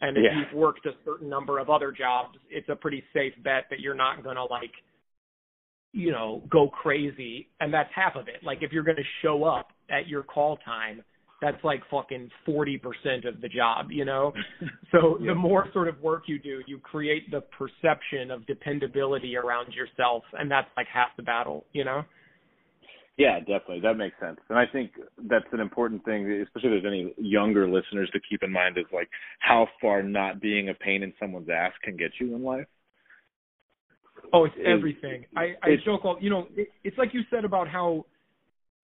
[0.00, 0.40] And if yeah.
[0.40, 3.94] you've worked a certain number of other jobs, it's a pretty safe bet that you're
[3.94, 4.72] not to like,
[5.92, 7.48] you know, go crazy.
[7.60, 8.42] And that's half of it.
[8.42, 11.02] Like if you're to show up at your call time,
[11.40, 14.32] that's like fucking 40% of the job, you know?
[14.92, 15.32] So yeah.
[15.32, 20.22] the more sort of work you do, you create the perception of dependability around yourself.
[20.34, 22.04] And that's like half the battle, you know?
[23.16, 23.80] Yeah, definitely.
[23.80, 24.38] That makes sense.
[24.48, 24.92] And I think
[25.28, 28.84] that's an important thing, especially if there's any younger listeners to keep in mind is
[28.92, 29.08] like
[29.40, 32.66] how far not being a pain in someone's ass can get you in life.
[34.32, 35.26] Oh, it's everything.
[35.36, 38.04] I, I it's, joke all, you know, it, it's like you said about how,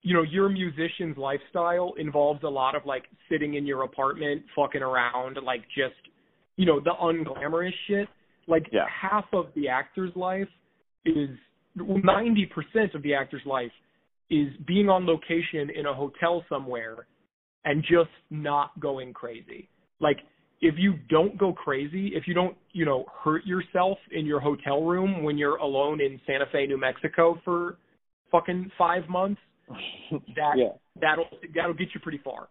[0.03, 4.83] you know, your musician's lifestyle involves a lot of like sitting in your apartment, fucking
[4.83, 5.95] around, like just,
[6.57, 8.09] you know, the unglamorous shit.
[8.47, 8.87] Like yeah.
[8.89, 10.49] half of the actor's life
[11.05, 11.29] is,
[11.79, 13.71] 90% of the actor's life
[14.29, 17.07] is being on location in a hotel somewhere
[17.65, 19.69] and just not going crazy.
[20.01, 20.19] Like
[20.61, 24.83] if you don't go crazy, if you don't, you know, hurt yourself in your hotel
[24.83, 27.79] room when you're alone in Santa Fe, New Mexico for
[28.31, 29.41] fucking five months,
[30.37, 30.73] that yeah.
[31.01, 32.49] that'll that'll get you pretty far.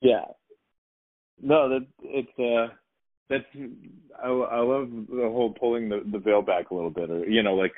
[0.00, 0.24] Yeah.
[1.42, 2.74] No, that it's uh
[3.28, 3.44] that's
[4.22, 7.42] I, I love the whole pulling the the veil back a little bit, or you
[7.42, 7.72] know, like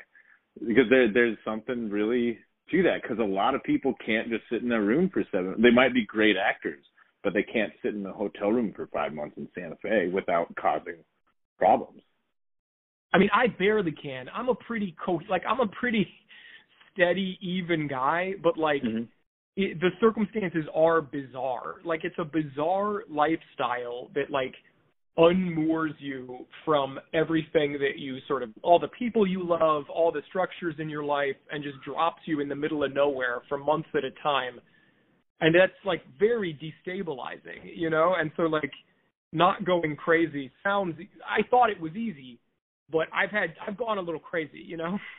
[0.59, 2.39] because there there's something really
[2.71, 5.55] to that because a lot of people can't just sit in a room for seven.
[5.61, 6.83] They might be great actors,
[7.23, 10.53] but they can't sit in a hotel room for five months in Santa Fe without
[10.59, 10.97] causing
[11.57, 12.01] problems.
[13.13, 14.27] I mean, I barely can.
[14.33, 16.07] I'm a pretty co like I'm a pretty
[16.97, 19.03] steady, even guy, but like Mm-hmm.
[19.55, 21.75] it, the circumstances are bizarre.
[21.85, 24.53] Like it's a bizarre lifestyle that like
[25.17, 30.21] unmoors you from everything that you sort of all the people you love, all the
[30.29, 33.89] structures in your life, and just drops you in the middle of nowhere for months
[33.95, 34.59] at a time.
[35.41, 38.15] And that's like very destabilizing, you know?
[38.17, 38.71] And so like
[39.33, 40.95] not going crazy sounds
[41.27, 42.39] I thought it was easy,
[42.91, 44.99] but I've had I've gone a little crazy, you know?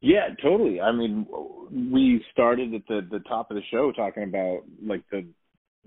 [0.00, 0.80] Yeah, totally.
[0.80, 1.26] I mean,
[1.70, 5.26] we started at the the top of the show talking about like the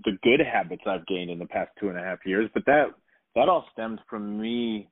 [0.05, 2.87] the good habits I've gained in the past two and a half years, but that
[3.35, 4.89] that all stemmed from me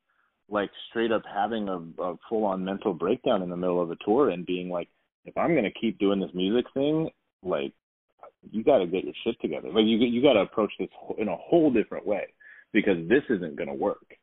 [0.50, 3.98] like straight up having a, a full on mental breakdown in the middle of a
[4.06, 4.88] tour and being like,
[5.26, 7.10] if I'm gonna keep doing this music thing,
[7.44, 7.74] like
[8.52, 9.70] you got to get your shit together.
[9.70, 12.28] Like you you got to approach this in a whole different way
[12.72, 14.17] because this isn't gonna work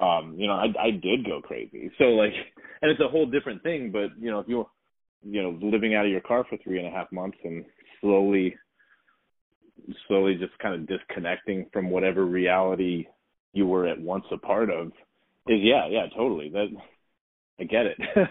[0.00, 1.90] um, you know, I I did go crazy.
[1.98, 2.32] So like,
[2.82, 3.90] and it's a whole different thing.
[3.92, 4.66] But you know, if you're,
[5.22, 7.64] you know, living out of your car for three and a half months and
[8.00, 8.56] slowly,
[10.08, 13.06] slowly just kind of disconnecting from whatever reality
[13.52, 14.88] you were at once a part of,
[15.46, 16.48] is yeah, yeah, totally.
[16.50, 16.68] That
[17.58, 17.98] I get it.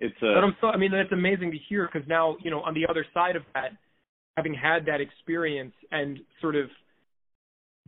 [0.00, 2.60] it's uh, But I'm so I mean that's amazing to hear because now you know
[2.60, 3.72] on the other side of that,
[4.36, 6.70] having had that experience and sort of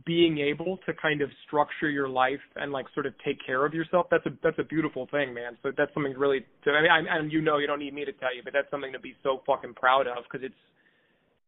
[0.05, 3.73] being able to kind of structure your life and like sort of take care of
[3.73, 6.91] yourself that's a that's a beautiful thing man so that's something really to i mean
[6.91, 8.99] I, and you know you don't need me to tell you but that's something to
[8.99, 10.55] be so fucking proud of because it's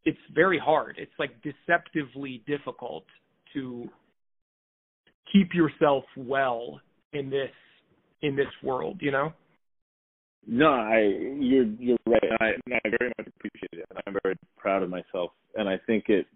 [0.06, 3.06] it's very hard it's like deceptively difficult
[3.54, 3.90] to
[5.32, 6.82] keep yourself well
[7.14, 7.52] in this
[8.22, 9.34] in this world you know
[10.48, 11.00] No, I
[11.40, 12.24] you're you're right.
[12.42, 13.86] I, I very much appreciate it.
[14.06, 15.32] I'm very proud of myself.
[15.56, 16.28] And I think it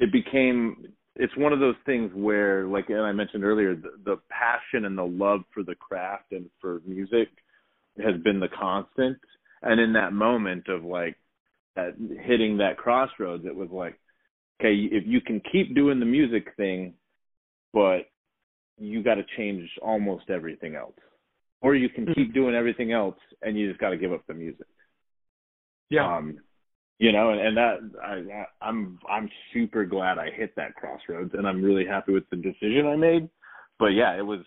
[0.00, 0.87] it became
[1.38, 5.04] one of those things where like and I mentioned earlier the, the passion and the
[5.04, 7.28] love for the craft and for music
[8.02, 9.18] has been the constant.
[9.62, 11.16] And in that moment of like
[11.76, 11.94] that
[12.24, 13.98] hitting that crossroads, it was like,
[14.60, 16.94] okay, if you can keep doing the music thing,
[17.72, 18.02] but
[18.76, 20.94] you got to change almost everything else
[21.60, 24.34] or you can keep doing everything else and you just got to give up the
[24.34, 24.66] music.
[25.90, 26.38] yeah Um,
[26.98, 31.32] you know, and, and that I, I I'm I'm super glad I hit that crossroads,
[31.34, 33.28] and I'm really happy with the decision I made.
[33.78, 34.40] But yeah, it was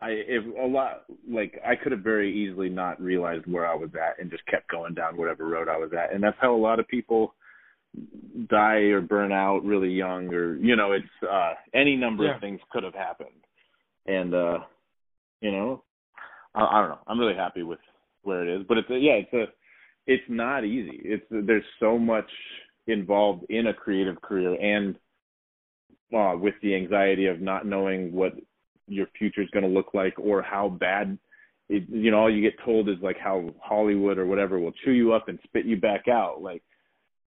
[0.00, 3.90] I if a lot like I could have very easily not realized where I was
[3.94, 6.56] at and just kept going down whatever road I was at, and that's how a
[6.56, 7.34] lot of people
[8.50, 12.34] die or burn out really young, or you know, it's uh any number Yeah.
[12.34, 13.28] of things could have happened,
[14.06, 14.58] and uh
[15.40, 15.84] you know,
[16.54, 16.98] I, I don't know.
[17.06, 17.78] I'm really happy with
[18.22, 19.46] where it is, but it's a, yeah, it's a
[20.06, 21.00] it's not easy.
[21.02, 22.28] It's there's so much
[22.86, 24.96] involved in a creative career and
[26.14, 28.32] uh, with the anxiety of not knowing what
[28.86, 31.18] your future is going to look like or how bad
[31.70, 34.92] it, you know all you get told is like how Hollywood or whatever will chew
[34.92, 36.42] you up and spit you back out.
[36.42, 36.62] Like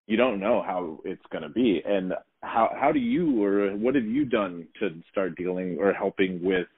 [0.06, 1.82] you don't know how it's going to be.
[1.84, 6.40] And how how do you or what have you done to start dealing or helping
[6.42, 6.68] with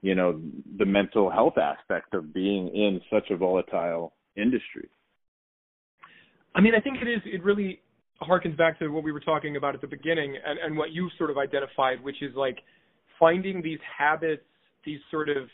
[0.00, 0.40] you know
[0.78, 4.88] the mental health aspect of being in such a volatile industry
[6.54, 7.20] I mean, I think it is.
[7.24, 7.80] It really
[8.20, 11.08] harkens back to what we were talking about at the beginning, and, and what you
[11.18, 12.58] sort of identified, which is like
[13.18, 14.42] finding these habits,
[14.84, 15.48] these sort of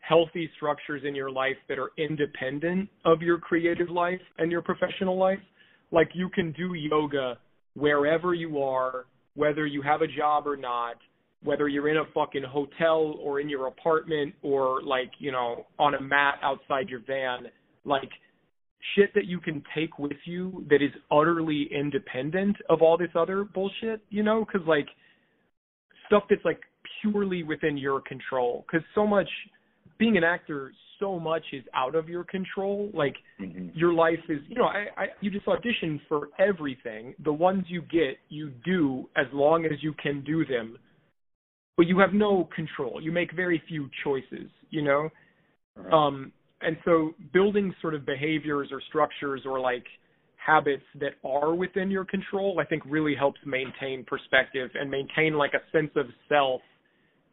[0.00, 5.18] healthy structures in your life that are independent of your creative life and your professional
[5.18, 5.40] life.
[5.90, 7.38] Like you can do yoga
[7.74, 10.96] wherever you are, whether you have a job or not,
[11.42, 15.94] whether you're in a fucking hotel or in your apartment or like, you know, on
[15.94, 17.46] a mat outside your van.
[17.84, 18.10] Like
[18.94, 23.44] shit that you can take with you that is utterly independent of all this other
[23.44, 24.44] bullshit, you know?
[24.44, 24.86] Because, like,
[26.06, 26.60] stuff that's, like,
[27.00, 28.64] purely within your control.
[28.66, 29.28] Because so much,
[29.98, 32.90] being an actor, so much is out of your control.
[32.94, 33.68] Like, mm-hmm.
[33.76, 37.14] your life is, you know, I, I, you just audition for everything.
[37.24, 40.78] The ones you get, you do as long as you can do them.
[41.76, 43.00] But you have no control.
[43.00, 45.08] You make very few choices, you know?
[45.78, 45.96] Uh-huh.
[45.96, 49.84] Um, and so building sort of behaviors or structures or like
[50.44, 55.52] habits that are within your control, I think really helps maintain perspective and maintain like
[55.54, 56.60] a sense of self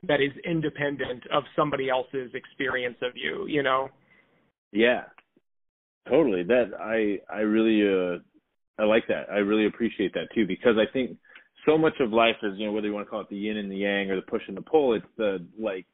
[0.07, 3.89] that is independent of somebody else's experience of you, you know?
[4.71, 5.03] Yeah.
[6.07, 6.43] Totally.
[6.43, 8.19] That I I really uh
[8.77, 9.27] I like that.
[9.31, 11.17] I really appreciate that too because I think
[11.65, 13.57] so much of life is, you know, whether you want to call it the yin
[13.57, 15.87] and the yang or the push and the pull, it's the like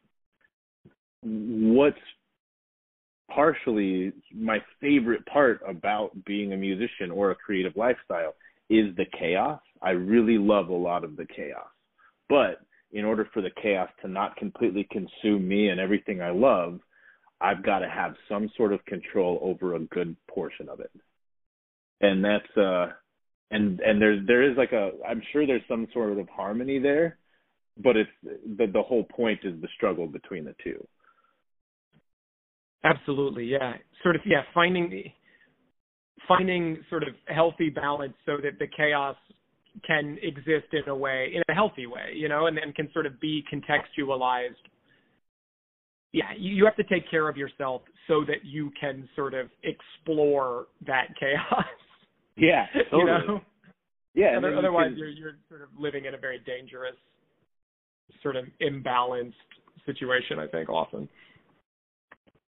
[1.23, 1.97] what's
[3.33, 8.33] partially my favorite part about being a musician or a creative lifestyle
[8.69, 9.59] is the chaos.
[9.81, 11.67] I really love a lot of the chaos.
[12.29, 16.79] But in order for the chaos to not completely consume me and everything I love,
[17.39, 20.91] I've got to have some sort of control over a good portion of it.
[22.01, 22.87] And that's uh
[23.51, 27.17] and and there's there is like a I'm sure there's some sort of harmony there,
[27.77, 30.85] but it's the the whole point is the struggle between the two.
[32.83, 33.73] Absolutely, yeah.
[34.03, 35.11] Sort of, yeah, finding
[36.27, 39.15] finding sort of healthy balance so that the chaos
[39.85, 43.05] can exist in a way, in a healthy way, you know, and, and can sort
[43.05, 44.55] of be contextualized.
[46.13, 49.47] Yeah, you, you have to take care of yourself so that you can sort of
[49.63, 51.65] explore that chaos.
[52.35, 52.91] Yeah, totally.
[53.01, 53.41] you know?
[54.13, 54.37] Yeah.
[54.37, 56.95] Other, you otherwise, can, you're you're sort of living in a very dangerous,
[58.21, 59.33] sort of imbalanced
[59.85, 60.39] situation.
[60.39, 61.07] I think often.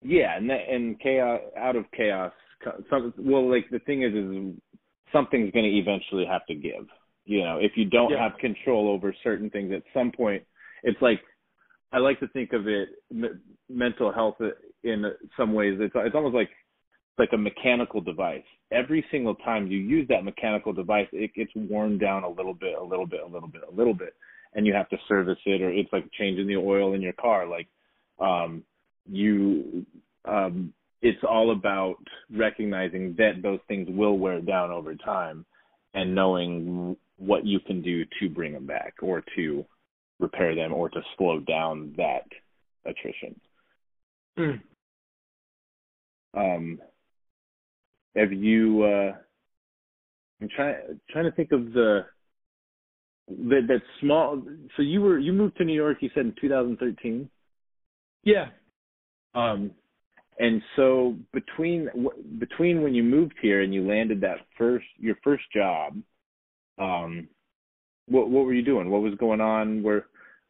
[0.02, 2.32] Yeah, and that, and chaos out of chaos.
[2.90, 4.55] Some, well, like the thing is, is
[5.12, 6.86] something's going to eventually have to give.
[7.24, 8.23] You know, if you don't Yeah.
[8.28, 10.43] have control over certain things, at some point,
[10.82, 11.20] it's like
[11.93, 14.36] I like to think of it m- mental health
[14.85, 15.05] in
[15.36, 15.78] some ways.
[15.81, 16.51] It's it's almost like
[17.18, 18.44] like a mechanical device.
[18.70, 22.77] Every single time you use that mechanical device, it gets worn down a little bit,
[22.78, 24.14] a little bit, a little bit, a little bit,
[24.55, 27.47] and you have to service it, or it's like changing the oil in your car.
[27.47, 27.68] Like
[28.20, 28.62] um,
[29.08, 29.86] you,
[30.24, 30.72] um,
[31.02, 31.96] it's all about
[32.30, 35.44] recognizing that those things will wear down over time,
[35.94, 39.64] and knowing what you can do to bring them back, or to
[40.18, 42.26] repair them, or to slow down that
[42.84, 43.38] attrition.
[44.38, 44.60] Mm.
[46.34, 46.80] Um,
[48.14, 48.82] have you?
[48.82, 49.12] Uh,
[50.40, 50.76] I'm trying
[51.10, 52.06] trying to think of the
[53.28, 54.42] that that small.
[54.76, 55.98] So you were you moved to New York.
[56.00, 57.28] You said in 2013.
[58.24, 58.46] Yeah.
[59.36, 59.70] Um,
[60.38, 61.88] and so between
[62.38, 65.96] between when you moved here and you landed that first your first job,
[66.78, 67.28] um,
[68.06, 68.90] what what were you doing?
[68.90, 69.82] What was going on?
[69.82, 70.06] Where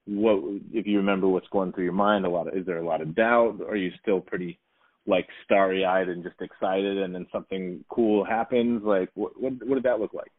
[0.06, 0.38] what
[0.72, 2.24] if you remember what's going through your mind?
[2.24, 3.58] A lot of is there a lot of doubt?
[3.68, 4.58] Are you still pretty
[5.06, 8.82] like starry eyed and just excited, and then something cool happens?
[8.84, 10.30] Like what what, what did that look like?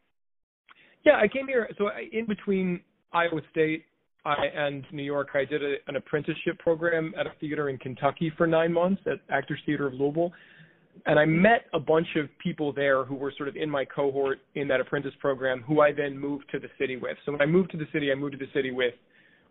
[1.06, 1.70] Yeah, I came here.
[1.78, 2.82] So I, in between
[3.14, 3.86] Iowa State
[4.28, 8.32] I, and New York, I did a, an apprenticeship program at a theater in Kentucky
[8.38, 10.34] for nine months at Actors Theater of Louisville.
[11.06, 14.40] And I met a bunch of people there who were sort of in my cohort
[14.56, 17.16] in that apprentice program, who I then moved to the city with.
[17.26, 18.94] So when I moved to the city, I moved to the city with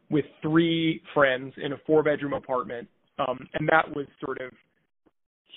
[0.08, 2.86] with three friends in a four bedroom apartment,
[3.18, 4.52] um, and that was sort of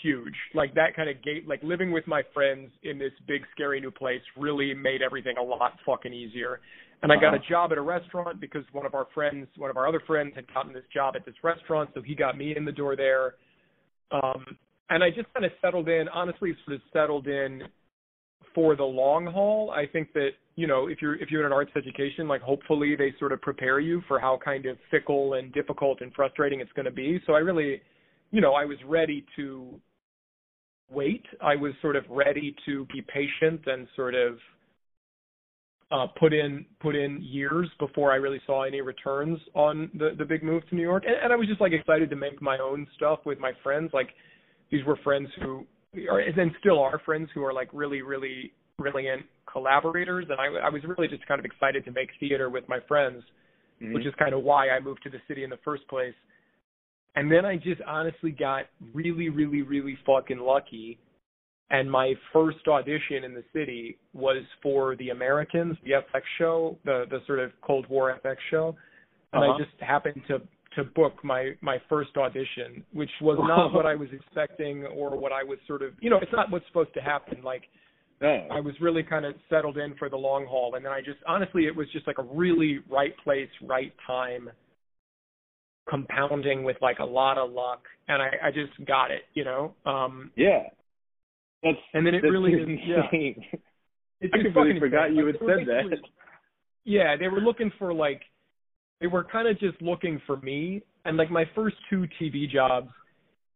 [0.01, 0.33] huge.
[0.55, 3.91] Like that kind of gate, like living with my friends in this big scary new
[3.91, 6.61] place really made everything a lot fucking easier.
[7.01, 7.45] And I got a Uh-huh.
[7.49, 10.51] job at a restaurant because one of our friends, one of our other friends had
[10.53, 13.35] gotten this job at this restaurant, so he got me in the door there.
[14.11, 14.57] Um
[14.91, 17.63] and I just kind of settled in, honestly sort of settled in
[18.55, 19.69] for the long haul.
[19.69, 22.95] I think that, you know, if you're if you're in an arts education, like hopefully
[22.95, 26.71] they sort of prepare you for how kind of fickle and difficult and frustrating it's
[26.73, 27.21] going to be.
[27.27, 27.81] So I really,
[28.31, 29.79] you know, I was ready to
[30.89, 31.25] wait.
[31.39, 34.39] I was sort of ready to be patient and sort of
[35.91, 40.25] uh, put in put in years before I really saw any returns on the the
[40.25, 41.03] big move to New York.
[41.05, 43.89] And, and I was just like excited to make my own stuff with my friends.
[43.93, 44.09] Like
[44.71, 45.65] these were friends who
[46.09, 50.25] are and still are friends who are like really really brilliant collaborators.
[50.29, 53.23] And I I was really just kind of excited to make theater with my friends,
[53.81, 53.93] Mhm.
[53.93, 56.13] which is kind of why I moved to the city in the first place.
[57.15, 60.99] And then I just honestly got really, really, really fucking lucky.
[61.71, 67.05] And my first audition in the city was for the Americans, the FX show, the
[67.09, 68.75] the sort of Cold War FX show.
[69.33, 69.53] And Uh-huh.
[69.53, 70.41] I just happened to
[70.75, 75.31] to book my my first audition, which was not what I was expecting or what
[75.31, 77.43] I was sort of you know, it's not what's supposed to happen.
[77.43, 77.63] Like
[78.21, 78.47] No.
[78.51, 81.19] I was really kind of settled in for the long haul, and then I just
[81.27, 84.49] honestly, it was just like a really right place, right time,
[85.89, 89.73] compounding with like a lot of luck, and I, I just got it, you know.
[89.85, 90.63] Um, yeah.
[91.63, 93.03] That's and then it really is, yeah.
[93.05, 93.45] insane.
[94.21, 95.17] It's I completely fucking forgot insane.
[95.17, 95.97] you had were said that.
[96.85, 98.21] Yeah, they were looking for like,
[99.01, 102.89] they were kind of just looking for me, and like my first two TV jobs,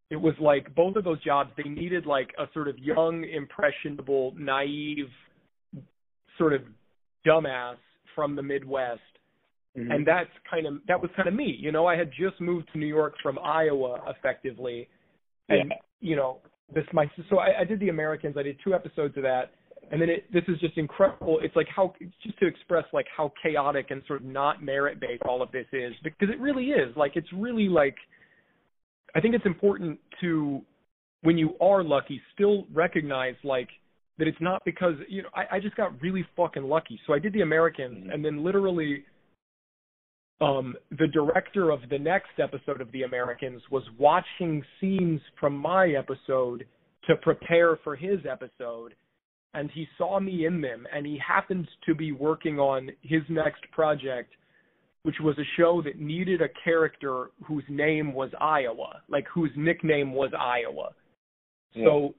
[0.10, 4.34] it was like both of those jobs they needed like a sort of young, impressionable,
[4.38, 5.08] naive,
[6.38, 6.62] sort of
[7.26, 7.78] dumbass
[8.16, 9.02] from the Midwest.
[9.78, 9.92] Mm-hmm.
[9.92, 11.88] And that's kind of that was kind of me, you know.
[11.88, 14.88] I had just moved to New York from Iowa, effectively,
[15.50, 15.78] and yeah.
[16.00, 16.42] you know
[16.74, 18.36] this my so I, I did the Americans.
[18.38, 19.52] I did two episodes of that,
[19.92, 21.40] and then it, this is just incredible.
[21.42, 21.94] It's like how
[22.24, 25.66] just to express like how chaotic and sort of not merit based all of this
[25.72, 26.96] is because it really is.
[26.96, 27.96] Like it's really like
[29.16, 30.62] I think it's important to
[31.22, 33.70] when you are lucky still recognize like
[34.18, 37.00] that it's not because you know I, I just got really fucking lucky.
[37.08, 38.10] So I did the Americans mm-hmm.
[38.10, 39.06] and then literally
[40.42, 45.90] um the director of the next episode of the Americans was watching scenes from my
[45.90, 46.66] episode
[47.08, 48.94] to prepare for his episode
[49.54, 53.62] and he saw me in them and he happened to be working on his next
[53.72, 54.34] project
[55.04, 60.14] which was a show that needed a character whose name was Iowa like whose nickname
[60.14, 60.90] was Iowa
[61.74, 61.86] yeah.
[61.86, 62.16] so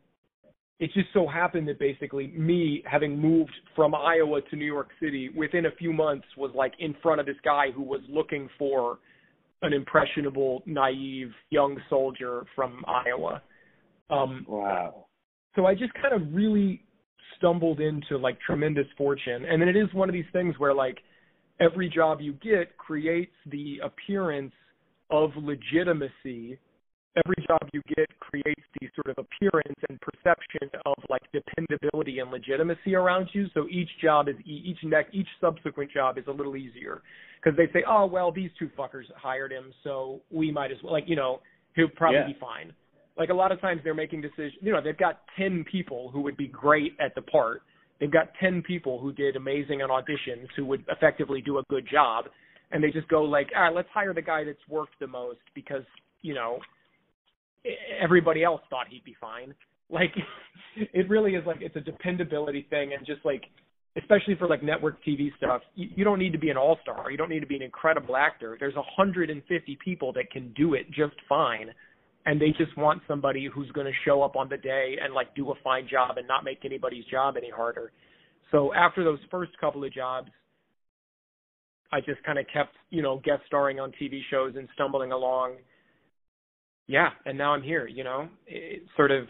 [0.80, 5.30] it just so happened that basically me having moved from Iowa to New York City
[5.36, 8.98] within a few months was like in front of this guy who was looking for
[9.62, 13.42] an impressionable naive young soldier from Iowa
[14.10, 15.06] um wow
[15.54, 16.82] so I just kind of really
[17.38, 19.44] stumbled into like tremendous fortune.
[19.44, 20.98] And then it is one of these things where like
[21.60, 24.52] every job you get creates the appearance
[25.10, 26.58] of legitimacy.
[27.16, 32.30] Every job you get creates the sort of appearance and perception of like dependability and
[32.30, 33.46] legitimacy around you.
[33.54, 37.02] So each job is each next each subsequent job is a little easier
[37.42, 40.92] because they say, oh well, these two fuckers hired him, so we might as well
[40.92, 41.40] like you know
[41.76, 42.26] he'll probably yeah.
[42.26, 42.72] be fine
[43.16, 44.54] like a lot of times they're making decisions.
[44.60, 47.62] You know, they've got ten people who would be great at the part.
[48.00, 51.86] They've got ten people who did amazing on auditions who would effectively do a good
[51.90, 52.26] job,
[52.72, 55.38] and they just go like, all right, let's hire the guy that's worked the most
[55.54, 55.84] because
[56.22, 56.58] you know
[58.00, 59.54] everybody else thought he'd be fine.
[59.90, 60.12] Like
[60.76, 63.42] it really is like it's a dependability thing, and just like
[63.96, 67.10] especially for like network TV stuff, you, you don't need to be an all star.
[67.10, 68.56] You don't need to be an incredible actor.
[68.58, 71.70] There's 150 people that can do it just fine
[72.26, 75.34] and they just want somebody who's going to show up on the day and like
[75.34, 77.92] do a fine job and not make anybody's job any harder.
[78.50, 80.30] So after those first couple of jobs,
[81.92, 85.56] I just kind of kept, you know, guest starring on TV shows and stumbling along.
[86.86, 88.28] Yeah, and now I'm here, you know.
[88.46, 89.26] It sort of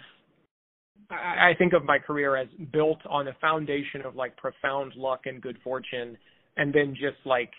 [1.11, 5.23] I, I think of my career as built on a foundation of like profound luck
[5.27, 6.17] and good fortune
[6.57, 7.51] and then just like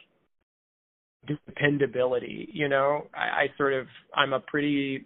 [1.27, 3.07] dependability, you know.
[3.13, 5.05] I, I sort of I'm a pretty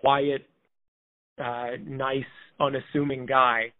[0.00, 0.46] quiet,
[1.42, 2.22] uh, nice,
[2.60, 3.72] unassuming guy.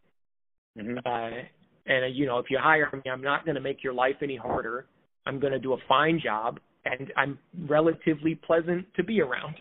[0.78, 0.98] Mm-hmm.
[0.98, 1.42] Uh,
[1.86, 4.16] and uh, you know, if you hire me, I'm not going to make your life
[4.22, 4.86] any harder.
[5.26, 9.54] I'm going to do a fine job, and I'm relatively pleasant to be around.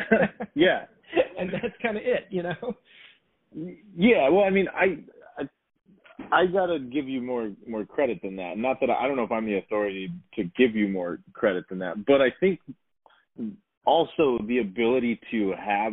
[0.54, 0.84] yeah,
[1.38, 2.76] and that's kind of it, you know.
[3.96, 4.98] Yeah, well, I mean, I,
[5.38, 8.58] I, I gotta give you more more credit than that.
[8.58, 11.68] Not that I, I don't know if I'm the authority to give you more credit
[11.68, 12.60] than that, but I think
[13.84, 15.92] also the ability to have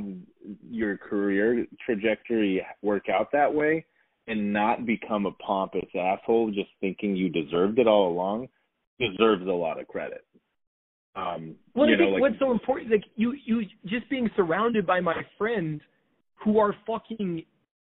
[0.69, 3.85] your career trajectory work out that way
[4.27, 8.47] and not become a pompous asshole just thinking you deserved it all along
[8.99, 10.23] deserves a lot of credit.
[11.15, 14.29] Um, well, you I think know, like, what's so important, like you, you just being
[14.35, 15.81] surrounded by my friends
[16.43, 17.43] who are fucking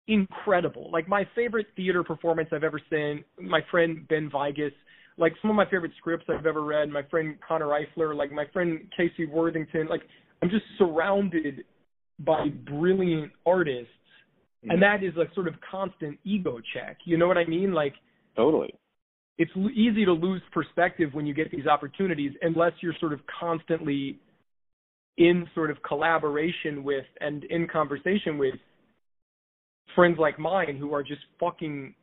[0.07, 0.89] incredible.
[0.91, 4.73] Like my favorite theater performance I've ever seen, my friend Ben Vigus
[5.17, 8.45] like some of my favorite scripts I've ever read, my friend Connor Eifler, like my
[8.51, 10.01] friend Casey Worthington, like
[10.41, 11.63] I'm just surrounded
[12.19, 13.89] by brilliant artists
[14.63, 14.71] mm-hmm.
[14.71, 16.97] and that is a sort of constant ego check.
[17.05, 17.73] You know what I mean?
[17.73, 17.93] Like
[18.35, 18.73] Totally.
[19.37, 23.19] It's l- easy to lose perspective when you get these opportunities unless you're sort of
[23.39, 24.19] constantly
[25.17, 28.55] in sort of collaboration with and in conversation with
[29.95, 31.93] friends like mine who are just fucking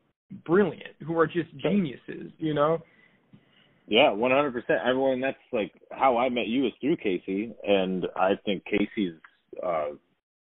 [0.44, 2.78] brilliant, who are just geniuses, you know?
[3.88, 4.78] Yeah, one hundred percent.
[4.86, 9.14] Everyone, that's like how I met you is through Casey, and I think Casey's
[9.64, 9.88] uh,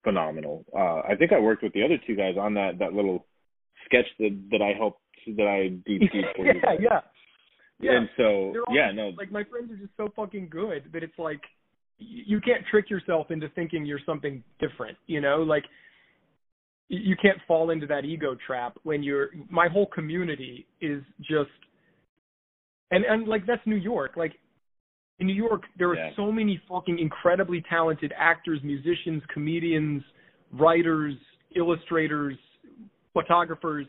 [0.02, 0.64] phenomenal.
[0.74, 3.26] Uh, I think I worked with the other two guys on that that little
[3.86, 6.88] sketch that that I helped that I DP'd for yeah, you.
[6.90, 7.00] Yeah,
[7.80, 7.98] yeah.
[7.98, 11.42] And so, yeah, no, like my friends are just so fucking good that it's like
[11.98, 14.98] you can't trick yourself into thinking you're something different.
[15.08, 15.64] You know, like
[16.90, 19.30] you can't fall into that ego trap when you're.
[19.50, 21.50] My whole community is just
[22.92, 24.12] and and like that's New York.
[24.16, 24.34] Like
[25.20, 26.10] in New York, there are yeah.
[26.16, 30.04] so many fucking incredibly talented actors, musicians, comedians,
[30.52, 31.16] writers,
[31.56, 32.38] illustrators,
[33.14, 33.88] photographers,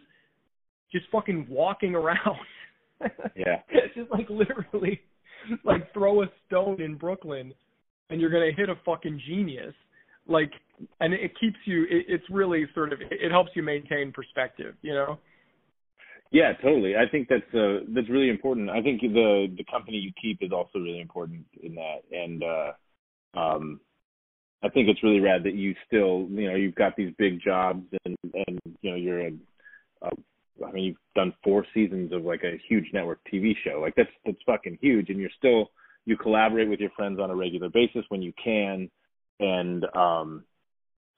[0.95, 2.39] just fucking walking around.
[3.37, 5.01] yeah, it's just like literally,
[5.65, 7.53] like throw a stone in Brooklyn,
[8.09, 9.75] and you're gonna hit a fucking genius.
[10.27, 10.53] like
[11.01, 14.95] and it keeps you it, it's really sort of it helps you maintain perspective you
[14.95, 15.19] know?
[16.31, 16.95] Yeah totally.
[16.97, 18.71] I think that's uh that's really important.
[18.71, 21.99] I think the the company you keep is also really important in that.
[22.11, 23.81] And uh um
[24.63, 27.85] i think it's really rad that you still you know you've got these big jobs
[28.05, 28.17] and
[28.47, 29.33] and you know you're a,
[30.03, 30.11] a
[30.67, 33.81] I mean, you've done four seasons of like a huge network TV show.
[33.81, 35.71] Like that's that's fucking huge, and you're still
[36.05, 38.91] you collaborate with your friends on a regular basis when you can,
[39.41, 40.45] and um,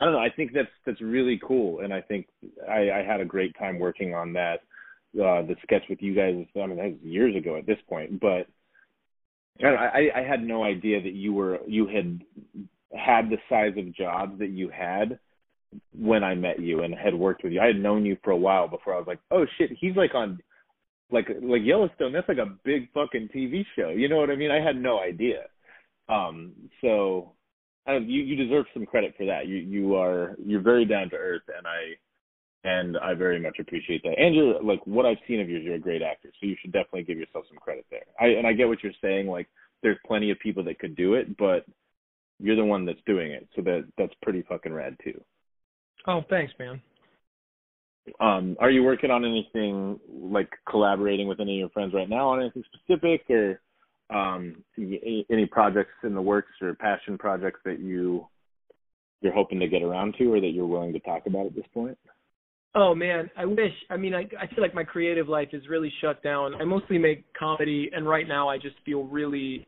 [0.00, 0.20] I don't know.
[0.20, 2.28] I think that's that's really cool, and I think
[2.68, 4.60] I, I had a great time working on that.
[5.14, 6.34] Uh, the sketch with you guys.
[6.56, 8.46] I mean, that was years ago at this point, but
[9.62, 12.22] I, I, I had no idea that you were you had
[12.94, 15.18] had the size of jobs that you had
[15.92, 17.60] when I met you and had worked with you.
[17.60, 20.14] I had known you for a while before I was like, oh shit, he's like
[20.14, 20.38] on
[21.10, 22.12] like like Yellowstone.
[22.12, 23.90] That's like a big fucking TV show.
[23.90, 24.50] You know what I mean?
[24.50, 25.44] I had no idea.
[26.08, 27.32] Um, so
[27.86, 29.46] I, you you deserve some credit for that.
[29.46, 34.02] You you are you're very down to earth, and I and I very much appreciate
[34.02, 34.18] that.
[34.18, 36.72] And you're like what I've seen of you, you're a great actor, so you should
[36.72, 38.04] definitely give yourself some credit there.
[38.20, 39.28] I and I get what you're saying.
[39.28, 39.48] Like
[39.82, 41.64] there's plenty of people that could do it, but
[42.40, 45.20] you're the one that's doing it, so that that's pretty fucking rad too.
[46.06, 46.80] Oh, thanks, man.
[48.20, 52.28] Um, are you working on anything like collaborating with any of your friends right now
[52.28, 53.60] on anything specific, or
[54.10, 58.26] um, any projects in the works or passion projects that you
[59.22, 61.64] you're hoping to get around to, or that you're willing to talk about at this
[61.74, 61.98] point?
[62.76, 63.72] Oh man, I wish.
[63.90, 66.54] I mean, I I feel like my creative life is really shut down.
[66.54, 69.66] I mostly make comedy, and right now I just feel really.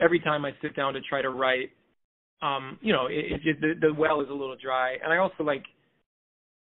[0.00, 1.70] Every time I sit down to try to write,
[2.42, 5.44] um, you know, it, it the, the well is a little dry, and I also
[5.44, 5.64] like.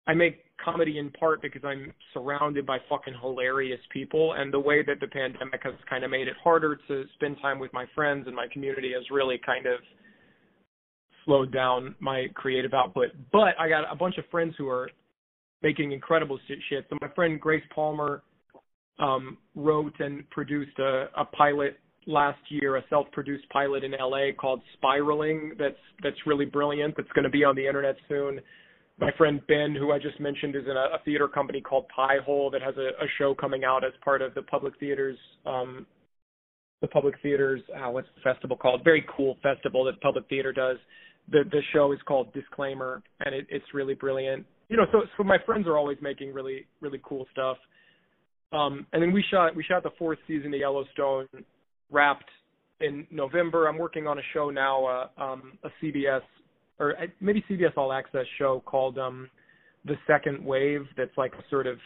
[0.07, 4.83] I make comedy in part because I'm surrounded by fucking hilarious people, and the way
[4.83, 8.27] that the pandemic has kind of made it harder to spend time with my friends
[8.27, 9.81] and my community has really kind of
[11.25, 13.13] slowed down my creative output.
[13.33, 14.91] But I got a bunch of friends who are
[15.63, 16.85] making incredible shit.
[16.91, 18.23] So my friend Grace Palmer
[18.99, 24.61] um, wrote and produced a, a pilot last year, a self-produced pilot in LA called
[24.75, 25.53] Spiraling.
[25.59, 26.97] That's that's really brilliant.
[26.97, 28.41] That's going to be on the internet soon.
[28.99, 32.19] My friend Ben, who I just mentioned, is in a, a theater company called Pie
[32.25, 35.87] Hole that has a, a show coming out as part of the Public Theater's um,
[36.81, 38.83] the Public Theater's uh, what's the festival called?
[38.85, 40.77] Very cool festival that Public Theater does.
[41.31, 44.47] The the show is called Disclaimer, and it, it's really brilliant.
[44.69, 47.57] You know, so so my friends are always making really really cool stuff.
[48.53, 51.27] Um, and then we shot we shot the fourth season of Yellowstone
[51.95, 52.29] wrapped
[52.81, 53.67] in November.
[53.69, 56.21] I'm working on a show now, uh, um, a CBS
[56.79, 59.31] or uh, maybe CBS All Access show called um,
[59.85, 60.83] The Second Wave.
[60.97, 61.79] That's like a sort of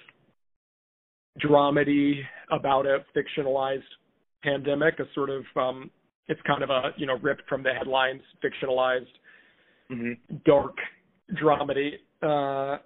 [1.45, 2.21] dramedy
[2.51, 3.83] about a fictionalized
[4.43, 4.99] pandemic.
[4.99, 5.91] A sort of um,
[6.29, 9.07] it's kind of a you know ripped from the headlines, fictionalized,
[9.91, 10.37] mm-hmm.
[10.47, 10.77] dark
[11.41, 11.95] dramedy.
[12.23, 12.79] Uh,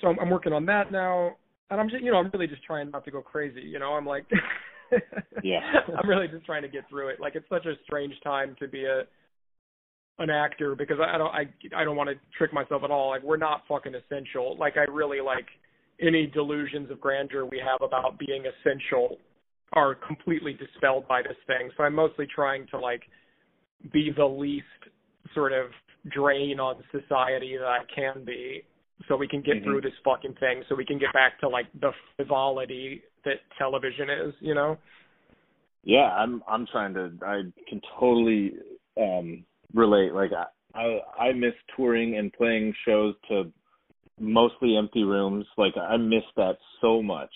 [0.00, 1.36] so I'm, I'm working on that now,
[1.70, 3.60] and I'm just you know I'm really just trying not to go crazy.
[3.60, 4.24] You know I'm like.
[5.42, 5.60] yeah.
[5.98, 7.20] I'm really just trying to get through it.
[7.20, 9.02] Like it's such a strange time to be a
[10.18, 11.44] an actor because I don't I
[11.76, 13.10] I don't want to trick myself at all.
[13.10, 14.56] Like we're not fucking essential.
[14.58, 15.46] Like I really like
[16.00, 19.18] any delusions of grandeur we have about being essential
[19.72, 21.70] are completely dispelled by this thing.
[21.76, 23.02] So I'm mostly trying to like
[23.92, 24.66] be the least
[25.34, 25.66] sort of
[26.10, 28.62] drain on society that I can be
[29.08, 29.64] so we can get mm-hmm.
[29.64, 34.10] through this fucking thing so we can get back to like the frivolity that television
[34.10, 34.78] is, you know?
[35.84, 38.54] Yeah, I'm I'm trying to I can totally
[39.00, 39.44] um
[39.74, 40.12] relate.
[40.12, 43.52] Like I I, I miss touring and playing shows to
[44.20, 45.46] mostly empty rooms.
[45.56, 47.30] Like I miss that so much.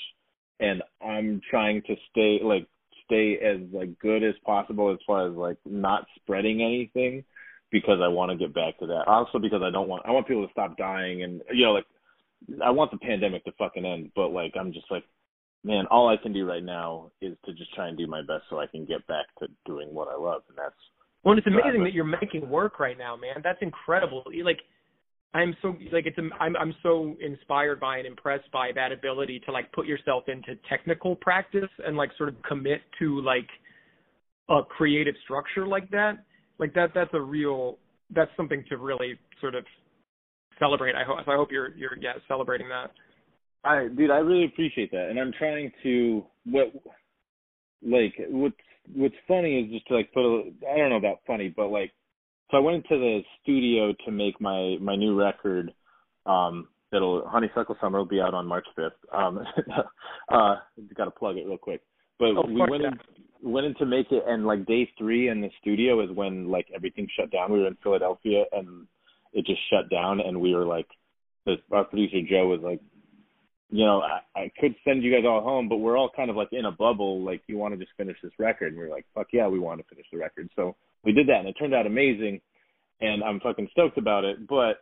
[0.60, 2.66] And I'm trying to stay like
[3.04, 7.24] stay as like good as possible as far as like not spreading anything
[7.70, 9.04] because I want to get back to that.
[9.06, 11.86] Also because I don't want I want people to stop dying and you know like
[12.64, 15.04] I want the pandemic to fucking end, but like I'm just like
[15.66, 18.44] man, all I can do right now is to just try and do my best
[18.48, 20.74] so I can get back to doing what I love and that's
[21.24, 23.40] well, it's amazing that you're making work right now, man.
[23.42, 24.22] That's incredible.
[24.44, 24.60] Like
[25.34, 29.50] I'm so like it's I'm I'm so inspired by and impressed by that ability to
[29.50, 33.48] like put yourself into technical practice and like sort of commit to like
[34.48, 36.24] a creative structure like that
[36.60, 37.78] like that that's a real
[38.14, 39.64] that's something to really sort of
[40.60, 40.94] celebrate.
[40.94, 42.92] I hope so I hope you're you're yeah celebrating that.
[43.66, 46.72] I dude, I really appreciate that, and I'm trying to what
[47.82, 48.56] like what's
[48.94, 51.92] what's funny is just to like put a I don't know about funny, but like
[52.50, 55.72] so I went into the studio to make my my new record.
[56.26, 58.90] Um, it'll Honeysuckle Summer will be out on March 5th.
[59.12, 59.40] Um,
[60.32, 60.56] uh,
[60.96, 61.80] got to plug it real quick.
[62.18, 62.98] But oh, we went in,
[63.42, 66.66] went in to make it, and like day three in the studio is when like
[66.74, 67.52] everything shut down.
[67.52, 68.86] We were in Philadelphia, and
[69.32, 70.86] it just shut down, and we were like,
[71.44, 72.80] this, our producer Joe was like,
[73.70, 76.36] you know, I, I could send you guys all home, but we're all kind of
[76.36, 77.22] like in a bubble.
[77.24, 78.72] Like, you want to just finish this record?
[78.72, 80.48] And we are like, fuck yeah, we want to finish the record.
[80.54, 82.40] So we did that, and it turned out amazing,
[83.00, 84.46] and I'm fucking stoked about it.
[84.48, 84.80] But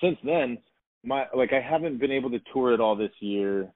[0.00, 0.58] since then,
[1.04, 3.72] my like I haven't been able to tour at all this year.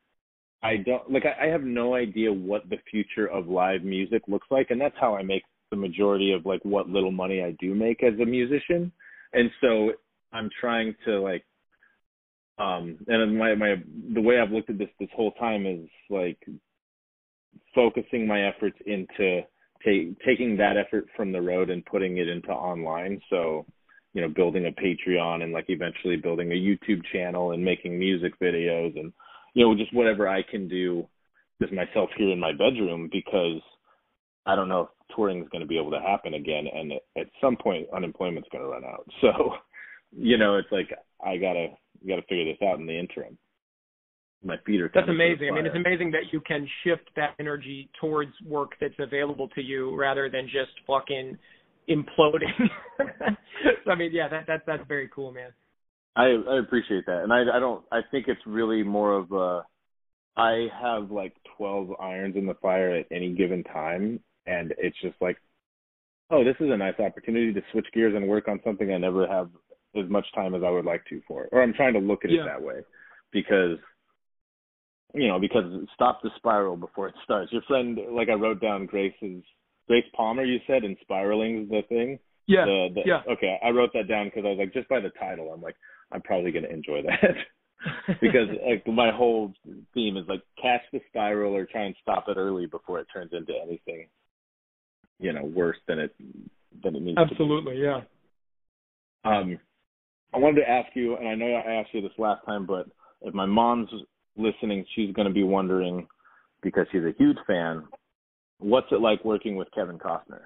[0.62, 4.46] I don't like I, I have no idea what the future of live music looks
[4.50, 7.74] like, and that's how I make the majority of like what little money I do
[7.74, 8.92] make as a musician.
[9.32, 9.92] And so
[10.32, 11.44] I'm trying to like
[12.58, 13.74] um and my my
[14.14, 16.38] the way I've looked at this this whole time is like
[17.74, 19.42] focusing my efforts into
[19.84, 23.20] ta- taking that effort from the road and putting it into online.
[23.30, 23.66] So,
[24.14, 28.38] you know, building a Patreon and like eventually building a YouTube channel and making music
[28.40, 29.12] videos and
[29.54, 31.06] you know just whatever I can do
[31.60, 33.60] with myself here in my bedroom because
[34.46, 37.26] I don't know if touring is going to be able to happen again, and at
[37.40, 39.06] some point unemployment's going to run out.
[39.20, 39.54] So,
[40.12, 40.90] you know, it's like
[41.24, 41.68] I gotta
[42.06, 43.38] gotta figure this out in the interim.
[44.44, 44.90] My feet are.
[44.94, 45.48] That's amazing.
[45.50, 49.62] I mean, it's amazing that you can shift that energy towards work that's available to
[49.62, 51.36] you rather than just fucking
[51.88, 52.68] imploding.
[53.84, 55.50] so, I mean, yeah, that that that's very cool, man.
[56.14, 59.64] I I appreciate that, and I I don't I think it's really more of a
[60.36, 65.16] I have like 12 irons in the fire at any given time, and it's just
[65.20, 65.38] like,
[66.30, 69.26] oh, this is a nice opportunity to switch gears and work on something I never
[69.26, 69.48] have
[70.02, 71.44] as much time as I would like to for.
[71.44, 71.50] it.
[71.52, 72.42] Or I'm trying to look at yeah.
[72.42, 72.80] it that way
[73.32, 73.78] because
[75.14, 75.64] you know, because
[75.94, 77.52] stop the spiral before it starts.
[77.52, 79.42] Your friend like I wrote down Grace's
[79.86, 82.18] Grace Palmer you said and spiraling the thing.
[82.46, 82.64] Yeah.
[82.64, 83.22] The, the, yeah.
[83.30, 85.76] Okay, I wrote that down because I was like just by the title I'm like
[86.12, 87.34] I'm probably going to enjoy that.
[88.20, 89.52] because like my whole
[89.94, 93.32] theme is like catch the spiral or try and stop it early before it turns
[93.32, 94.06] into anything
[95.18, 96.14] you know worse than it
[96.82, 98.00] than it needs absolutely yeah
[99.24, 99.58] um
[100.36, 102.86] i wanted to ask you and i know i asked you this last time but
[103.22, 103.88] if my mom's
[104.36, 106.06] listening she's going to be wondering
[106.62, 107.82] because she's a huge fan
[108.58, 110.42] what's it like working with kevin costner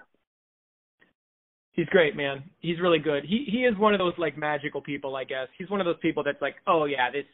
[1.72, 2.42] He's great, man.
[2.58, 3.24] He's really good.
[3.24, 5.48] He he is one of those like magical people, I guess.
[5.56, 7.24] He's one of those people that's like, "Oh yeah, this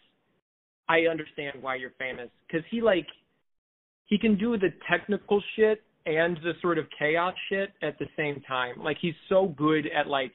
[0.89, 3.07] I understand why you're famous." Cuz he like
[4.05, 8.41] he can do the technical shit and the sort of chaos shit at the same
[8.43, 8.81] time.
[8.83, 10.33] Like he's so good at like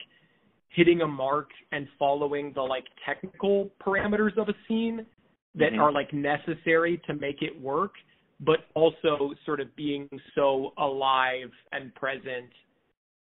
[0.74, 5.06] hitting a mark and following the like technical parameters of a scene
[5.54, 5.80] that mm-hmm.
[5.80, 7.92] are like necessary to make it work,
[8.40, 12.50] but also sort of being so alive and present.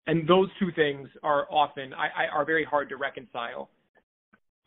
[0.07, 3.69] And those two things are often I, I are very hard to reconcile.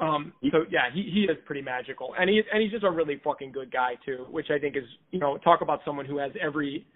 [0.00, 3.20] Um, so yeah, he he is pretty magical, and he and he's just a really
[3.22, 6.32] fucking good guy too, which I think is you know talk about someone who has
[6.40, 6.86] every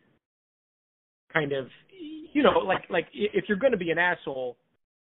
[1.32, 1.68] kind of
[2.32, 4.56] you know like like if you're going to be an asshole,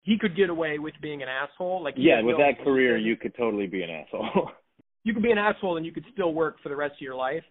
[0.04, 1.84] he could get away with being an asshole.
[1.84, 4.52] Like yeah, with that career, you could totally be an asshole.
[5.04, 7.16] you could be an asshole and you could still work for the rest of your
[7.16, 7.44] life.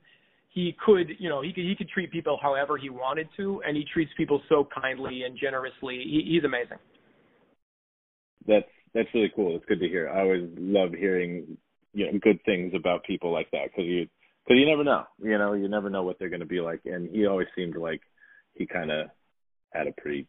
[0.51, 3.77] He could, you know, he could he could treat people however he wanted to, and
[3.77, 6.03] he treats people so kindly and generously.
[6.05, 6.79] He, he's amazing.
[8.47, 9.55] That's that's really cool.
[9.57, 10.09] It's good to hear.
[10.09, 11.59] I always love hearing
[11.93, 14.09] you know good things about people like that because you
[14.45, 15.05] because you never know.
[15.23, 16.81] You know, you never know what they're going to be like.
[16.87, 18.01] And he always seemed like
[18.55, 19.09] he kind of
[19.73, 20.27] had a pretty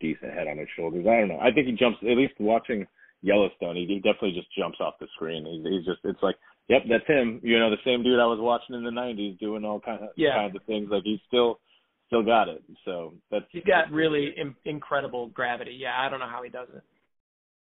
[0.00, 1.06] decent head on his shoulders.
[1.08, 1.40] I don't know.
[1.40, 2.86] I think he jumps at least watching
[3.22, 3.76] Yellowstone.
[3.76, 5.46] He, he definitely just jumps off the screen.
[5.46, 6.36] He's, he's just it's like,
[6.68, 7.40] yep, that's him.
[7.42, 10.10] You know, the same dude I was watching in the '90s doing all kind of
[10.16, 10.34] yeah.
[10.34, 10.88] kinds of things.
[10.90, 11.60] Like he's still
[12.06, 12.62] still got it.
[12.84, 15.76] So that's he's got really Im- incredible gravity.
[15.78, 16.82] Yeah, I don't know how he does it.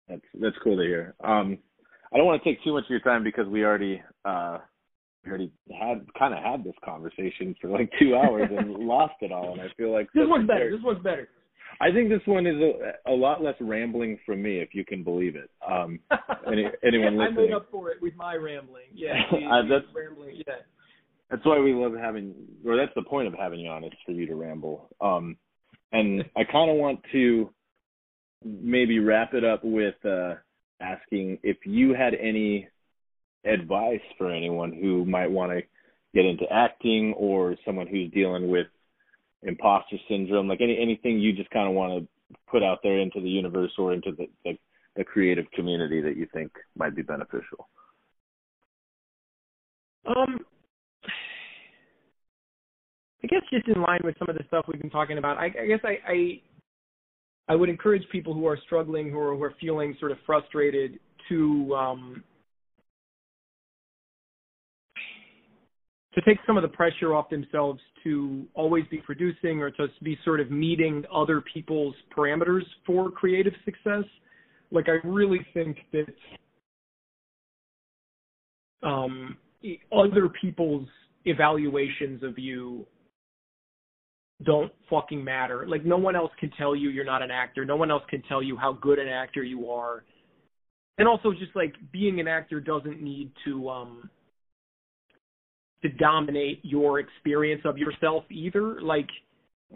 [0.08, 1.14] That's that's cool to hear.
[1.22, 1.58] Um,
[2.12, 4.58] I don't want to take too much of your time because we already uh
[5.24, 9.32] we already had kind of had this conversation for like two hours and lost it
[9.32, 10.70] all, and I feel like this one's better.
[10.70, 11.28] This one's better.
[11.80, 15.02] I think this one is a, a lot less rambling from me, if you can
[15.02, 15.50] believe it.
[15.68, 16.00] Um,
[16.46, 17.38] any, anyone yeah, listening?
[17.38, 18.84] I made up for it with my rambling.
[18.92, 19.14] Yeah,
[19.68, 20.42] that's rambling.
[20.46, 20.54] Yeah,
[21.30, 22.34] that's why we love having,
[22.66, 24.88] or that's the point of having you on, is for you to ramble.
[25.00, 25.36] Um,
[25.92, 27.50] and I kind of want to
[28.44, 30.34] maybe wrap it up with uh,
[30.80, 32.68] asking if you had any
[33.44, 35.62] advice for anyone who might want to
[36.14, 38.66] get into acting or someone who's dealing with
[39.44, 43.20] imposter syndrome, like any anything you just kind of want to put out there into
[43.20, 44.58] the universe or into the, the
[44.96, 47.68] the creative community that you think might be beneficial.
[50.06, 50.38] Um,
[53.22, 55.46] I guess just in line with some of the stuff we've been talking about, I,
[55.46, 56.40] I guess I, I
[57.48, 60.98] I would encourage people who are struggling, who are, who are feeling sort of frustrated,
[61.28, 62.24] to um,
[66.14, 70.16] to take some of the pressure off themselves to always be producing or to be
[70.24, 74.04] sort of meeting other people's parameters for creative success.
[74.70, 76.06] Like I really think that
[78.86, 79.36] um,
[79.92, 80.88] other people's
[81.24, 82.86] evaluations of you
[84.44, 85.66] don't fucking matter.
[85.66, 87.64] Like no one else can tell you you're not an actor.
[87.64, 90.04] No one else can tell you how good an actor you are.
[90.98, 94.10] And also just like being an actor doesn't need to um
[95.84, 98.80] to dominate your experience of yourself either.
[98.80, 99.08] Like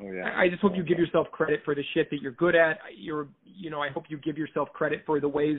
[0.00, 0.30] oh, yeah.
[0.36, 2.78] I just hope you give yourself credit for the shit that you're good at.
[2.96, 5.58] You're you know, I hope you give yourself credit for the ways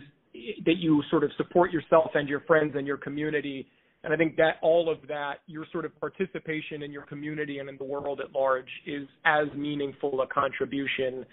[0.66, 3.68] that you sort of support yourself and your friends and your community
[4.04, 7.68] and I think that all of that, your sort of participation in your community and
[7.68, 11.26] in the world at large is as meaningful a contribution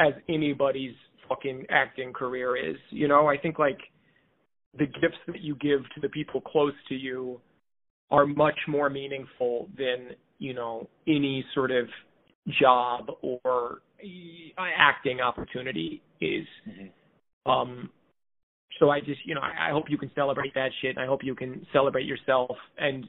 [0.00, 0.94] as anybody's
[1.28, 2.76] fucking acting career is.
[2.90, 3.78] You know, I think like
[4.76, 7.40] the gifts that you give to the people close to you
[8.10, 11.86] are much more meaningful than, you know, any sort of
[12.60, 13.80] job or
[14.58, 16.46] acting opportunity is.
[16.68, 17.50] Mm-hmm.
[17.50, 17.90] Um
[18.78, 20.96] so I just, you know, I, I hope you can celebrate that shit.
[20.96, 23.08] And I hope you can celebrate yourself and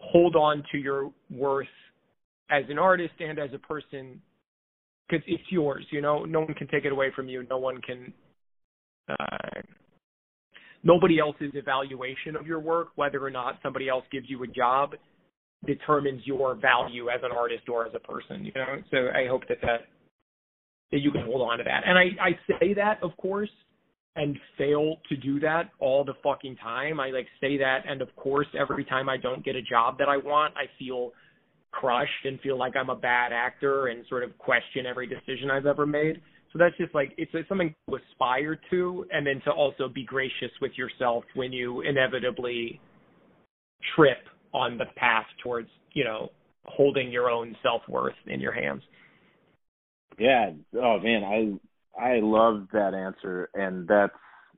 [0.00, 1.66] hold on to your worth
[2.50, 4.20] as an artist and as a person
[5.08, 5.86] because it's yours.
[5.90, 7.46] You know, no one can take it away from you.
[7.48, 8.12] No one can.
[9.08, 9.60] Uh,
[10.84, 14.94] nobody else's evaluation of your work, whether or not somebody else gives you a job,
[15.66, 18.44] determines your value as an artist or as a person.
[18.44, 19.86] You know, so I hope that that
[20.92, 21.82] that you can hold on to that.
[21.86, 23.50] And I I say that, of course,
[24.16, 27.00] and fail to do that all the fucking time.
[27.00, 30.08] I like say that and of course every time I don't get a job that
[30.08, 31.12] I want, I feel
[31.72, 35.66] crushed and feel like I'm a bad actor and sort of question every decision I've
[35.66, 36.20] ever made.
[36.54, 40.52] So that's just like it's something to aspire to and then to also be gracious
[40.62, 42.80] with yourself when you inevitably
[43.96, 44.18] trip
[44.52, 46.30] on the path towards, you know,
[46.64, 48.82] holding your own self-worth in your hands.
[50.16, 50.52] Yeah.
[50.80, 51.24] Oh man,
[51.98, 54.12] I I love that answer, and that's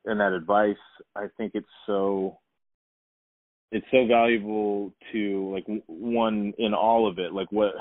[0.04, 0.76] and that advice.
[1.16, 2.36] I think it's so
[3.72, 7.32] it's so valuable to like one in all of it.
[7.32, 7.72] Like what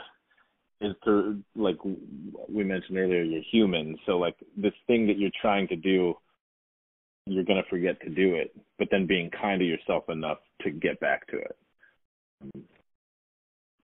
[0.82, 3.98] is to like we mentioned earlier, you're human.
[4.06, 6.16] So like this thing that you're trying to do,
[7.26, 8.56] you're gonna forget to do it.
[8.78, 11.58] But then being kind to yourself enough to get back to it.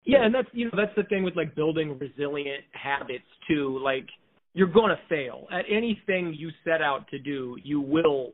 [0.04, 3.80] Yeah, and that's you know that's the thing with like building resilient habits too.
[3.84, 4.08] Like
[4.54, 7.56] you're going to fail at anything you set out to do.
[7.64, 8.34] You will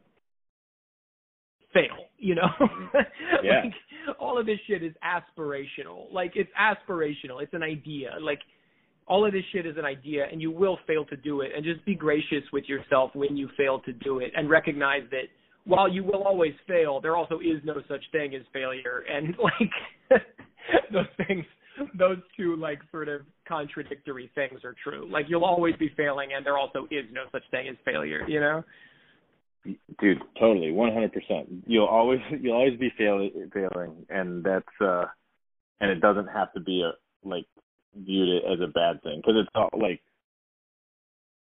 [1.78, 2.06] fail.
[2.18, 2.98] You know, mm-hmm.
[3.44, 3.64] yeah.
[3.64, 6.12] like all of this shit is aspirational.
[6.12, 7.42] Like it's aspirational.
[7.42, 8.12] It's an idea.
[8.22, 8.40] Like
[9.08, 11.52] all of this shit is an idea, and you will fail to do it.
[11.56, 15.26] And just be gracious with yourself when you fail to do it, and recognize that
[15.66, 19.04] while you will always fail, there also is no such thing as failure.
[19.10, 19.36] And
[20.12, 20.22] like
[20.92, 21.46] those things
[21.98, 25.08] those two like sort of contradictory things are true.
[25.12, 28.28] Like you'll always be failing, and there also is no such thing as failure.
[28.28, 28.64] You know.
[30.00, 31.48] Dude, totally, one hundred percent.
[31.66, 35.06] You'll always you'll always be failing, failing, and that's uh,
[35.80, 36.92] and it doesn't have to be a
[37.28, 37.46] like
[37.96, 40.02] viewed it as a bad thing because it's all like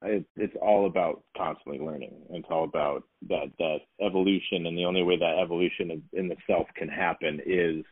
[0.05, 2.15] it, it's all about constantly learning.
[2.31, 6.89] It's all about that that evolution, and the only way that evolution in, itself can
[6.89, 7.85] happen is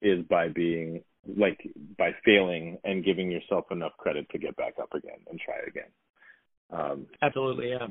[0.00, 1.02] is by being
[1.36, 1.60] like
[1.96, 5.90] by failing and giving yourself enough credit to get back up again and try again.
[6.70, 7.86] Um, Absolutely, yeah.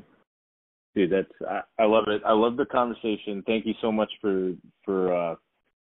[0.96, 2.22] Dude, that's I, I love it.
[2.26, 3.44] I love the conversation.
[3.46, 4.54] Thank you so much for
[4.84, 5.36] for uh,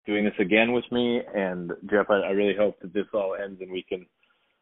[0.05, 1.21] doing this again with me.
[1.35, 4.05] And Jeff, I, I really hope that this all ends and we can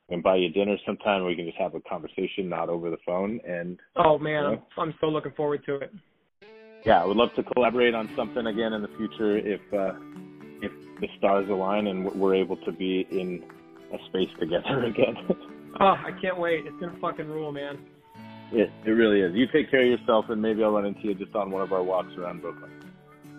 [0.09, 1.25] and buy you dinner sometime.
[1.25, 3.39] We can just have a conversation, not over the phone.
[3.47, 5.93] And oh man, you know, I'm, I'm so looking forward to it.
[6.85, 9.93] Yeah, I would love to collaborate on something again in the future if uh,
[10.61, 10.71] if
[11.01, 13.43] the stars align and we're able to be in
[13.93, 15.15] a space together again.
[15.79, 16.65] oh, I can't wait.
[16.65, 17.79] It's gonna fucking rule, man.
[18.51, 19.33] It it really is.
[19.35, 21.73] You take care of yourself, and maybe I'll run into you just on one of
[21.73, 22.71] our walks around Brooklyn.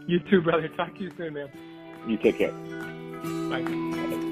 [0.06, 0.68] You too, brother.
[0.68, 1.48] Talk to you soon, man.
[2.06, 2.52] You take care.
[2.52, 3.62] Bye.
[3.62, 4.22] Bye.